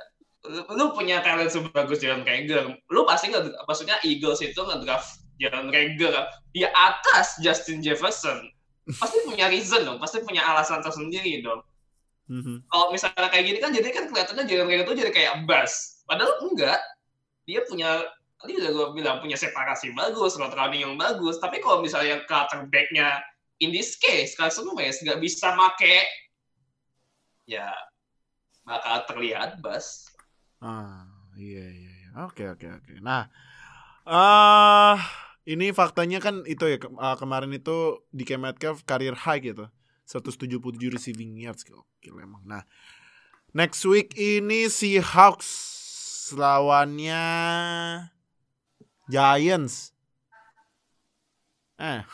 Lu, 0.48 0.64
lu 0.72 0.84
punya 0.96 1.20
talent 1.20 1.52
sebagus 1.52 2.00
Jalen 2.00 2.24
Rager, 2.24 2.72
lu 2.88 3.04
pasti 3.04 3.28
nggak, 3.28 3.68
maksudnya 3.68 4.00
Eagles 4.00 4.40
itu 4.40 4.56
ngedraft 4.56 5.20
Jalen 5.36 5.68
Rager 5.68 6.16
di 6.56 6.64
atas 6.64 7.36
Justin 7.44 7.84
Jefferson. 7.84 8.48
Pasti 8.88 9.20
punya 9.28 9.52
reason 9.52 9.84
dong, 9.84 10.00
pasti 10.00 10.24
punya 10.24 10.40
alasan 10.48 10.80
tersendiri 10.80 11.44
dong 11.44 11.60
Mhm. 12.30 12.62
kalau 12.70 12.94
misalnya 12.94 13.26
kayak 13.26 13.42
gini 13.42 13.58
kan 13.58 13.74
jadi 13.74 13.88
kan 13.90 14.04
kelihatannya 14.06 14.44
Jalen 14.46 14.70
Rager 14.70 14.86
tuh 14.86 14.94
jadi 14.94 15.10
kayak 15.10 15.34
bus. 15.50 16.06
Padahal 16.06 16.38
enggak. 16.46 16.78
Dia 17.50 17.66
punya 17.66 18.06
tadi 18.38 18.54
udah 18.54 18.70
gue 18.70 18.86
bilang 18.94 19.18
punya 19.18 19.34
separasi 19.34 19.90
bagus, 19.98 20.38
route 20.38 20.54
running 20.54 20.86
yang 20.86 20.94
bagus. 20.94 21.42
Tapi 21.42 21.58
kalau 21.58 21.82
misalnya 21.82 22.22
quarterback-nya 22.30 23.18
in 23.58 23.74
this 23.74 23.98
case 23.98 24.38
Carson 24.38 24.70
Wentz 24.72 25.02
nggak 25.02 25.18
bisa 25.18 25.52
make 25.58 26.06
ya 27.50 27.74
bakal 28.62 29.02
terlihat 29.10 29.58
bus. 29.58 30.06
Ah, 30.62 31.10
iya 31.34 31.66
iya 31.66 31.92
iya. 32.06 32.08
Oke 32.30 32.46
oke 32.46 32.66
oke. 32.70 32.94
Nah, 33.02 33.26
ah 34.06 34.96
ini 35.48 35.74
faktanya 35.74 36.22
kan 36.22 36.46
itu 36.46 36.62
ya 36.70 36.78
ke- 36.78 36.94
ah, 37.02 37.18
kemarin 37.18 37.50
itu 37.50 38.06
di 38.14 38.22
Metcalf 38.38 38.86
career 38.86 39.18
high 39.18 39.42
gitu. 39.42 39.66
177 40.10 40.90
receiving 40.90 41.38
yards 41.38 41.62
Gokil 41.62 42.18
emang. 42.18 42.42
Nah, 42.42 42.66
next 43.54 43.86
week 43.86 44.10
ini 44.18 44.66
si 44.66 44.98
Hawks 44.98 45.46
lawannya 46.34 47.22
Giants. 49.06 49.94
Eh. 51.78 52.02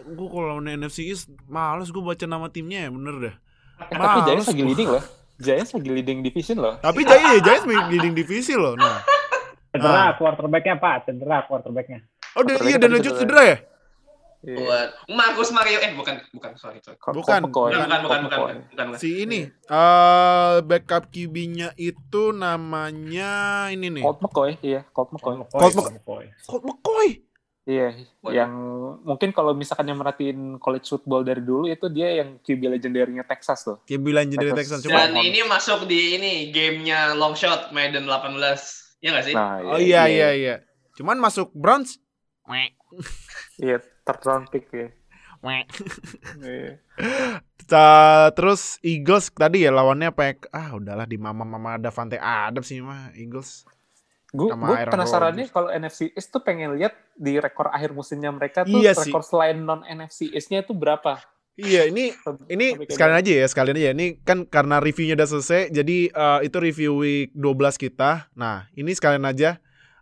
gue 0.00 0.28
kalau 0.28 0.46
lawan 0.54 0.68
NFC 0.70 1.08
East 1.10 1.32
males 1.48 1.88
gue 1.90 2.04
baca 2.04 2.22
nama 2.28 2.46
timnya 2.46 2.86
ya 2.86 2.90
bener 2.94 3.14
dah. 3.18 3.34
Eh, 3.90 3.96
tapi 3.98 4.18
Giants 4.30 4.46
Males 4.46 4.50
lagi 4.54 4.64
leading 4.70 4.88
loh. 4.94 5.04
Giants 5.40 5.70
lagi 5.74 5.90
leading 5.90 6.18
division 6.22 6.56
loh. 6.60 6.74
Tapi 6.78 7.00
Giants, 7.02 7.42
Giants 7.42 7.66
leading 7.66 8.14
divisi 8.14 8.54
loh. 8.54 8.78
Nah. 8.78 9.02
Cedera 9.74 10.14
quarterbacknya 10.18 10.76
Pak, 10.78 11.10
cedera 11.10 11.46
quarterbacknya. 11.50 12.04
Oh, 12.38 12.46
dan, 12.46 12.62
iya 12.62 12.78
dan 12.78 12.94
lanjut 12.94 13.18
cedera. 13.18 13.22
cedera 13.26 13.42
ya? 13.42 13.56
Iya. 14.40 14.56
Buat 14.56 14.88
Marcus 15.12 15.52
Mario 15.52 15.78
eh 15.84 15.92
bukan 15.92 16.16
bukan 16.32 16.50
sorry 16.56 16.80
sorry. 16.80 16.96
Colt 16.96 17.20
Bukan. 17.20 17.44
Bukan 17.44 17.70
bukan 17.76 17.76
bukan 17.76 18.00
bukan 18.04 18.20
bukan, 18.24 18.56
bukan, 18.72 18.86
bukan. 18.88 19.00
Si 19.00 19.10
ini 19.28 19.52
eh 19.52 20.54
backup 20.64 21.12
QB-nya 21.12 21.76
itu 21.76 22.32
namanya 22.32 23.68
ini 23.68 23.92
nih. 24.00 24.02
Colt 24.04 24.20
McCoy, 24.24 24.50
iya, 24.64 24.80
Colt 24.96 25.12
McCoy. 25.12 25.44
Colt 25.44 25.76
McCoy. 25.76 26.24
Colt 26.48 26.64
McCoy. 26.64 27.30
Iya, 27.68 27.92
Waduh. 28.24 28.34
yang 28.34 28.52
mungkin 29.04 29.30
kalau 29.36 29.52
misalkan 29.52 29.86
yang 29.86 30.00
merhatiin 30.00 30.56
college 30.56 30.88
football 30.88 31.20
dari 31.20 31.44
dulu 31.44 31.68
itu 31.68 31.86
dia 31.92 32.24
yang 32.24 32.40
QB 32.40 32.80
legendarnya 32.80 33.22
Texas 33.28 33.62
tuh. 33.62 33.78
QB 33.84 34.04
dari 34.32 34.50
Texas 34.56 34.80
Texas. 34.80 34.88
coba. 34.88 35.06
Dan 35.06 35.20
ini 35.20 35.44
masuk 35.44 35.84
di 35.84 36.16
ini 36.16 36.32
gamenya 36.48 37.12
long 37.12 37.36
shot 37.36 37.68
Madden 37.70 38.08
18. 38.08 39.04
Ya 39.04 39.08
nggak 39.12 39.24
sih? 39.28 39.34
Nah, 39.36 39.76
Oh 39.76 39.78
iya 39.78 40.08
iya 40.08 40.28
iya. 40.32 40.54
Cuman 40.96 41.20
masuk 41.20 41.52
Browns. 41.52 42.00
Iya, 43.62 43.78
third 44.02 44.22
round 44.26 44.46
pick 44.50 44.66
ya. 44.74 44.88
Iya. 46.40 46.82
Terus 48.36 48.76
Eagles 48.84 49.32
tadi 49.32 49.64
ya 49.64 49.70
lawannya 49.72 50.12
Pack. 50.12 50.52
Ah 50.52 50.76
udahlah 50.76 51.08
di 51.08 51.16
mama-mama 51.16 51.80
Davante 51.80 52.20
Adams 52.20 52.68
sih 52.68 52.82
mah 52.84 53.14
Eagles. 53.16 53.64
Gue 54.30 54.50
penasarannya 54.54 55.50
Rodgers. 55.50 55.54
kalau 55.54 55.68
NFC 55.74 56.14
East 56.14 56.30
tuh 56.30 56.42
pengen 56.46 56.78
lihat 56.78 56.94
di 57.18 57.42
rekor 57.42 57.66
akhir 57.66 57.90
musimnya 57.90 58.30
mereka 58.30 58.62
tuh 58.62 58.78
Iya 58.78 58.94
sih. 58.94 59.10
rekor 59.10 59.26
selain 59.26 59.58
non 59.58 59.82
NFC 59.82 60.30
East-nya 60.30 60.62
itu 60.62 60.70
berapa? 60.70 61.18
Iya 61.58 61.90
ini 61.90 62.14
Ini 62.46 62.78
sekalian 62.86 63.18
aja 63.20 63.32
ya, 63.42 63.46
sekalian 63.50 63.76
aja. 63.76 63.90
Ini 63.90 64.06
kan 64.22 64.46
karena 64.46 64.78
reviewnya 64.78 65.18
udah 65.18 65.28
selesai, 65.28 65.74
jadi 65.74 65.98
eh, 66.14 66.38
itu 66.46 66.56
review 66.62 67.02
week 67.02 67.34
12 67.34 67.74
kita. 67.74 68.30
Nah, 68.38 68.70
ini 68.78 68.94
sekalian 68.94 69.26
aja. 69.26 69.58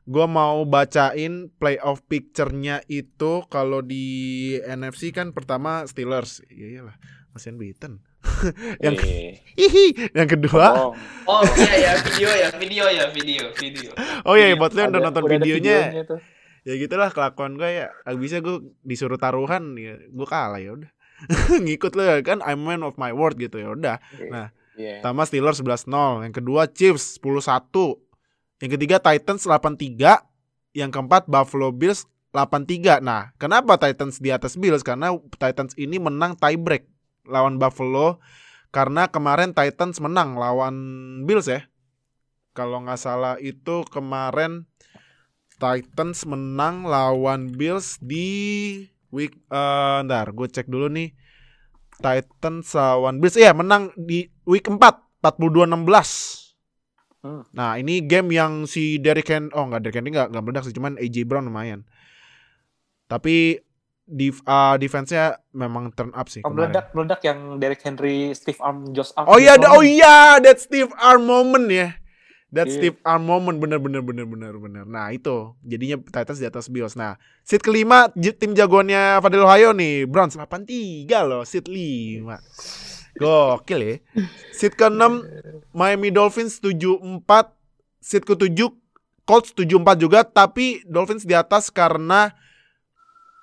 Gua 0.09 0.25
mau 0.25 0.65
bacain 0.65 1.53
playoff 1.61 2.01
picture-nya 2.09 2.81
itu 2.89 3.45
kalau 3.53 3.85
di 3.85 4.57
NFC 4.57 5.13
kan 5.13 5.37
pertama 5.37 5.85
Steelers. 5.85 6.41
Iya 6.49 6.81
iyalah, 6.81 6.97
Mas 7.37 7.45
Beaton. 7.45 8.01
yang 8.85 8.97
Iya. 8.97 9.37
hihi, 9.55 9.87
yang 10.17 10.29
kedua. 10.33 10.67
Oh, 10.89 10.93
Oh 11.29 11.43
iya 11.61 11.77
ya 11.77 11.93
video 12.01 12.31
ya 12.33 12.49
video 12.57 12.85
ya 12.89 13.05
video 13.13 13.45
video. 13.53 13.91
Oh 14.25 14.35
iya, 14.35 14.49
Iya, 14.51 14.57
buat 14.57 14.73
lo 14.73 14.81
yang 14.81 14.97
udah 14.97 15.03
nonton 15.13 15.25
videonya, 15.29 15.79
tuh. 16.09 16.21
ya 16.65 16.73
gitulah 16.81 17.13
kelakuan 17.13 17.61
gue 17.61 17.69
ya. 17.85 17.93
Bisa 18.17 18.41
gue 18.41 18.65
disuruh 18.83 19.21
taruhan 19.21 19.77
ya, 19.77 20.01
gue 20.01 20.27
kalah 20.27 20.59
ya 20.59 20.73
udah. 20.73 20.91
Ngikut 21.69 21.93
lo 21.95 22.03
ya 22.09 22.17
kan, 22.25 22.41
I'm 22.49 22.65
man 22.65 22.81
of 22.81 22.97
my 22.97 23.13
word 23.13 23.37
gitu 23.37 23.61
ya 23.61 23.77
udah. 23.77 23.97
Iya. 24.17 24.31
Nah. 24.33 24.49
Iya. 24.79 25.03
Pertama 25.03 25.27
Steelers 25.27 25.59
11-0, 25.59 26.23
yang 26.23 26.35
kedua 26.35 26.71
Chiefs 26.71 27.19
10-1. 27.19 28.08
Yang 28.59 28.71
ketiga 28.79 28.99
Titans 28.99 29.47
8-3, 29.47 30.23
yang 30.75 30.91
keempat 30.91 31.31
Buffalo 31.31 31.71
Bills 31.71 32.11
8-3. 32.35 33.01
Nah, 33.01 33.31
kenapa 33.39 33.79
Titans 33.79 34.19
di 34.19 34.35
atas 34.35 34.59
Bills? 34.59 34.83
Karena 34.83 35.15
Titans 35.39 35.75
ini 35.79 35.97
menang 35.99 36.35
tiebreak 36.35 36.87
lawan 37.29 37.61
Buffalo 37.61 38.19
karena 38.69 39.09
kemarin 39.09 39.57
Titans 39.57 40.01
menang 40.01 40.37
lawan 40.37 40.77
Bills 41.25 41.49
ya. 41.49 41.65
Kalau 42.53 42.83
nggak 42.83 43.01
salah 43.01 43.35
itu 43.39 43.87
kemarin 43.89 44.67
Titans 45.59 46.27
menang 46.27 46.87
lawan 46.87 47.55
Bills 47.55 47.99
di 48.03 48.27
week 49.11 49.35
eh 49.51 49.99
ntar 50.05 50.35
gue 50.35 50.49
cek 50.51 50.67
dulu 50.67 50.91
nih. 50.91 51.15
Titans 51.99 52.75
lawan 52.75 53.19
Bills 53.23 53.39
iya 53.39 53.55
menang 53.55 53.91
di 53.95 54.27
week 54.47 54.67
4 54.71 54.79
42-16. 55.23 56.48
Hmm. 57.19 57.43
Nah, 57.51 57.75
ini 57.75 57.99
game 58.01 58.31
yang 58.31 58.65
si 58.65 58.97
Derrick 58.97 59.27
Henry 59.27 59.51
oh 59.53 59.67
enggak 59.67 59.83
Derrick 59.83 59.99
Henry 59.99 60.11
enggak 60.11 60.31
enggak 60.31 60.45
meledak 60.45 60.65
sih, 60.65 60.73
cuman 60.73 60.95
AJ 60.97 61.27
Brown 61.27 61.45
lumayan. 61.45 61.83
Tapi 63.07 63.59
di 64.05 64.33
defense-nya 64.79 65.37
memang 65.53 65.93
turn 65.93 66.17
up 66.17 66.27
sih 66.27 66.41
Oh, 66.41 66.49
kemarin. 66.49 66.73
meledak 66.73 66.87
meledak 66.93 67.21
yang 67.23 67.39
Derrick 67.59 67.83
Henry, 67.83 68.33
Steve 68.33 68.57
Arm, 68.59 68.93
Josh 68.93 69.13
Arm. 69.15 69.29
Oh 69.29 69.37
iya, 69.37 69.61
oh 69.69 69.85
iya, 69.85 70.41
that 70.41 70.57
Steve 70.57 70.89
Arm 70.97 71.25
moment 71.25 71.69
ya. 71.69 71.93
That 72.49 72.65
Iya. 72.65 72.73
Steve 72.73 72.97
Arm 73.05 73.29
moment 73.29 73.61
bener 73.61 73.77
bener 73.77 74.01
bener 74.01 74.25
bener 74.25 74.57
bener. 74.57 74.85
Nah 74.89 75.13
itu 75.13 75.53
jadinya 75.61 76.01
Titans 76.01 76.41
di 76.41 76.49
atas 76.49 76.73
Bills. 76.73 76.97
Nah 76.97 77.21
seat 77.45 77.61
kelima 77.61 78.09
tim 78.15 78.57
jagoannya 78.57 79.21
Fadil 79.21 79.45
Ohio 79.45 79.77
nih 79.77 80.09
Browns 80.09 80.33
83 80.33 81.05
loh 81.29 81.45
seat 81.45 81.69
5 81.69 82.25
Gokil 83.21 83.81
ya. 83.83 83.95
Seat 84.55 84.73
ke-6 84.73 85.03
Miami 85.79 86.11
Dolphins 86.11 86.59
74, 86.59 87.23
seat 88.03 88.27
ke-7 88.27 88.67
Colts 89.29 89.53
74 89.53 90.01
juga 90.01 90.25
tapi 90.25 90.81
Dolphins 90.89 91.29
di 91.29 91.37
atas 91.37 91.69
karena 91.69 92.33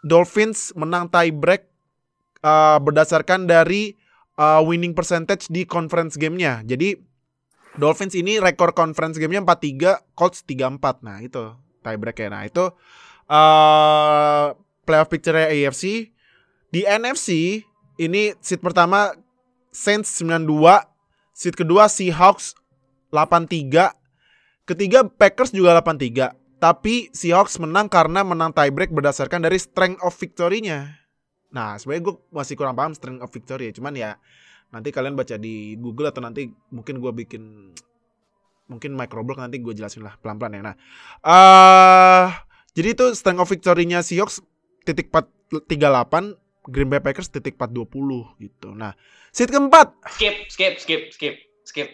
Dolphins 0.02 0.74
menang 0.74 1.06
tiebreak 1.14 1.70
uh, 2.42 2.82
berdasarkan 2.82 3.46
dari 3.46 3.94
uh, 4.42 4.66
winning 4.66 4.98
percentage 4.98 5.46
di 5.46 5.62
conference 5.62 6.18
gamenya. 6.18 6.66
Jadi 6.66 6.98
Dolphins 7.78 8.18
ini 8.18 8.42
rekor 8.42 8.74
conference 8.74 9.22
gamenya 9.22 9.46
4-3, 9.46 10.18
Colts 10.18 10.42
3-4. 10.50 11.06
Nah 11.06 11.22
itu 11.22 11.54
tiebreak 11.86 12.18
ya. 12.18 12.34
Nah 12.34 12.44
itu 12.50 12.66
uh, 13.30 14.58
playoff 14.90 15.14
picture 15.14 15.38
AFC. 15.38 16.10
Di 16.74 16.82
NFC 16.82 17.62
ini 18.02 18.34
seat 18.42 18.58
pertama 18.58 19.14
Saints 19.70 20.18
92, 20.18 20.50
seat 21.36 21.60
kedua 21.60 21.92
Seahawks 21.92 22.56
83, 23.12 23.92
ketiga 24.64 25.04
Packers 25.04 25.52
juga 25.52 25.76
83. 25.84 26.32
Tapi 26.56 27.12
Seahawks 27.12 27.60
menang 27.60 27.92
karena 27.92 28.24
menang 28.24 28.56
tiebreak 28.56 28.90
berdasarkan 28.96 29.44
dari 29.44 29.60
strength 29.60 30.00
of 30.00 30.16
victory-nya. 30.16 30.96
Nah, 31.52 31.76
sebenarnya 31.76 32.10
gue 32.10 32.16
masih 32.32 32.56
kurang 32.56 32.80
paham 32.80 32.96
strength 32.96 33.22
of 33.22 33.30
victory 33.36 33.70
ya. 33.70 33.74
Cuman 33.76 33.94
ya 33.94 34.16
nanti 34.72 34.96
kalian 34.96 35.20
baca 35.20 35.36
di 35.36 35.76
Google 35.76 36.10
atau 36.10 36.24
nanti 36.24 36.48
mungkin 36.72 37.04
gue 37.04 37.12
bikin 37.12 37.76
mungkin 38.66 38.98
microblog 38.98 39.38
nanti 39.38 39.62
gue 39.62 39.76
jelasin 39.76 40.08
lah 40.08 40.16
pelan-pelan 40.24 40.58
ya. 40.58 40.62
Nah, 40.72 40.76
eh 41.22 42.28
jadi 42.76 42.96
itu 42.96 43.06
strength 43.14 43.44
of 43.44 43.52
victory-nya 43.52 44.00
Seahawks 44.00 44.40
titik 44.88 45.12
438, 45.12 46.40
Green 46.66 46.90
Bay 46.90 47.00
Packers 47.00 47.30
titik 47.30 47.56
420 47.56 48.38
gitu. 48.40 48.74
Nah, 48.74 48.98
seat 49.30 49.50
keempat 49.50 49.94
Skip, 50.10 50.50
skip, 50.50 50.74
skip, 50.78 51.02
skip, 51.12 51.36
skip. 51.64 51.90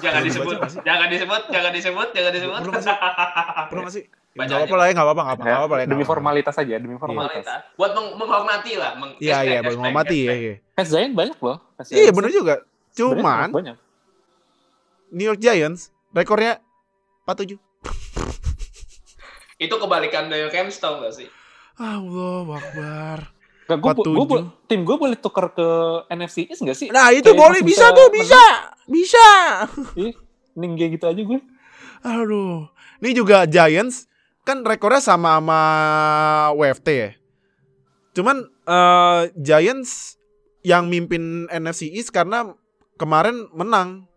Jangan 0.00 0.24
disebut, 0.24 0.56
jangan 0.80 1.08
disebut, 1.12 1.42
jangan 1.52 1.70
disebut, 1.70 2.08
jangan 2.16 2.32
disebut. 2.32 2.60
Perlu 2.64 2.80
sih? 2.80 2.96
perlu 3.68 3.80
nggak 3.84 3.94
sih? 3.94 4.04
Baca 4.30 4.46
Gak 4.46 4.62
apa-apa 4.62 4.76
lah 4.78 4.86
ya, 4.86 4.92
gak 4.94 5.02
apa-apa, 5.02 5.22
gak 5.26 5.26
apa-apa, 5.26 5.42
Ya, 5.42 5.50
nggak 5.50 5.58
apa-apa 5.58 5.74
lah 5.74 5.82
ya, 5.82 5.88
demi 5.90 6.04
formalitas 6.06 6.54
aja, 6.54 6.74
demi 6.78 6.94
formalitas. 7.02 7.42
Formalitas. 7.42 7.60
Buat 7.74 7.90
meng- 7.98 8.14
menghormati 8.14 8.72
lah. 8.78 8.92
Meng 8.94 9.10
Iya, 9.18 9.36
iya, 9.42 9.58
respect, 9.58 9.66
menghormati 9.74 10.18
ya, 10.22 10.34
iya. 10.38 10.54
Fans 10.78 10.88
Giant 10.88 11.12
banyak 11.18 11.38
loh. 11.42 11.56
Iya, 11.58 11.82
Giants 11.82 12.14
bener 12.14 12.30
juga. 12.30 12.54
Cuman 12.94 13.48
banyak. 13.50 13.76
New 15.10 15.26
York 15.26 15.40
Giants 15.42 15.90
rekornya 16.14 16.62
47. 17.26 17.58
Itu 19.58 19.74
kebalikan 19.76 20.30
dari 20.30 20.46
Rams 20.46 20.78
tau 20.78 21.02
gak 21.02 21.10
sih? 21.10 21.26
Allah 21.74 22.46
Akbar. 22.54 23.39
Gak, 23.70 23.78
gua, 23.78 23.92
gua, 23.94 24.02
47. 24.02 24.26
bo- 24.26 24.50
tim 24.66 24.80
gue 24.82 24.96
boleh 24.98 25.14
tukar 25.14 25.46
ke 25.50 25.68
NFC 26.10 26.50
East 26.50 26.60
gak 26.60 26.74
sih? 26.74 26.90
Nah, 26.90 27.14
itu 27.14 27.30
Kayak 27.30 27.38
boleh 27.38 27.60
bisa 27.62 27.86
bisa 27.86 27.94
tuh, 27.94 28.06
menang. 28.08 28.16
bisa. 28.18 28.42
Bisa. 28.84 29.28
Ih, 29.94 30.14
Ning 30.58 30.74
gitu 30.74 31.06
aja 31.06 31.22
gue. 31.22 31.40
Aduh. 32.02 32.66
Ini 32.98 33.10
juga 33.14 33.46
Giants 33.46 34.10
kan 34.42 34.66
rekornya 34.66 34.98
sama 34.98 35.38
sama 35.38 35.60
WFT 36.52 36.88
ya. 36.90 37.10
Cuman 38.10 38.36
eh, 38.66 39.22
Giants 39.36 40.18
yang 40.60 40.90
mimpin 40.90 41.46
NFC 41.46 41.88
East 41.88 42.10
karena 42.10 42.50
kemarin 42.96 43.46
menang 43.54 44.10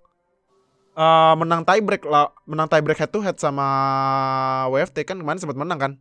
Eh, 0.94 1.34
menang 1.34 1.66
tiebreak 1.66 2.06
lah, 2.06 2.30
menang 2.46 2.70
tiebreak 2.70 3.02
head 3.02 3.10
to 3.10 3.18
head 3.18 3.34
sama 3.42 3.66
WFT 4.70 5.02
kan 5.02 5.18
kemarin 5.18 5.42
sempat 5.42 5.58
menang 5.58 5.80
kan 5.82 5.92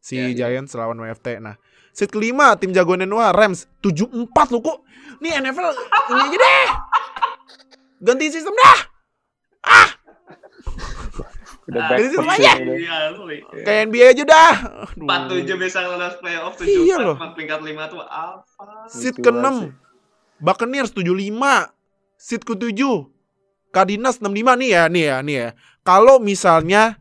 si 0.00 0.16
Iya, 0.16 0.48
Giants 0.48 0.72
lawan 0.72 0.96
WFT. 0.96 1.36
Nah, 1.36 1.60
seat 1.92 2.08
kelima 2.08 2.54
tim 2.54 2.70
jagoan 2.70 3.02
Noah 3.02 3.30
Rams 3.30 3.66
74 3.80 4.28
loh 4.50 4.60
kok. 4.60 4.78
Nih 5.18 5.34
NFL 5.34 5.66
ini 6.10 6.22
aja 6.22 6.36
deh. 6.36 6.66
Ganti 7.98 8.30
sistem 8.30 8.54
dah. 8.54 8.78
Udah 11.68 11.84
Ah, 11.84 11.88
back 11.92 11.98
jadi 12.00 12.08
itu 12.08 12.18
persis 12.18 12.32
aja. 12.40 12.52
udah. 12.56 12.76
Iya. 12.80 12.96
Kayak 13.60 13.80
NBA 13.84 14.06
aja 14.08 14.24
dah. 14.24 14.52
Aduh. 14.88 15.04
47 15.04 15.60
bisa 15.60 15.78
lolos 15.84 16.16
playoff, 16.16 16.56
7 16.56 16.64
Iya 16.64 16.96
loh. 16.96 17.16
peringkat 17.36 17.60
5 17.60 17.92
tuh 17.92 18.00
apa? 18.00 18.40
Seat 18.88 19.14
Gitu 19.14 19.28
ke-6 19.28 19.44
sih. 19.52 19.70
Buccaneers 20.38 20.90
75 20.94 21.68
Seat 22.16 22.42
ke-7 22.42 22.80
Cardinals 23.68 24.16
65 24.16 24.32
nih 24.56 24.68
ya 24.70 24.82
Nih 24.86 25.04
ya 25.04 25.16
nih 25.20 25.36
ya 25.36 25.48
Kalau 25.82 26.16
misalnya 26.16 26.96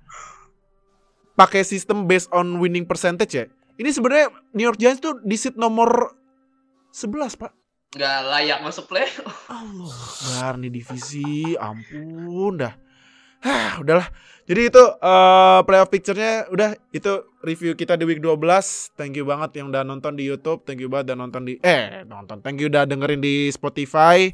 pakai 1.34 1.62
sistem 1.62 2.04
based 2.04 2.28
on 2.34 2.58
winning 2.58 2.84
percentage 2.84 3.32
ya 3.32 3.46
Ini 3.78 3.90
sebenarnya 3.94 4.34
New 4.58 4.66
York 4.66 4.82
Giants 4.82 5.02
tuh 5.02 5.22
di 5.22 5.38
seat 5.38 5.54
nomor 5.54 6.18
11 6.94 7.38
pak 7.38 7.54
Gak 7.96 8.20
layak 8.28 8.60
masuk 8.66 8.92
playoff. 8.92 9.48
Allah 9.48 9.96
Akbar 9.96 10.60
nih 10.60 10.72
divisi 10.74 11.56
Ampun 11.56 12.60
dah 12.60 12.74
Hah, 13.38 13.78
udahlah. 13.86 14.10
Jadi 14.50 14.62
itu 14.74 14.82
eh, 14.82 15.60
playoff 15.62 15.94
picture-nya 15.94 16.50
udah 16.50 16.74
itu 16.90 17.22
review 17.46 17.78
kita 17.78 17.94
di 17.94 18.10
week 18.10 18.18
12. 18.18 18.98
Thank 18.98 19.14
you 19.14 19.30
banget 19.30 19.62
yang 19.62 19.70
udah 19.70 19.86
nonton 19.86 20.18
di 20.18 20.26
YouTube, 20.26 20.66
thank 20.66 20.82
you 20.82 20.90
banget 20.90 21.14
udah 21.14 21.18
nonton 21.22 21.46
di 21.46 21.62
eh 21.62 22.02
nonton. 22.10 22.42
Thank 22.42 22.66
you 22.66 22.68
udah 22.74 22.90
dengerin 22.90 23.22
di 23.22 23.54
Spotify. 23.54 24.34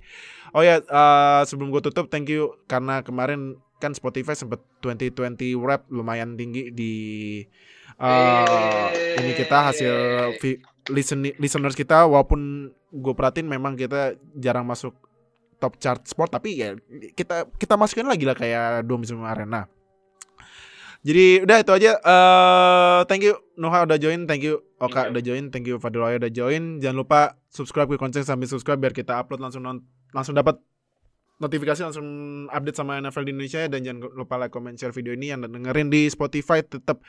Oh 0.56 0.64
ya, 0.64 0.80
eh, 0.80 1.42
sebelum 1.44 1.68
gue 1.74 1.84
tutup 1.84 2.08
thank 2.08 2.32
you 2.32 2.56
karena 2.72 3.04
kemarin 3.04 3.60
kan 3.84 3.92
Spotify 3.92 4.32
sempet 4.32 4.64
2020 4.80 5.60
rap 5.60 5.84
lumayan 5.92 6.40
tinggi 6.40 6.72
di 6.72 6.94
eh, 8.04 8.88
ini 9.24 9.32
kita 9.34 9.72
hasil 9.72 9.94
listen 10.92 11.24
listeners 11.40 11.80
kita 11.80 12.04
walaupun 12.04 12.68
gue 12.92 13.14
perhatiin 13.16 13.48
memang 13.48 13.80
kita 13.80 14.20
jarang 14.36 14.68
masuk 14.68 14.92
top 15.64 15.80
chart 15.80 16.04
sport 16.04 16.28
tapi 16.28 16.60
ya 16.60 16.76
kita 17.16 17.48
kita 17.56 17.80
masukin 17.80 18.04
lagi 18.04 18.28
lah 18.28 18.36
kayak 18.36 18.84
dua 18.84 19.00
musim. 19.00 19.24
Nah, 19.24 19.64
jadi 21.04 21.48
udah 21.48 21.58
itu 21.64 21.72
aja. 21.72 21.92
eh 22.04 23.00
thank 23.08 23.24
you 23.24 23.40
Noha 23.56 23.88
udah 23.88 23.96
join, 23.96 24.28
thank 24.28 24.44
you 24.44 24.60
Oka 24.84 25.08
you. 25.08 25.12
udah 25.16 25.24
join, 25.24 25.44
thank 25.56 25.64
you 25.64 25.80
Fadil 25.80 26.04
Wahyu 26.04 26.20
udah 26.20 26.32
join. 26.32 26.84
Jangan 26.84 26.98
lupa 27.00 27.40
subscribe 27.48 27.88
ke 27.88 27.96
konten 27.96 28.28
sambil 28.28 28.52
subscribe 28.52 28.80
biar 28.80 28.92
kita 28.92 29.16
upload 29.24 29.40
langsung 29.40 29.64
non- 29.64 29.88
langsung 30.12 30.36
dapat 30.36 30.60
notifikasi 31.40 31.80
langsung 31.84 32.08
update 32.52 32.78
sama 32.78 33.00
NFL 33.00 33.24
di 33.28 33.32
Indonesia 33.36 33.62
dan 33.68 33.80
jangan 33.84 34.00
lupa 34.16 34.36
like, 34.40 34.52
comment, 34.52 34.76
share 34.76 34.96
video 34.96 35.12
ini 35.16 35.32
yang 35.32 35.44
dengerin 35.44 35.92
di 35.92 36.08
Spotify 36.08 36.64
tetap 36.64 37.04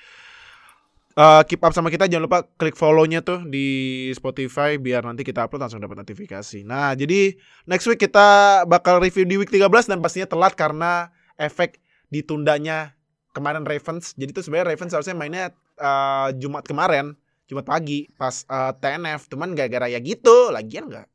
eh, 1.15 1.43
keep 1.47 1.63
up 1.63 1.73
sama 1.75 1.89
kita 1.91 2.11
jangan 2.11 2.27
lupa 2.27 2.39
klik 2.59 2.75
follow-nya 2.75 3.23
tuh 3.23 3.47
di 3.47 4.11
Spotify 4.15 4.77
biar 4.79 5.07
nanti 5.07 5.23
kita 5.23 5.47
upload 5.47 5.67
langsung 5.67 5.83
dapat 5.83 6.03
notifikasi. 6.03 6.67
Nah, 6.67 6.95
jadi 6.99 7.35
next 7.71 7.87
week 7.87 8.03
kita 8.03 8.63
bakal 8.67 8.99
review 8.99 9.27
di 9.27 9.39
week 9.39 9.51
13 9.51 9.91
dan 9.91 9.99
pastinya 10.03 10.29
telat 10.29 10.53
karena 10.59 11.11
efek 11.39 11.79
ditundanya 12.11 12.95
kemarin 13.35 13.67
Ravens. 13.67 14.15
Jadi 14.15 14.31
tuh 14.31 14.43
sebenarnya 14.47 14.75
Ravens 14.75 14.93
harusnya 14.95 15.17
mainnya 15.19 15.45
eh, 15.79 16.29
Jumat 16.39 16.63
kemarin, 16.63 17.19
Jumat 17.51 17.67
pagi 17.67 18.07
pas 18.15 18.47
eh, 18.47 18.73
TNF. 18.79 19.27
Cuman 19.31 19.59
gara-gara 19.59 19.91
ya 19.91 19.99
gitu, 19.99 20.55
lagian 20.55 20.87
nggak 20.87 21.07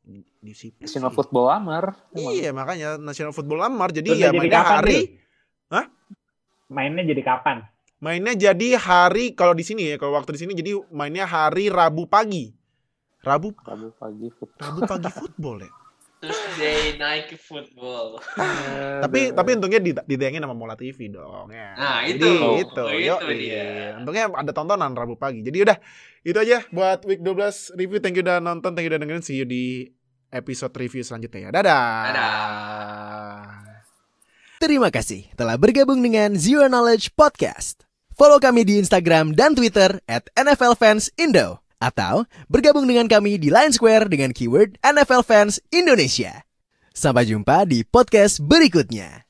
disiplin. 0.44 0.84
National. 0.84 1.12
Football 1.12 1.46
Lamar. 1.48 1.84
emang. 2.16 2.32
Iya, 2.36 2.50
makanya 2.52 2.88
National 3.00 3.32
Football 3.32 3.64
lamar. 3.64 3.92
Jadi 3.92 4.12
Terus 4.12 4.20
ya 4.20 4.28
jadi 4.32 4.38
mainnya 4.38 4.64
hari? 4.64 5.00
Hah? 5.72 5.86
Mainnya 6.70 7.02
jadi 7.02 7.22
kapan? 7.24 7.66
Mainnya 8.00 8.32
jadi 8.32 8.80
hari 8.80 9.36
kalau 9.36 9.52
di 9.52 9.60
sini 9.60 9.92
ya, 9.92 10.00
kalau 10.00 10.16
waktu 10.16 10.32
di 10.32 10.40
sini 10.40 10.52
jadi 10.56 10.72
mainnya 10.88 11.28
hari 11.28 11.68
Rabu 11.68 12.08
pagi. 12.08 12.48
Rabu 13.20 13.52
Rabu 13.60 13.92
pagi 13.92 14.28
football. 14.32 14.64
Rabu 14.64 14.80
pagi 14.88 15.10
football 15.20 15.56
ya. 15.60 15.70
Thursday 16.20 17.00
Night 17.00 17.32
Football. 17.40 18.20
Tapi 19.04 19.32
tapi 19.32 19.56
untungnya 19.56 19.80
di- 19.80 19.96
didayangin 19.96 20.44
sama 20.44 20.52
Mola 20.52 20.76
TV 20.76 21.08
dong 21.08 21.48
ya. 21.48 21.72
Nah, 21.76 22.04
Jadi, 22.04 22.20
itu. 22.60 22.84
Yo, 23.00 23.16
itu 23.24 23.32
dia. 23.40 23.96
Untungnya 23.96 24.28
ada 24.28 24.52
tontonan 24.52 24.92
Rabu 24.92 25.16
pagi. 25.16 25.40
Jadi 25.40 25.64
udah 25.64 25.76
itu 26.20 26.36
aja 26.36 26.60
buat 26.72 27.08
week 27.08 27.24
12 27.24 27.72
review. 27.72 28.00
Thank 28.04 28.20
you 28.20 28.24
udah 28.24 28.36
nonton, 28.36 28.76
thank 28.76 28.84
you 28.84 28.92
udah 28.92 29.00
dengerin. 29.00 29.24
See 29.24 29.40
you 29.40 29.48
di 29.48 29.88
episode 30.28 30.76
review 30.76 31.00
selanjutnya 31.00 31.48
ya. 31.48 31.50
Dadah. 31.52 31.88
Dadah. 32.12 33.40
Terima 34.60 34.92
kasih 34.92 35.24
telah 35.40 35.56
bergabung 35.56 36.04
dengan 36.04 36.36
Zero 36.36 36.68
Knowledge 36.68 37.16
Podcast. 37.16 37.89
Follow 38.20 38.36
kami 38.36 38.68
di 38.68 38.76
Instagram 38.76 39.32
dan 39.32 39.56
Twitter 39.56 39.96
at 40.04 40.28
NFL 40.36 40.76
Fans 40.76 41.08
Indo. 41.16 41.64
Atau 41.80 42.28
bergabung 42.52 42.84
dengan 42.84 43.08
kami 43.08 43.40
di 43.40 43.48
Line 43.48 43.72
Square 43.72 44.12
dengan 44.12 44.36
keyword 44.36 44.76
NFL 44.84 45.24
Fans 45.24 45.56
Indonesia. 45.72 46.44
Sampai 46.92 47.24
jumpa 47.24 47.64
di 47.64 47.80
podcast 47.80 48.44
berikutnya. 48.44 49.29